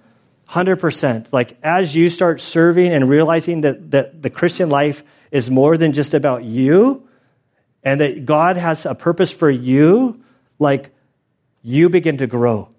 100%. 0.49 1.31
Like 1.31 1.57
as 1.61 1.95
you 1.95 2.09
start 2.09 2.41
serving 2.41 2.91
and 2.91 3.07
realizing 3.07 3.61
that, 3.61 3.91
that 3.91 4.21
the 4.21 4.31
Christian 4.31 4.69
life 4.69 5.03
is 5.31 5.51
more 5.51 5.77
than 5.77 5.93
just 5.93 6.15
about 6.15 6.43
you 6.43 7.07
and 7.83 8.01
that 8.01 8.25
God 8.25 8.57
has 8.57 8.87
a 8.87 8.95
purpose 8.95 9.31
for 9.31 9.49
you, 9.49 10.23
like 10.57 10.89
you 11.61 11.89
begin 11.89 12.17
to 12.17 12.27
grow. 12.27 12.69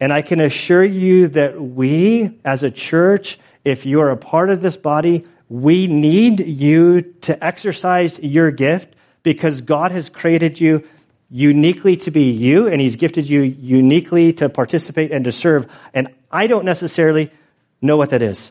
And 0.00 0.12
I 0.12 0.22
can 0.22 0.40
assure 0.40 0.84
you 0.84 1.28
that 1.28 1.60
we 1.60 2.38
as 2.44 2.62
a 2.62 2.70
church, 2.70 3.38
if 3.64 3.86
you 3.86 4.00
are 4.00 4.10
a 4.10 4.16
part 4.16 4.50
of 4.50 4.60
this 4.60 4.76
body, 4.76 5.24
we 5.48 5.86
need 5.86 6.40
you 6.40 7.02
to 7.22 7.44
exercise 7.44 8.18
your 8.18 8.50
gift 8.50 8.94
because 9.22 9.60
God 9.60 9.92
has 9.92 10.08
created 10.08 10.60
you 10.60 10.84
uniquely 11.30 11.96
to 11.96 12.10
be 12.10 12.30
you, 12.30 12.68
and 12.68 12.80
He's 12.80 12.96
gifted 12.96 13.28
you 13.28 13.40
uniquely 13.40 14.32
to 14.34 14.48
participate 14.48 15.10
and 15.10 15.24
to 15.24 15.32
serve. 15.32 15.66
And 15.92 16.08
I 16.30 16.46
don't 16.46 16.64
necessarily 16.64 17.32
know 17.80 17.96
what 17.96 18.10
that 18.10 18.22
is. 18.22 18.50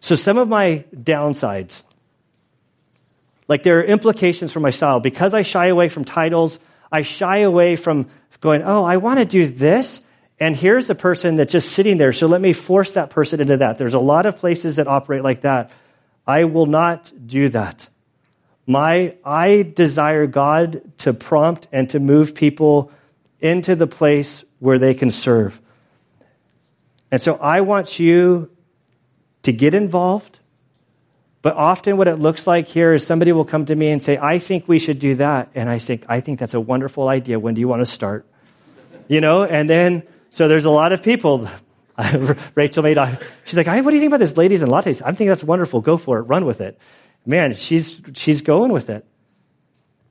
So, 0.00 0.14
some 0.14 0.38
of 0.38 0.48
my 0.48 0.84
downsides, 0.94 1.82
like 3.46 3.62
there 3.62 3.78
are 3.80 3.84
implications 3.84 4.50
for 4.52 4.60
my 4.60 4.70
style. 4.70 5.00
Because 5.00 5.34
I 5.34 5.42
shy 5.42 5.66
away 5.66 5.88
from 5.88 6.04
titles, 6.04 6.58
I 6.90 7.02
shy 7.02 7.38
away 7.38 7.76
from 7.76 8.08
going, 8.40 8.62
oh, 8.62 8.84
I 8.84 8.96
want 8.96 9.18
to 9.20 9.24
do 9.24 9.46
this. 9.46 10.00
And 10.42 10.56
here's 10.56 10.90
a 10.90 10.96
person 10.96 11.36
that's 11.36 11.52
just 11.52 11.70
sitting 11.70 11.98
there. 11.98 12.12
So 12.12 12.26
let 12.26 12.40
me 12.40 12.52
force 12.52 12.94
that 12.94 13.10
person 13.10 13.40
into 13.40 13.58
that. 13.58 13.78
There's 13.78 13.94
a 13.94 14.00
lot 14.00 14.26
of 14.26 14.38
places 14.38 14.74
that 14.74 14.88
operate 14.88 15.22
like 15.22 15.42
that. 15.42 15.70
I 16.26 16.42
will 16.46 16.66
not 16.66 17.12
do 17.24 17.48
that. 17.50 17.86
My, 18.66 19.14
I 19.24 19.62
desire 19.62 20.26
God 20.26 20.82
to 20.98 21.14
prompt 21.14 21.68
and 21.70 21.88
to 21.90 22.00
move 22.00 22.34
people 22.34 22.90
into 23.38 23.76
the 23.76 23.86
place 23.86 24.42
where 24.58 24.80
they 24.80 24.94
can 24.94 25.12
serve. 25.12 25.60
And 27.12 27.22
so 27.22 27.36
I 27.36 27.60
want 27.60 28.00
you 28.00 28.50
to 29.44 29.52
get 29.52 29.74
involved. 29.74 30.40
But 31.40 31.54
often 31.54 31.98
what 31.98 32.08
it 32.08 32.16
looks 32.16 32.48
like 32.48 32.66
here 32.66 32.94
is 32.94 33.06
somebody 33.06 33.30
will 33.30 33.44
come 33.44 33.66
to 33.66 33.76
me 33.76 33.90
and 33.90 34.02
say, 34.02 34.18
I 34.18 34.40
think 34.40 34.66
we 34.66 34.80
should 34.80 34.98
do 34.98 35.14
that. 35.14 35.50
And 35.54 35.68
I 35.70 35.78
think, 35.78 36.04
I 36.08 36.18
think 36.18 36.40
that's 36.40 36.54
a 36.54 36.60
wonderful 36.60 37.06
idea. 37.06 37.38
When 37.38 37.54
do 37.54 37.60
you 37.60 37.68
want 37.68 37.82
to 37.82 37.86
start? 37.86 38.26
You 39.06 39.20
know, 39.20 39.44
and 39.44 39.70
then, 39.70 40.02
so 40.32 40.48
there's 40.48 40.64
a 40.64 40.70
lot 40.70 40.92
of 40.92 41.00
people. 41.04 41.48
Rachel 42.56 42.82
made, 42.82 42.98
she's 43.44 43.56
like, 43.56 43.68
what 43.68 43.90
do 43.90 43.94
you 43.94 44.00
think 44.00 44.10
about 44.10 44.18
this 44.18 44.36
ladies 44.36 44.62
and 44.62 44.72
lattes? 44.72 45.00
I 45.04 45.12
think 45.12 45.28
that's 45.28 45.44
wonderful. 45.44 45.80
Go 45.80 45.96
for 45.96 46.18
it. 46.18 46.22
Run 46.22 46.44
with 46.44 46.60
it 46.60 46.76
man, 47.26 47.54
she's, 47.54 48.00
she's 48.14 48.42
going 48.42 48.72
with 48.72 48.90
it. 48.90 49.06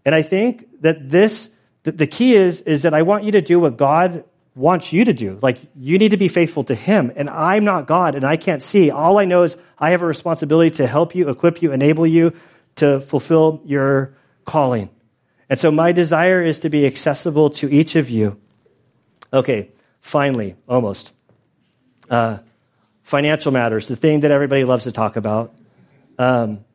And 0.06 0.16
I 0.16 0.22
think 0.22 0.82
that 0.82 1.10
this, 1.10 1.50
the, 1.84 1.92
the 1.92 2.08
key 2.08 2.36
is, 2.36 2.62
is 2.62 2.84
that 2.84 2.94
I 2.94 3.02
want 3.04 3.24
you 3.24 3.34
to 3.34 3.42
do 3.42 3.60
what 3.60 3.78
God 3.78 4.24
wants 4.56 4.92
you 4.92 5.06
to 5.06 5.14
do. 5.14 5.40
Like, 5.42 5.60
you 5.76 5.98
need 5.98 6.10
to 6.10 6.18
be 6.18 6.28
faithful 6.28 6.64
to 6.66 6.76
Him. 6.76 7.12
And 7.16 7.30
I'm 7.30 7.64
not 7.64 7.88
God 7.88 8.16
and 8.16 8.26
I 8.26 8.38
can't 8.38 8.62
see. 8.62 8.92
All 8.92 9.20
I 9.20 9.26
know 9.26 9.44
is 9.44 9.58
I 9.78 9.92
have 9.92 10.02
a 10.02 10.06
responsibility 10.06 10.72
to 10.78 10.88
help 10.88 11.16
you, 11.16 11.30
equip 11.30 11.62
you, 11.62 11.72
enable 11.72 12.08
you 12.08 12.34
to 12.78 13.00
fulfill 13.00 13.62
your 13.66 14.16
calling. 14.46 14.90
And 15.50 15.60
so 15.60 15.72
my 15.72 15.92
desire 15.92 16.44
is 16.44 16.60
to 16.60 16.70
be 16.70 16.86
accessible 16.86 17.52
to 17.52 17.72
each 17.72 17.96
of 17.96 18.10
you. 18.10 18.40
Okay, 19.34 19.70
finally, 20.02 20.56
almost. 20.68 21.12
Uh, 22.10 22.40
financial 23.04 23.52
matters, 23.52 23.88
the 23.88 23.96
thing 23.96 24.22
that 24.22 24.32
everybody 24.32 24.66
loves 24.66 24.84
to 24.84 24.92
talk 24.92 25.16
about. 25.16 25.54
Um, 26.20 26.66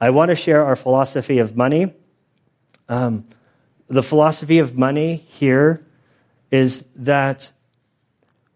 I 0.00 0.10
want 0.10 0.30
to 0.30 0.36
share 0.36 0.64
our 0.64 0.76
philosophy 0.76 1.38
of 1.38 1.56
money. 1.56 1.92
Um, 2.88 3.26
the 3.88 4.02
philosophy 4.02 4.58
of 4.58 4.76
money 4.76 5.16
here 5.16 5.84
is 6.50 6.84
that 6.96 7.50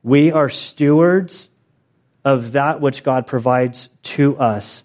we 0.02 0.32
are 0.32 0.48
stewards 0.48 1.48
of 2.24 2.52
that 2.52 2.80
which 2.80 3.02
God 3.02 3.26
provides 3.26 3.88
to 4.02 4.38
us. 4.38 4.82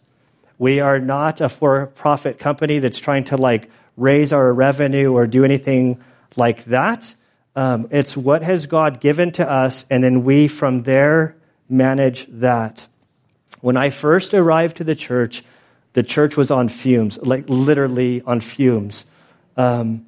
We 0.57 0.79
are 0.79 0.99
not 0.99 1.41
a 1.41 1.49
for 1.49 1.87
profit 1.87 2.39
company 2.39 2.79
that's 2.79 2.99
trying 2.99 3.25
to 3.25 3.37
like 3.37 3.69
raise 3.97 4.33
our 4.33 4.51
revenue 4.53 5.13
or 5.13 5.27
do 5.27 5.43
anything 5.43 6.01
like 6.35 6.65
that. 6.65 7.13
Um, 7.55 7.87
it's 7.91 8.17
what 8.17 8.41
has 8.41 8.65
God 8.65 8.99
given 8.99 9.31
to 9.33 9.49
us, 9.49 9.85
and 9.89 10.03
then 10.03 10.23
we 10.23 10.47
from 10.47 10.83
there 10.83 11.35
manage 11.69 12.25
that. 12.29 12.87
When 13.61 13.77
I 13.77 13.91
first 13.91 14.33
arrived 14.33 14.77
to 14.77 14.83
the 14.83 14.95
church, 14.95 15.43
the 15.93 16.03
church 16.03 16.35
was 16.35 16.49
on 16.51 16.69
fumes, 16.69 17.17
like 17.17 17.45
literally 17.47 18.21
on 18.21 18.41
fumes. 18.41 19.05
Um, 19.55 20.05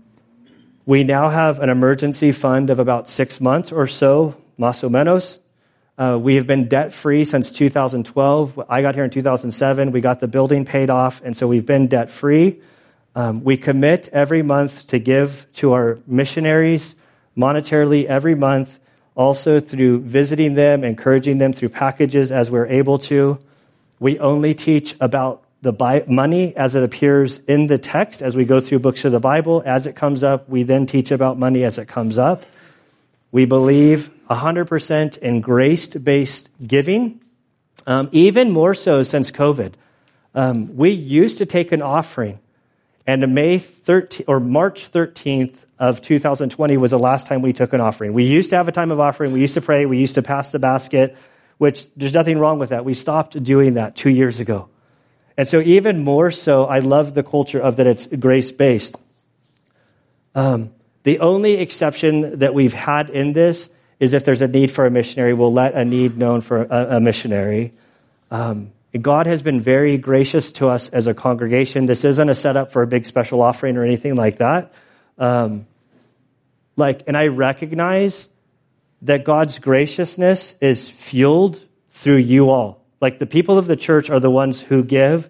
we 0.85 1.03
now 1.03 1.29
have 1.29 1.59
an 1.59 1.69
emergency 1.69 2.31
fund 2.31 2.69
of 2.69 2.79
about 2.79 3.07
six 3.09 3.39
months 3.39 3.71
or 3.71 3.87
so, 3.87 4.35
más 4.59 4.83
o 4.83 4.89
menos. 4.89 5.39
Uh, 5.97 6.17
we 6.19 6.35
have 6.35 6.45
been 6.45 6.67
debt 6.67 6.93
free 6.93 7.23
since 7.23 7.51
2012. 7.51 8.61
I 8.67 8.81
got 8.81 8.95
here 8.95 9.05
in 9.05 9.09
2007. 9.09 9.91
We 9.91 10.01
got 10.01 10.19
the 10.19 10.27
building 10.27 10.65
paid 10.65 10.89
off, 10.89 11.21
and 11.23 11.37
so 11.37 11.47
we've 11.47 11.65
been 11.65 11.87
debt 11.87 12.09
free. 12.09 12.59
Um, 13.15 13.43
we 13.43 13.55
commit 13.55 14.09
every 14.09 14.41
month 14.41 14.87
to 14.87 14.99
give 14.99 15.47
to 15.53 15.73
our 15.73 15.97
missionaries 16.05 16.95
monetarily 17.37 18.05
every 18.05 18.35
month, 18.35 18.77
also 19.15 19.59
through 19.59 20.01
visiting 20.01 20.55
them, 20.55 20.83
encouraging 20.83 21.37
them 21.37 21.53
through 21.53 21.69
packages 21.69 22.31
as 22.31 22.51
we're 22.51 22.67
able 22.67 22.97
to. 22.99 23.39
We 23.99 24.19
only 24.19 24.53
teach 24.53 24.95
about 24.99 25.43
the 25.61 26.03
money 26.07 26.55
as 26.55 26.75
it 26.75 26.83
appears 26.83 27.39
in 27.47 27.65
the 27.65 27.79
text 27.79 28.21
as 28.21 28.35
we 28.35 28.45
go 28.45 28.59
through 28.59 28.79
books 28.79 29.03
of 29.03 29.11
the 29.11 29.19
Bible. 29.19 29.63
As 29.65 29.87
it 29.87 29.95
comes 29.95 30.23
up, 30.23 30.47
we 30.47 30.63
then 30.63 30.85
teach 30.85 31.11
about 31.11 31.39
money 31.39 31.63
as 31.63 31.79
it 31.79 31.87
comes 31.87 32.17
up. 32.17 32.45
We 33.31 33.45
believe 33.45 34.11
100% 34.29 35.17
in 35.17 35.41
grace 35.41 35.87
based 35.87 36.49
giving, 36.65 37.19
um, 37.87 38.09
even 38.11 38.51
more 38.51 38.73
so 38.73 39.03
since 39.03 39.31
COVID. 39.31 39.73
Um, 40.35 40.75
we 40.75 40.91
used 40.91 41.39
to 41.39 41.45
take 41.45 41.71
an 41.71 41.81
offering, 41.81 42.39
and 43.07 43.33
May 43.33 43.57
13th 43.59 44.25
or 44.27 44.39
March 44.39 44.91
13th 44.91 45.64
of 45.77 46.01
2020 46.01 46.77
was 46.77 46.91
the 46.91 46.99
last 46.99 47.27
time 47.27 47.41
we 47.41 47.53
took 47.53 47.73
an 47.73 47.81
offering. 47.81 48.13
We 48.13 48.23
used 48.23 48.49
to 48.51 48.55
have 48.55 48.67
a 48.67 48.71
time 48.71 48.91
of 48.91 48.99
offering. 48.99 49.33
We 49.33 49.41
used 49.41 49.55
to 49.55 49.61
pray. 49.61 49.85
We 49.85 49.97
used 49.97 50.15
to 50.15 50.21
pass 50.21 50.51
the 50.51 50.59
basket, 50.59 51.17
which 51.57 51.87
there's 51.95 52.13
nothing 52.13 52.37
wrong 52.37 52.59
with 52.59 52.69
that. 52.69 52.85
We 52.85 52.93
stopped 52.93 53.41
doing 53.43 53.73
that 53.73 53.95
two 53.95 54.09
years 54.09 54.39
ago. 54.39 54.69
And 55.37 55.47
so, 55.47 55.59
even 55.59 56.03
more 56.03 56.31
so, 56.31 56.65
I 56.65 56.79
love 56.79 57.13
the 57.13 57.23
culture 57.23 57.59
of 57.59 57.75
that 57.75 57.87
it's 57.87 58.07
grace 58.07 58.51
based. 58.51 58.95
Um, 60.33 60.71
the 61.03 61.19
only 61.19 61.55
exception 61.55 62.39
that 62.39 62.53
we've 62.53 62.73
had 62.73 63.09
in 63.09 63.33
this 63.33 63.69
is 63.99 64.13
if 64.13 64.23
there's 64.23 64.41
a 64.41 64.47
need 64.47 64.71
for 64.71 64.85
a 64.85 64.91
missionary, 64.91 65.33
we'll 65.33 65.53
let 65.53 65.73
a 65.73 65.83
need 65.83 66.17
known 66.17 66.41
for 66.41 66.63
a, 66.63 66.97
a 66.97 66.99
missionary. 66.99 67.73
Um, 68.31 68.71
God 69.01 69.27
has 69.27 69.41
been 69.41 69.59
very 69.59 69.97
gracious 69.97 70.53
to 70.53 70.69
us 70.69 70.87
as 70.89 71.07
a 71.07 71.13
congregation. 71.13 71.85
This 71.85 72.05
isn't 72.05 72.29
a 72.29 72.35
setup 72.35 72.71
for 72.71 72.81
a 72.81 72.87
big 72.87 73.05
special 73.05 73.41
offering 73.41 73.77
or 73.77 73.83
anything 73.83 74.15
like 74.15 74.37
that. 74.37 74.73
Um, 75.17 75.67
like, 76.75 77.03
and 77.07 77.15
I 77.15 77.27
recognize 77.27 78.27
that 79.03 79.23
God's 79.23 79.59
graciousness 79.59 80.55
is 80.61 80.89
fueled 80.89 81.61
through 81.91 82.17
you 82.17 82.49
all. 82.49 82.83
Like 83.01 83.19
the 83.19 83.25
people 83.25 83.57
of 83.57 83.67
the 83.67 83.75
church 83.75 84.09
are 84.09 84.19
the 84.19 84.31
ones 84.31 84.61
who 84.61 84.83
give. 84.83 85.29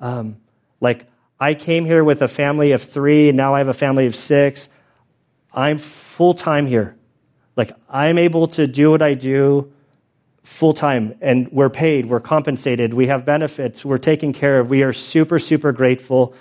Um, 0.00 0.36
like 0.80 1.06
I 1.40 1.54
came 1.54 1.84
here 1.84 2.04
with 2.04 2.22
a 2.22 2.28
family 2.28 2.72
of 2.72 2.82
three, 2.82 3.28
and 3.28 3.36
now 3.36 3.54
I 3.54 3.58
have 3.58 3.68
a 3.68 3.72
family 3.72 4.06
of 4.06 4.14
six. 4.14 4.68
I'm 5.52 5.78
full 5.78 6.34
time 6.34 6.66
here. 6.66 6.96
Like, 7.56 7.72
I'm 7.88 8.18
able 8.18 8.48
to 8.48 8.66
do 8.66 8.90
what 8.90 9.02
I 9.02 9.14
do 9.14 9.72
full 10.42 10.72
time, 10.74 11.14
and 11.20 11.50
we're 11.52 11.70
paid, 11.70 12.06
we're 12.06 12.20
compensated, 12.20 12.92
we 12.92 13.06
have 13.06 13.24
benefits, 13.24 13.84
we're 13.84 13.98
taken 13.98 14.32
care 14.32 14.58
of. 14.58 14.68
We 14.68 14.82
are 14.82 14.92
super, 14.92 15.38
super 15.38 15.72
grateful. 15.72 16.34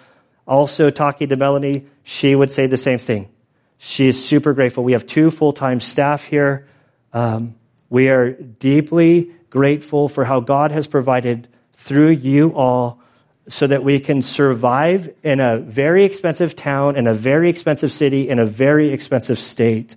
Also, 0.47 0.89
talking 0.89 1.29
to 1.29 1.35
Melanie, 1.35 1.85
she 2.03 2.35
would 2.35 2.51
say 2.51 2.67
the 2.67 2.77
same 2.77 2.99
thing. 2.99 3.29
She 3.77 4.07
is 4.07 4.23
super 4.23 4.53
grateful. 4.53 4.83
We 4.83 4.93
have 4.93 5.05
two 5.05 5.31
full 5.31 5.53
time 5.53 5.79
staff 5.79 6.23
here. 6.23 6.67
Um, 7.13 7.55
we 7.89 8.09
are 8.09 8.31
deeply 8.31 9.31
grateful 9.49 10.09
for 10.09 10.25
how 10.25 10.39
God 10.39 10.71
has 10.71 10.87
provided 10.87 11.47
through 11.77 12.11
you 12.11 12.55
all 12.55 13.01
so 13.47 13.67
that 13.67 13.83
we 13.83 13.99
can 13.99 14.21
survive 14.21 15.13
in 15.21 15.39
a 15.39 15.57
very 15.57 16.05
expensive 16.05 16.55
town, 16.55 16.95
in 16.95 17.07
a 17.07 17.13
very 17.13 17.49
expensive 17.49 17.91
city, 17.91 18.29
in 18.29 18.39
a 18.39 18.45
very 18.45 18.89
expensive 18.89 19.37
state 19.37 19.95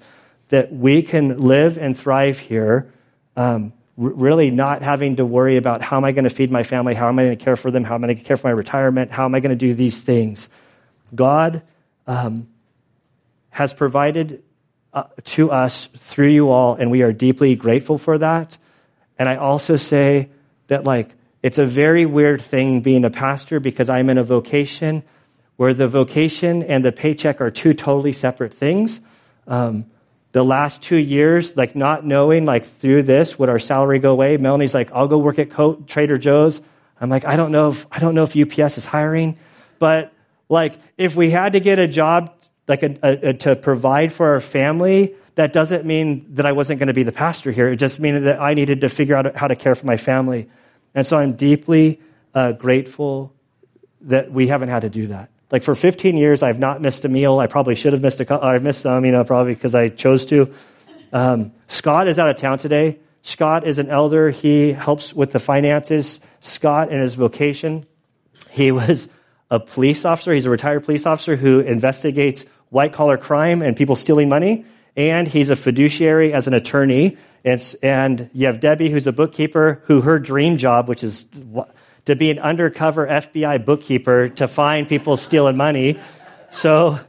that 0.49 0.72
we 0.72 1.03
can 1.03 1.40
live 1.40 1.78
and 1.78 1.97
thrive 1.97 2.38
here, 2.38 2.92
um, 3.36 3.72
really 3.97 4.51
not 4.51 4.82
having 4.82 5.16
to 5.16 5.24
worry 5.24 5.57
about 5.57 5.80
how 5.80 5.97
am 5.97 6.05
I 6.05 6.12
going 6.12 6.24
to 6.24 6.30
feed 6.30 6.51
my 6.51 6.62
family, 6.62 6.94
how 6.94 7.09
am 7.09 7.18
I 7.18 7.24
going 7.24 7.38
to 7.38 7.44
care 7.44 7.57
for 7.57 7.70
them, 7.70 7.82
how 7.82 7.94
am 7.94 8.05
I 8.05 8.09
going 8.09 8.18
to 8.18 8.24
care 8.24 8.36
for 8.36 8.49
my 8.49 8.53
retirement, 8.53 9.11
how 9.11 9.24
am 9.24 9.34
I 9.34 9.40
going 9.40 9.51
to 9.51 9.57
do 9.57 9.74
these 9.74 9.99
things. 9.99 10.49
God 11.14 11.62
um, 12.07 12.49
has 13.51 13.72
provided 13.72 14.42
uh, 14.92 15.05
to 15.24 15.51
us 15.51 15.88
through 15.97 16.30
you 16.30 16.51
all, 16.51 16.74
and 16.74 16.90
we 16.90 17.03
are 17.03 17.12
deeply 17.12 17.57
grateful 17.57 17.99
for 17.99 18.18
that. 18.18 18.59
And 19.18 19.28
I 19.28 19.36
also 19.36 19.76
say 19.76 20.30
that, 20.68 20.84
like, 20.84 21.14
it's 21.42 21.59
a 21.59 21.66
very 21.66 22.07
weird 22.07 22.42
thing 22.42 22.80
being 22.80 23.05
a 23.05 23.11
pastor 23.11 23.61
because 23.61 23.88
I'm 23.88 24.11
in 24.11 24.18
a 24.18 24.22
vocation 24.22 25.03
where 25.57 25.72
the 25.72 25.88
vocation 25.88 26.62
and 26.62 26.84
the 26.84 26.92
paycheck 26.92 27.40
are 27.40 27.51
two 27.51 27.72
totally 27.72 28.12
separate 28.12 28.53
things. 28.53 29.01
Um, 29.47 29.86
the 30.33 30.45
last 30.45 30.83
two 30.83 30.97
years, 30.97 31.57
like 31.57 31.74
not 31.74 32.05
knowing, 32.05 32.45
like 32.45 32.66
through 32.66 33.05
this, 33.05 33.39
would 33.39 33.49
our 33.49 33.59
salary 33.59 33.99
go 33.99 34.11
away? 34.11 34.37
Melanie's 34.37 34.74
like, 34.74 34.93
I'll 34.93 35.09
go 35.09 35.18
work 35.18 35.39
at 35.39 35.51
Co- 35.51 35.77
Trader 35.87 36.18
Joe's. 36.18 36.61
I'm 37.01 37.11
like, 37.11 37.24
I 37.24 37.37
don't 37.37 37.53
know 37.53 37.68
if 37.68 37.87
I 37.91 37.99
don't 37.99 38.14
know 38.14 38.24
if 38.24 38.37
UPS 38.37 38.79
is 38.79 38.87
hiring, 38.87 39.39
but 39.79 40.12
like 40.49 40.79
if 40.97 41.16
we 41.16 41.31
had 41.31 41.53
to 41.53 41.61
get 41.61 41.79
a 41.79 41.89
job 41.89 42.33
like 42.68 42.83
a, 42.83 42.99
a, 43.03 43.29
a, 43.29 43.33
to 43.35 43.57
provide 43.57 44.12
for 44.12 44.33
our 44.33 44.41
family, 44.41 45.14
that 45.35 45.53
doesn't 45.53 45.85
mean 45.85 46.27
that 46.35 46.47
I 46.47 46.53
wasn't 46.53 46.81
going 46.81 46.89
to 46.89 46.95
be 46.95 47.03
the 47.03 47.12
pastor 47.12 47.53
here. 47.53 47.68
It 47.68 47.77
just 47.77 48.01
means 48.01 48.24
that 48.24 48.41
I 48.41 48.55
needed 48.55 48.81
to 48.81 48.89
figure 48.89 49.14
out 49.14 49.37
how 49.37 49.47
to 49.47 49.57
care 49.57 49.74
for 49.74 49.87
my 49.87 49.97
family, 49.97 50.49
and 50.95 51.07
so 51.07 51.18
I'm 51.18 51.35
deeply 51.35 52.01
uh, 52.35 52.53
grateful 52.53 53.33
that 54.03 54.31
we 54.31 54.49
haven't 54.49 54.68
had 54.68 54.83
to 54.83 54.91
do 54.91 55.09
that. 55.09 55.31
Like 55.51 55.62
for 55.62 55.74
15 55.74 56.16
years, 56.16 56.42
I've 56.42 56.59
not 56.59 56.80
missed 56.80 57.05
a 57.05 57.09
meal. 57.09 57.38
I 57.38 57.47
probably 57.47 57.76
should 57.76 57.92
have 57.92 58.03
missed 58.03 58.20
a. 58.20 58.44
I've 58.44 58.62
missed 58.62 58.82
some, 58.82 59.05
you 59.05 59.12
know, 59.12 59.24
probably 59.24 59.55
because 59.55 59.74
I 59.74 59.88
chose 59.88 60.26
to. 60.26 60.53
Um, 61.12 61.53
Scott 61.68 62.09
is 62.09 62.18
out 62.18 62.28
of 62.28 62.36
town 62.36 62.59
today. 62.59 62.99
Scott 63.22 63.66
is 63.66 63.78
an 63.78 63.88
elder. 63.88 64.30
He 64.30 64.72
helps 64.72 65.12
with 65.12 65.32
the 65.32 65.38
finances. 65.38 66.20
Scott, 66.40 66.92
in 66.92 67.01
his 67.01 67.14
vocation, 67.14 67.84
he 68.51 68.72
was 68.72 69.09
a 69.51 69.61
police 69.61 70.05
officer. 70.05 70.32
He's 70.32 70.47
a 70.47 70.51
retired 70.51 70.84
police 70.84 71.07
officer 71.07 71.36
who 71.36 71.61
investigates 71.61 72.44
white 72.70 72.92
collar 72.92 73.16
crime 73.16 73.62
and 73.62 73.76
people 73.76 73.97
stealing 73.97 74.28
money. 74.28 74.64
And 74.97 75.28
he's 75.28 75.51
a 75.51 75.57
fiduciary 75.57 76.32
as 76.32 76.47
an 76.47 76.55
attorney. 76.55 77.18
And, 77.44 77.76
and 77.82 78.30
you 78.32 78.47
have 78.47 78.61
Debbie, 78.61 78.90
who's 78.90 79.07
a 79.07 79.12
bookkeeper, 79.12 79.82
who 79.84 80.01
her 80.01 80.18
dream 80.18 80.57
job, 80.57 80.88
which 80.88 81.05
is 81.05 81.26
to 82.07 82.16
be 82.16 82.30
an 82.30 82.38
undercover 82.38 83.07
FBI 83.07 83.64
bookkeeper 83.64 84.28
to 84.30 84.48
find 84.48 84.88
people 84.88 85.16
stealing 85.16 85.57
money. 85.57 85.98
So, 86.50 87.00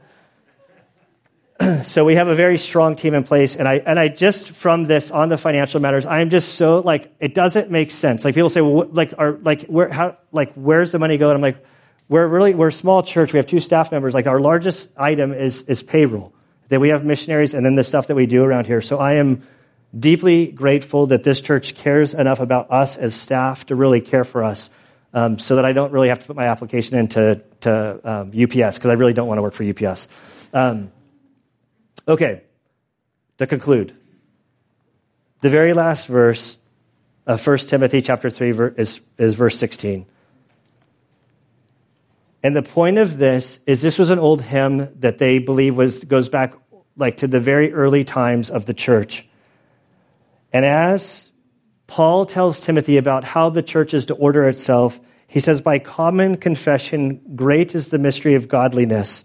so 1.84 2.04
we 2.04 2.16
have 2.16 2.28
a 2.28 2.34
very 2.34 2.58
strong 2.58 2.96
team 2.96 3.14
in 3.14 3.22
place. 3.22 3.54
And 3.54 3.66
I, 3.66 3.74
and 3.74 3.98
I 3.98 4.08
just, 4.08 4.50
from 4.50 4.84
this 4.84 5.10
on 5.10 5.28
the 5.28 5.38
financial 5.38 5.80
matters, 5.80 6.04
I'm 6.04 6.30
just 6.30 6.56
so 6.56 6.80
like, 6.80 7.12
it 7.20 7.32
doesn't 7.32 7.70
make 7.70 7.92
sense. 7.92 8.24
Like 8.24 8.34
people 8.34 8.48
say, 8.48 8.60
well, 8.60 8.88
like, 8.90 9.14
are, 9.16 9.32
like, 9.32 9.66
where, 9.66 9.88
how, 9.88 10.18
like, 10.32 10.52
where's 10.54 10.90
the 10.90 10.98
money 10.98 11.16
going? 11.16 11.36
I'm 11.36 11.42
like, 11.42 11.64
we're 12.08 12.26
really, 12.26 12.54
we're 12.54 12.68
a 12.68 12.72
small 12.72 13.02
church. 13.04 13.32
We 13.32 13.38
have 13.38 13.46
two 13.46 13.60
staff 13.60 13.92
members. 13.92 14.14
Like 14.14 14.26
our 14.26 14.40
largest 14.40 14.90
item 14.96 15.32
is, 15.32 15.62
is 15.62 15.82
payroll. 15.82 16.32
Then 16.70 16.80
we 16.80 16.88
have 16.88 17.04
missionaries 17.04 17.54
and 17.54 17.64
then 17.64 17.76
the 17.76 17.84
stuff 17.84 18.08
that 18.08 18.16
we 18.16 18.26
do 18.26 18.42
around 18.42 18.66
here. 18.66 18.80
So 18.80 18.98
I 18.98 19.14
am 19.14 19.46
deeply 19.96 20.46
grateful 20.46 21.06
that 21.06 21.22
this 21.22 21.40
church 21.40 21.74
cares 21.76 22.14
enough 22.14 22.40
about 22.40 22.72
us 22.72 22.96
as 22.96 23.14
staff 23.14 23.66
to 23.66 23.76
really 23.76 24.00
care 24.00 24.24
for 24.24 24.42
us 24.42 24.70
um, 25.14 25.38
so 25.38 25.56
that 25.56 25.64
I 25.64 25.72
don't 25.72 25.92
really 25.92 26.08
have 26.08 26.20
to 26.20 26.26
put 26.26 26.36
my 26.36 26.46
application 26.46 26.96
into 26.96 27.42
to, 27.62 28.00
um, 28.04 28.28
UPS 28.28 28.76
because 28.76 28.90
I 28.90 28.94
really 28.94 29.12
don't 29.12 29.28
want 29.28 29.38
to 29.38 29.42
work 29.42 29.54
for 29.54 29.64
UPS. 29.64 30.08
Um, 30.52 30.92
okay, 32.06 32.42
to 33.38 33.46
conclude, 33.46 33.96
the 35.40 35.50
very 35.50 35.72
last 35.72 36.06
verse 36.06 36.56
of 37.26 37.44
1 37.46 37.58
Timothy 37.58 38.02
chapter 38.02 38.30
3 38.30 38.50
is, 38.76 39.00
is 39.18 39.34
verse 39.34 39.58
16. 39.58 40.06
And 42.42 42.54
the 42.54 42.62
point 42.62 42.98
of 42.98 43.18
this 43.18 43.58
is 43.66 43.82
this 43.82 43.98
was 43.98 44.10
an 44.10 44.18
old 44.18 44.42
hymn 44.42 44.88
that 45.00 45.18
they 45.18 45.38
believe 45.38 45.76
was 45.76 46.04
goes 46.04 46.28
back 46.28 46.54
like 46.96 47.18
to 47.18 47.26
the 47.26 47.40
very 47.40 47.72
early 47.72 48.04
times 48.04 48.50
of 48.50 48.66
the 48.66 48.74
church. 48.74 49.26
And 50.52 50.64
as 50.64 51.27
Paul 51.88 52.26
tells 52.26 52.60
Timothy 52.60 52.98
about 52.98 53.24
how 53.24 53.48
the 53.48 53.62
church 53.62 53.94
is 53.94 54.06
to 54.06 54.14
order 54.14 54.46
itself. 54.46 55.00
He 55.26 55.40
says, 55.40 55.60
By 55.60 55.80
common 55.80 56.36
confession, 56.36 57.20
great 57.34 57.74
is 57.74 57.88
the 57.88 57.98
mystery 57.98 58.34
of 58.34 58.46
godliness. 58.46 59.24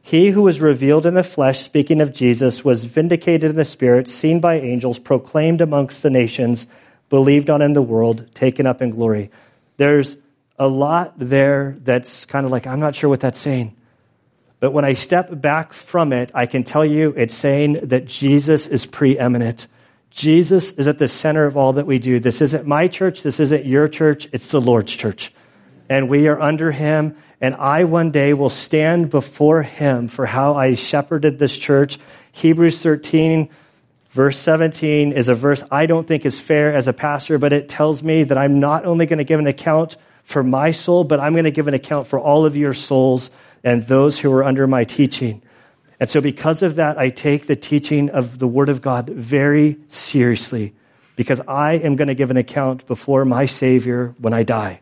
He 0.00 0.30
who 0.30 0.42
was 0.42 0.60
revealed 0.60 1.04
in 1.04 1.12
the 1.12 1.22
flesh, 1.22 1.60
speaking 1.60 2.00
of 2.00 2.14
Jesus, 2.14 2.64
was 2.64 2.84
vindicated 2.84 3.50
in 3.50 3.56
the 3.56 3.64
spirit, 3.64 4.08
seen 4.08 4.40
by 4.40 4.58
angels, 4.58 4.98
proclaimed 4.98 5.60
amongst 5.60 6.02
the 6.02 6.08
nations, 6.08 6.66
believed 7.10 7.50
on 7.50 7.60
in 7.60 7.74
the 7.74 7.82
world, 7.82 8.34
taken 8.34 8.66
up 8.66 8.80
in 8.80 8.90
glory. 8.90 9.30
There's 9.76 10.16
a 10.58 10.66
lot 10.66 11.12
there 11.18 11.76
that's 11.80 12.24
kind 12.24 12.46
of 12.46 12.50
like, 12.50 12.66
I'm 12.66 12.80
not 12.80 12.94
sure 12.94 13.10
what 13.10 13.20
that's 13.20 13.38
saying. 13.38 13.76
But 14.60 14.72
when 14.72 14.86
I 14.86 14.94
step 14.94 15.28
back 15.40 15.74
from 15.74 16.14
it, 16.14 16.30
I 16.34 16.46
can 16.46 16.64
tell 16.64 16.86
you 16.86 17.12
it's 17.16 17.34
saying 17.34 17.74
that 17.74 18.06
Jesus 18.06 18.66
is 18.66 18.86
preeminent 18.86 19.66
Jesus 20.18 20.72
is 20.72 20.88
at 20.88 20.98
the 20.98 21.06
center 21.06 21.44
of 21.44 21.56
all 21.56 21.74
that 21.74 21.86
we 21.86 22.00
do. 22.00 22.18
This 22.18 22.40
isn't 22.40 22.66
my 22.66 22.88
church. 22.88 23.22
This 23.22 23.38
isn't 23.38 23.64
your 23.64 23.86
church. 23.86 24.28
It's 24.32 24.48
the 24.48 24.60
Lord's 24.60 24.94
church. 24.94 25.32
And 25.88 26.08
we 26.08 26.26
are 26.26 26.40
under 26.40 26.72
him. 26.72 27.16
And 27.40 27.54
I 27.54 27.84
one 27.84 28.10
day 28.10 28.34
will 28.34 28.48
stand 28.48 29.10
before 29.10 29.62
him 29.62 30.08
for 30.08 30.26
how 30.26 30.54
I 30.54 30.74
shepherded 30.74 31.38
this 31.38 31.56
church. 31.56 32.00
Hebrews 32.32 32.82
13, 32.82 33.48
Verse 34.10 34.38
17 34.38 35.12
is 35.12 35.28
a 35.28 35.34
verse 35.34 35.62
I 35.70 35.86
don't 35.86 36.04
think 36.04 36.26
is 36.26 36.40
fair 36.40 36.74
as 36.74 36.88
a 36.88 36.92
pastor, 36.92 37.38
but 37.38 37.52
it 37.52 37.68
tells 37.68 38.02
me 38.02 38.24
that 38.24 38.36
I'm 38.36 38.58
not 38.58 38.86
only 38.86 39.06
going 39.06 39.18
to 39.18 39.24
give 39.24 39.38
an 39.38 39.46
account 39.46 39.96
for 40.24 40.42
my 40.42 40.72
soul, 40.72 41.04
but 41.04 41.20
I'm 41.20 41.34
going 41.34 41.44
to 41.44 41.52
give 41.52 41.68
an 41.68 41.74
account 41.74 42.08
for 42.08 42.18
all 42.18 42.44
of 42.44 42.56
your 42.56 42.74
souls 42.74 43.30
and 43.62 43.86
those 43.86 44.18
who 44.18 44.32
are 44.32 44.42
under 44.42 44.66
my 44.66 44.82
teaching. 44.82 45.42
And 46.00 46.08
so, 46.08 46.20
because 46.20 46.62
of 46.62 46.76
that, 46.76 46.98
I 46.98 47.10
take 47.10 47.46
the 47.46 47.56
teaching 47.56 48.10
of 48.10 48.38
the 48.38 48.46
Word 48.46 48.68
of 48.68 48.80
God 48.80 49.08
very 49.08 49.78
seriously 49.88 50.74
because 51.16 51.40
I 51.48 51.74
am 51.74 51.96
going 51.96 52.08
to 52.08 52.14
give 52.14 52.30
an 52.30 52.36
account 52.36 52.86
before 52.86 53.24
my 53.24 53.46
Savior 53.46 54.14
when 54.18 54.32
I 54.32 54.44
die. 54.44 54.80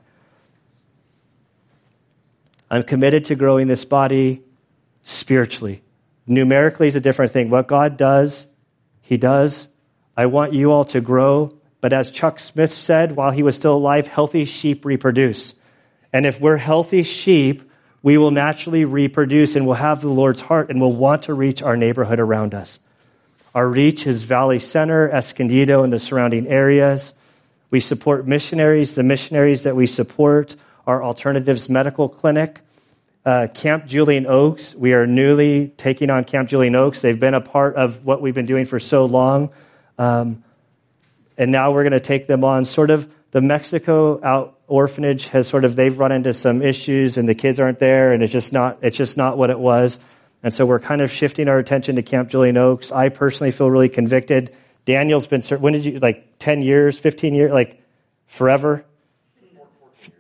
I'm 2.71 2.83
committed 2.83 3.27
to 3.27 3.35
growing 3.35 3.67
this 3.69 3.85
body 3.85 4.43
spiritually. 5.05 5.83
Numerically 6.27 6.89
is 6.89 6.97
a 6.97 7.01
different 7.01 7.33
thing. 7.33 7.49
What 7.49 7.69
God 7.69 7.97
does, 7.97 8.47
He 9.01 9.17
does. 9.17 9.69
I 10.17 10.27
want 10.27 10.53
you 10.53 10.73
all 10.73 10.85
to 10.87 11.01
grow. 11.01 11.57
But 11.81 11.93
as 11.93 12.11
Chuck 12.11 12.41
Smith 12.41 12.73
said 12.73 13.13
while 13.13 13.31
he 13.31 13.43
was 13.43 13.55
still 13.55 13.77
alive, 13.77 14.09
healthy 14.09 14.45
sheep 14.45 14.85
reproduce. 14.85 15.55
And 16.13 16.27
if 16.27 16.41
we're 16.41 16.57
healthy 16.57 17.03
sheep, 17.03 17.71
we 18.07 18.19
will 18.19 18.31
naturally 18.31 18.85
reproduce 18.85 19.57
and 19.57 19.67
we'll 19.67 19.75
have 19.75 20.01
the 20.01 20.09
Lord's 20.09 20.41
heart 20.41 20.71
and 20.71 20.81
we'll 20.81 20.93
want 20.93 21.25
to 21.25 21.35
reach 21.35 21.61
our 21.61 21.77
neighborhood 21.77 22.21
around 22.21 22.55
us. 22.55 22.79
Our 23.53 23.67
reach 23.67 24.07
is 24.07 24.23
Valley 24.23 24.61
Center, 24.61 25.11
Escondido, 25.11 25.83
and 25.83 25.93
the 25.93 25.99
surrounding 25.99 26.47
areas. 26.47 27.13
We 27.69 27.81
support 27.81 28.25
missionaries. 28.25 28.95
The 28.95 29.03
missionaries 29.03 29.65
that 29.65 29.75
we 29.75 29.89
support 29.89 30.55
are 30.87 31.03
Alternatives 31.03 31.69
Medical 31.69 32.09
Clinic, 32.09 32.61
uh, 33.25 33.49
Camp 33.53 33.87
Julian 33.87 34.27
Oaks. 34.29 34.73
We 34.73 34.93
are 34.93 35.05
newly 35.05 35.75
taking 35.77 36.09
on 36.09 36.23
Camp 36.23 36.49
Julian 36.49 36.77
Oaks. 36.77 37.03
They've 37.03 37.19
been 37.19 37.35
a 37.35 37.41
part 37.41 37.75
of 37.75 38.05
what 38.05 38.23
we've 38.23 38.37
been 38.37 38.47
doing 38.47 38.67
for 38.67 38.79
so 38.79 39.07
long. 39.07 39.53
Um, 39.99 40.45
and 41.37 41.51
now 41.51 41.73
we're 41.73 41.83
going 41.83 41.93
to 41.93 41.99
take 41.99 42.29
them 42.29 42.45
on. 42.45 42.67
Sort 42.67 42.93
of 42.93 43.13
the 43.37 43.43
Mexico 43.43 44.19
out 44.25 44.59
orphanage 44.67 45.27
has 45.29 45.47
sort 45.47 45.67
of, 45.67 45.77
they've 45.77 45.99
run 45.99 46.11
into 46.11 46.33
some 46.33 46.63
issues 46.63 47.19
and 47.19 47.29
the 47.29 47.35
kids 47.35 47.61
aren't 47.61 47.79
there 47.79 48.15
and 48.15 48.23
it's 48.23 48.33
just 48.33 48.51
not, 48.51 48.79
it's 48.81 48.97
just 48.97 49.19
not 49.19 49.37
what 49.37 49.51
it 49.51 49.59
was. 49.59 49.99
And 50.43 50.55
so 50.55 50.65
we're 50.65 50.81
kind 50.81 51.03
of 51.03 51.13
shifting 51.13 51.47
our 51.47 51.59
attention 51.59 51.97
to 51.97 52.03
Camp 52.03 52.31
Julian 52.31 52.57
Oaks. 52.57 52.93
I 52.93 53.11
personally 53.11 53.51
feel 53.51 53.71
really 53.71 53.91
convicted. 53.91 54.57
Daniel's 54.87 55.27
been, 55.27 55.43
when 55.43 55.75
did 55.75 55.85
you, 55.85 55.99
like 55.99 56.39
10 56.39 56.63
years, 56.63 56.99
15 56.99 57.35
years, 57.35 57.53
like 57.53 57.83
forever? 58.27 58.87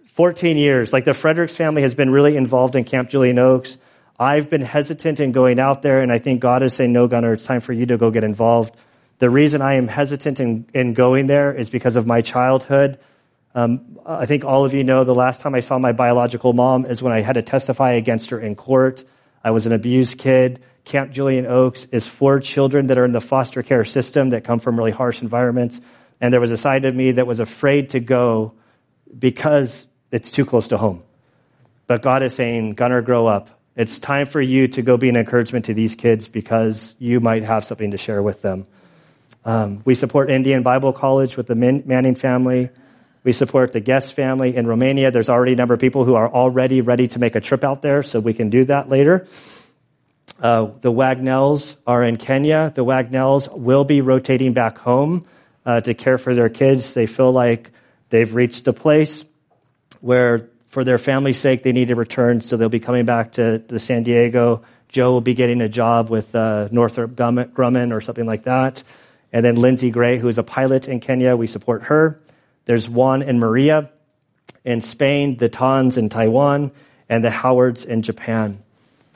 14 0.08 0.58
years. 0.58 0.92
Like 0.92 1.06
the 1.06 1.14
Fredericks 1.14 1.54
family 1.54 1.80
has 1.80 1.94
been 1.94 2.10
really 2.10 2.36
involved 2.36 2.76
in 2.76 2.84
Camp 2.84 3.08
Julian 3.08 3.38
Oaks. 3.38 3.78
I've 4.18 4.50
been 4.50 4.60
hesitant 4.60 5.20
in 5.20 5.32
going 5.32 5.58
out 5.58 5.80
there, 5.80 6.02
and 6.02 6.12
I 6.12 6.18
think 6.18 6.40
God 6.40 6.62
is 6.62 6.74
saying, 6.74 6.92
No, 6.92 7.08
Gunner, 7.08 7.32
it's 7.32 7.46
time 7.46 7.62
for 7.62 7.72
you 7.72 7.86
to 7.86 7.96
go 7.96 8.10
get 8.10 8.24
involved. 8.24 8.76
The 9.18 9.30
reason 9.30 9.62
I 9.62 9.74
am 9.74 9.88
hesitant 9.88 10.40
in, 10.40 10.66
in 10.74 10.94
going 10.94 11.26
there 11.26 11.52
is 11.52 11.70
because 11.70 11.96
of 11.96 12.06
my 12.06 12.20
childhood. 12.20 12.98
Um, 13.54 13.98
I 14.04 14.26
think 14.26 14.44
all 14.44 14.64
of 14.64 14.74
you 14.74 14.84
know 14.84 15.04
the 15.04 15.14
last 15.14 15.40
time 15.40 15.54
I 15.54 15.60
saw 15.60 15.78
my 15.78 15.92
biological 15.92 16.52
mom 16.52 16.84
is 16.84 17.02
when 17.02 17.12
I 17.12 17.22
had 17.22 17.34
to 17.34 17.42
testify 17.42 17.92
against 17.92 18.30
her 18.30 18.38
in 18.38 18.54
court. 18.54 19.04
I 19.42 19.52
was 19.52 19.64
an 19.64 19.72
abused 19.72 20.18
kid. 20.18 20.62
Camp 20.84 21.12
Julian 21.12 21.46
Oaks 21.46 21.86
is 21.90 22.06
for 22.06 22.38
children 22.40 22.88
that 22.88 22.98
are 22.98 23.04
in 23.04 23.12
the 23.12 23.20
foster 23.20 23.62
care 23.62 23.84
system 23.84 24.30
that 24.30 24.44
come 24.44 24.60
from 24.60 24.76
really 24.76 24.90
harsh 24.90 25.22
environments. 25.22 25.80
And 26.20 26.32
there 26.32 26.40
was 26.40 26.50
a 26.50 26.56
side 26.56 26.84
of 26.84 26.94
me 26.94 27.12
that 27.12 27.26
was 27.26 27.40
afraid 27.40 27.90
to 27.90 28.00
go 28.00 28.52
because 29.18 29.86
it's 30.10 30.30
too 30.30 30.44
close 30.44 30.68
to 30.68 30.76
home. 30.76 31.02
But 31.86 32.02
God 32.02 32.22
is 32.22 32.34
saying, 32.34 32.74
Gunner, 32.74 33.00
grow 33.02 33.26
up. 33.26 33.48
It's 33.76 33.98
time 33.98 34.26
for 34.26 34.40
you 34.40 34.68
to 34.68 34.82
go 34.82 34.96
be 34.96 35.08
an 35.08 35.16
encouragement 35.16 35.66
to 35.66 35.74
these 35.74 35.94
kids 35.94 36.28
because 36.28 36.94
you 36.98 37.20
might 37.20 37.44
have 37.44 37.64
something 37.64 37.90
to 37.92 37.98
share 37.98 38.22
with 38.22 38.42
them. 38.42 38.66
Um, 39.47 39.80
we 39.84 39.94
support 39.94 40.28
Indian 40.28 40.64
Bible 40.64 40.92
College 40.92 41.36
with 41.36 41.47
the 41.47 41.55
Manning 41.55 42.16
family. 42.16 42.68
We 43.22 43.30
support 43.30 43.72
the 43.72 43.78
Guest 43.78 44.14
family 44.14 44.57
in 44.57 44.66
Romania. 44.66 45.12
There's 45.12 45.30
already 45.30 45.53
a 45.53 45.57
number 45.57 45.72
of 45.72 45.78
people 45.78 46.05
who 46.05 46.16
are 46.16 46.28
already 46.28 46.80
ready 46.80 47.07
to 47.09 47.20
make 47.20 47.36
a 47.36 47.40
trip 47.40 47.62
out 47.62 47.80
there, 47.80 48.03
so 48.03 48.18
we 48.18 48.34
can 48.34 48.51
do 48.51 48.64
that 48.64 48.88
later. 48.88 49.28
Uh, 50.42 50.70
the 50.80 50.90
Wagnells 50.90 51.76
are 51.86 52.03
in 52.03 52.16
Kenya. 52.16 52.72
The 52.74 52.84
Wagnells 52.84 53.49
will 53.57 53.84
be 53.84 54.01
rotating 54.01 54.53
back 54.53 54.78
home 54.78 55.24
uh, 55.64 55.80
to 55.80 55.94
care 55.94 56.18
for 56.18 56.34
their 56.34 56.49
kids. 56.49 56.94
They 56.94 57.07
feel 57.07 57.30
like 57.30 57.70
they've 58.11 58.34
reached 58.34 58.66
a 58.66 58.72
place 58.72 59.24
where 60.01 60.51
for 60.68 60.82
their 60.82 60.99
family's 60.99 61.38
sake 61.38 61.62
they 61.62 61.72
need 61.72 61.88
to 61.88 61.94
return, 61.94 62.40
so 62.40 62.57
they'll 62.57 62.68
be 62.68 62.80
coming 62.80 63.05
back 63.05 63.32
to, 63.32 63.61
to 63.61 63.78
San 63.78 64.03
Diego. 64.03 64.62
Joe 64.88 65.12
will 65.12 65.20
be 65.20 65.34
getting 65.34 65.61
a 65.61 65.68
job 65.68 66.11
with 66.11 66.34
uh, 66.34 66.68
Northrop 66.72 67.12
Grumman 67.12 67.92
or 67.92 68.01
something 68.01 68.26
like 68.26 68.42
that. 68.42 68.82
And 69.32 69.44
then 69.44 69.56
Lindsay 69.56 69.90
Gray, 69.90 70.18
who 70.18 70.28
is 70.28 70.38
a 70.38 70.42
pilot 70.42 70.88
in 70.88 71.00
Kenya, 71.00 71.36
we 71.36 71.46
support 71.46 71.84
her. 71.84 72.20
There's 72.64 72.88
Juan 72.88 73.22
and 73.22 73.38
Maria 73.40 73.90
in 74.64 74.80
Spain, 74.80 75.36
the 75.36 75.48
Tans 75.48 75.96
in 75.96 76.08
Taiwan, 76.08 76.72
and 77.08 77.24
the 77.24 77.30
Howards 77.30 77.84
in 77.84 78.02
Japan. 78.02 78.62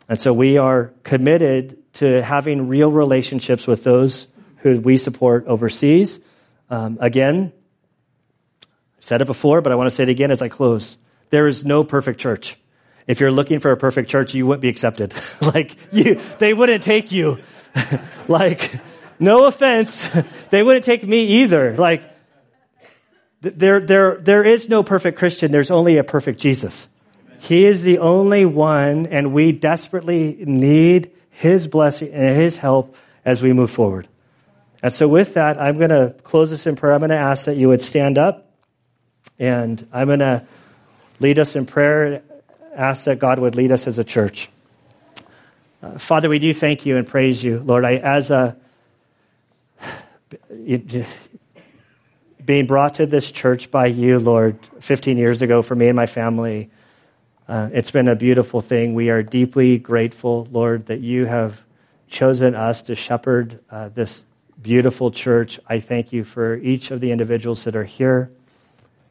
And 0.08 0.20
so 0.20 0.32
we 0.32 0.58
are 0.58 0.92
committed 1.02 1.78
to 1.94 2.22
having 2.22 2.68
real 2.68 2.90
relationships 2.90 3.66
with 3.66 3.84
those 3.84 4.26
who 4.58 4.80
we 4.80 4.96
support 4.96 5.46
overseas. 5.46 6.20
Um, 6.68 6.98
again, 7.00 7.52
said 9.00 9.22
it 9.22 9.26
before, 9.26 9.60
but 9.60 9.72
I 9.72 9.76
want 9.76 9.88
to 9.88 9.94
say 9.94 10.04
it 10.04 10.08
again 10.08 10.30
as 10.30 10.42
I 10.42 10.48
close. 10.48 10.96
There 11.30 11.46
is 11.46 11.64
no 11.64 11.84
perfect 11.84 12.20
church. 12.20 12.56
If 13.06 13.20
you're 13.20 13.32
looking 13.32 13.60
for 13.60 13.72
a 13.72 13.76
perfect 13.76 14.08
church, 14.08 14.34
you 14.34 14.46
wouldn't 14.46 14.62
be 14.62 14.68
accepted. 14.68 15.14
like 15.40 15.76
you, 15.92 16.20
they 16.38 16.54
wouldn't 16.54 16.82
take 16.82 17.10
you. 17.10 17.38
like, 18.28 18.78
no 19.20 19.44
offense, 19.44 20.06
they 20.50 20.62
wouldn't 20.62 20.84
take 20.84 21.06
me 21.06 21.24
either. 21.42 21.76
Like, 21.76 22.02
there, 23.42 23.80
there, 23.80 24.16
there 24.16 24.44
is 24.44 24.68
no 24.68 24.82
perfect 24.82 25.18
Christian. 25.18 25.50
There's 25.50 25.70
only 25.70 25.96
a 25.96 26.04
perfect 26.04 26.40
Jesus. 26.40 26.88
He 27.38 27.64
is 27.64 27.82
the 27.82 27.98
only 27.98 28.44
one, 28.44 29.06
and 29.06 29.32
we 29.32 29.52
desperately 29.52 30.42
need 30.44 31.10
His 31.30 31.66
blessing 31.66 32.12
and 32.12 32.36
His 32.36 32.58
help 32.58 32.96
as 33.24 33.42
we 33.42 33.52
move 33.52 33.70
forward. 33.70 34.08
And 34.82 34.92
so, 34.92 35.08
with 35.08 35.34
that, 35.34 35.60
I'm 35.60 35.78
going 35.78 35.90
to 35.90 36.14
close 36.22 36.50
this 36.50 36.66
in 36.66 36.76
prayer. 36.76 36.94
I'm 36.94 37.00
going 37.00 37.10
to 37.10 37.16
ask 37.16 37.46
that 37.46 37.56
you 37.56 37.68
would 37.68 37.82
stand 37.82 38.18
up. 38.18 38.46
And 39.38 39.86
I'm 39.90 40.06
going 40.06 40.18
to 40.20 40.44
lead 41.18 41.38
us 41.38 41.56
in 41.56 41.64
prayer, 41.64 42.22
ask 42.74 43.04
that 43.04 43.18
God 43.18 43.38
would 43.38 43.54
lead 43.54 43.72
us 43.72 43.86
as 43.86 43.98
a 43.98 44.04
church. 44.04 44.50
Uh, 45.82 45.98
Father, 45.98 46.28
we 46.28 46.38
do 46.38 46.52
thank 46.52 46.84
you 46.84 46.98
and 46.98 47.06
praise 47.06 47.42
you, 47.42 47.60
Lord. 47.60 47.86
I, 47.86 47.96
as 47.96 48.30
a 48.30 48.56
being 52.44 52.66
brought 52.66 52.94
to 52.94 53.06
this 53.06 53.30
church 53.30 53.70
by 53.70 53.86
you, 53.86 54.18
Lord, 54.18 54.58
15 54.80 55.18
years 55.18 55.42
ago 55.42 55.62
for 55.62 55.74
me 55.74 55.88
and 55.88 55.96
my 55.96 56.06
family, 56.06 56.70
uh, 57.48 57.68
it's 57.72 57.90
been 57.90 58.08
a 58.08 58.14
beautiful 58.14 58.60
thing. 58.60 58.94
We 58.94 59.10
are 59.10 59.22
deeply 59.22 59.78
grateful, 59.78 60.46
Lord, 60.50 60.86
that 60.86 61.00
you 61.00 61.26
have 61.26 61.60
chosen 62.08 62.54
us 62.54 62.82
to 62.82 62.94
shepherd 62.94 63.58
uh, 63.70 63.88
this 63.88 64.24
beautiful 64.60 65.10
church. 65.10 65.58
I 65.68 65.80
thank 65.80 66.12
you 66.12 66.24
for 66.24 66.56
each 66.56 66.90
of 66.90 67.00
the 67.00 67.10
individuals 67.12 67.64
that 67.64 67.74
are 67.74 67.84
here. 67.84 68.30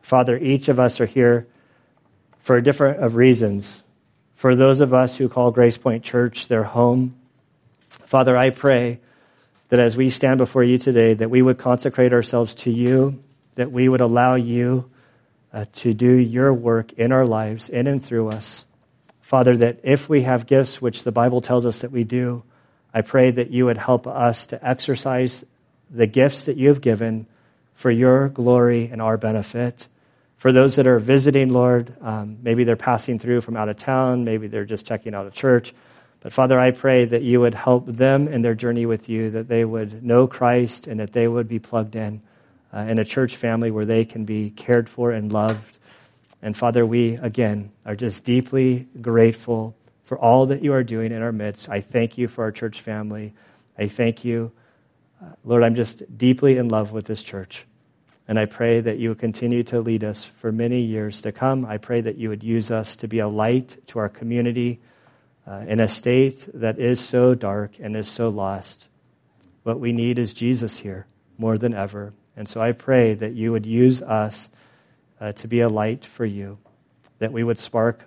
Father, 0.01 0.38
each 0.38 0.70
of 0.70 0.80
us 0.80 1.01
are 1.01 1.05
here 1.05 1.47
for 2.39 2.55
a 2.55 2.63
different 2.63 3.03
of 3.03 3.15
reasons. 3.15 3.84
For 4.36 4.55
those 4.55 4.80
of 4.80 4.93
us 4.93 5.17
who 5.17 5.28
call 5.28 5.51
Grace 5.51 5.78
Point 5.78 6.03
Church 6.03 6.47
their 6.47 6.63
home, 6.63 7.15
Father, 7.89 8.38
I 8.38 8.51
pray 8.51 8.99
that 9.70 9.80
as 9.80 9.95
we 9.95 10.09
stand 10.09 10.38
before 10.38 10.63
you 10.63 10.78
today, 10.78 11.13
that 11.13 11.30
we 11.30 11.41
would 11.41 11.57
consecrate 11.57 12.13
ourselves 12.13 12.55
to 12.55 12.72
you, 12.72 13.24
that 13.55 13.72
we 13.72 13.88
would 13.88 14.01
allow 14.01 14.36
you 14.36 14.89
uh, 15.53 15.65
to 15.74 15.93
do 15.93 16.11
your 16.11 16.53
work 16.53 16.93
in 16.93 17.11
our 17.11 17.26
lives, 17.26 17.70
in 17.70 17.88
and 17.88 18.03
through 18.03 18.30
us. 18.30 18.65
Father, 19.22 19.55
that 19.57 19.80
if 19.84 20.09
we 20.09 20.24
have 20.24 20.47
gifts, 20.47 20.82
which 20.82 21.03
the 21.03 21.11
Bible 21.11 21.41
tells 21.41 21.65
us 21.65 21.82
that 21.82 21.91
we 21.91 22.03
do, 22.03 22.43
I 22.93 23.01
pray 23.01 23.30
that 23.30 23.51
you 23.51 23.65
would 23.65 23.78
help 23.78 24.07
us 24.07 24.47
to 24.47 24.67
exercise 24.67 25.45
the 25.91 26.07
gifts 26.07 26.45
that 26.45 26.57
you 26.57 26.70
have 26.70 26.82
given 26.82 27.28
for 27.76 27.91
your 27.91 28.28
glory 28.30 28.89
and 28.91 29.01
our 29.01 29.17
benefit. 29.17 29.88
For 30.38 30.51
those 30.51 30.78
that 30.78 30.88
are 30.88 30.99
visiting, 30.99 31.49
Lord, 31.49 31.93
um, 32.01 32.38
maybe 32.41 32.63
they're 32.63 32.76
passing 32.76 33.20
through 33.20 33.41
from 33.41 33.55
out 33.55 33.70
of 33.70 33.78
town, 33.78 34.24
maybe 34.24 34.47
they're 34.47 34.65
just 34.65 34.86
checking 34.86 35.13
out 35.13 35.28
a 35.28 35.32
church. 35.32 35.74
But 36.22 36.34
Father, 36.34 36.59
I 36.59 36.72
pray 36.72 37.05
that 37.05 37.22
you 37.22 37.39
would 37.39 37.55
help 37.55 37.86
them 37.86 38.28
in 38.28 38.41
their 38.41 38.55
journey 38.55 38.86
with 38.86 39.07
you, 39.07 39.30
that 39.32 39.47
they 39.47 39.63
would 39.63 40.03
know 40.03 40.28
Christ 40.28 40.88
and 40.88 40.99
that 40.99 41.13
they 41.13 41.28
would 41.28 41.47
be 41.47 41.59
plugged 41.59 41.95
in 41.95 42.22
uh, 42.74 42.80
in 42.80 42.99
a 42.99 43.05
church 43.05 43.36
family 43.36 43.72
where 43.72 43.86
they 43.86 44.05
can 44.05 44.26
be 44.26 44.49
cared 44.49 44.89
for 44.89 45.11
and 45.11 45.32
loved. 45.32 45.78
And 46.41 46.55
Father, 46.55 46.86
we 46.86 47.15
again 47.15 47.72
are 47.86 47.95
just 47.95 48.24
deeply 48.24 48.88
grateful 49.01 49.76
for 50.05 50.17
all 50.17 50.47
that 50.47 50.63
you 50.63 50.74
are 50.74 50.84
doing 50.84 51.11
in 51.11 51.22
our 51.22 51.32
midst. 51.32 51.70
I 51.70 51.82
thank 51.82 52.17
you 52.17 52.28
for 52.28 52.43
our 52.43 52.51
church 52.51 52.82
family. 52.82 53.34
I 53.78 53.88
thank 53.88 54.26
you. 54.26 54.51
Uh, 55.22 55.28
Lord, 55.43 55.63
I'm 55.63 55.76
just 55.76 56.17
deeply 56.17 56.57
in 56.57 56.70
love 56.70 56.91
with 56.91 57.05
this 57.05 57.22
church. 57.24 57.65
And 58.28 58.38
I 58.38 58.45
pray 58.45 58.80
that 58.80 58.99
you 58.99 59.09
would 59.09 59.20
continue 59.20 59.63
to 59.63 59.82
lead 59.82 60.03
us 60.03 60.24
for 60.24 60.51
many 60.51 60.82
years 60.82 61.22
to 61.22 61.32
come. 61.32 61.65
I 61.65 61.78
pray 61.78 62.01
that 62.01 62.17
you 62.17 62.30
would 62.30 62.43
use 62.43 62.70
us 62.72 62.95
to 62.97 63.07
be 63.07 63.20
a 63.20 63.28
light 63.28 63.78
to 63.88 63.99
our 63.99 64.09
community 64.09 64.80
uh, 65.49 65.63
in 65.67 65.79
a 65.79 65.87
state 65.87 66.47
that 66.53 66.79
is 66.79 66.99
so 66.99 67.33
dark 67.33 67.79
and 67.79 67.95
is 67.95 68.07
so 68.07 68.29
lost. 68.29 68.87
What 69.63 69.79
we 69.79 69.91
need 69.91 70.19
is 70.19 70.33
Jesus 70.33 70.77
here 70.77 71.07
more 71.37 71.57
than 71.57 71.73
ever. 71.73 72.13
And 72.37 72.47
so 72.47 72.61
I 72.61 72.71
pray 72.71 73.15
that 73.15 73.33
you 73.33 73.51
would 73.51 73.65
use 73.65 74.01
us 74.01 74.49
uh, 75.19 75.31
to 75.33 75.47
be 75.47 75.61
a 75.61 75.67
light 75.67 76.05
for 76.05 76.25
you, 76.25 76.59
that 77.17 77.31
we 77.31 77.43
would 77.43 77.59
spark 77.59 78.01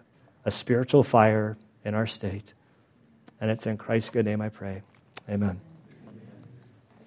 a 0.45 0.51
spiritual 0.51 1.03
fire 1.03 1.57
in 1.85 1.95
our 1.95 2.07
state. 2.07 2.55
And 3.41 3.51
it's 3.51 3.67
in 3.67 3.77
Christ's 3.77 4.11
good 4.11 4.25
name 4.25 4.41
I 4.41 4.49
pray. 4.49 4.83
Amen. 5.29 5.61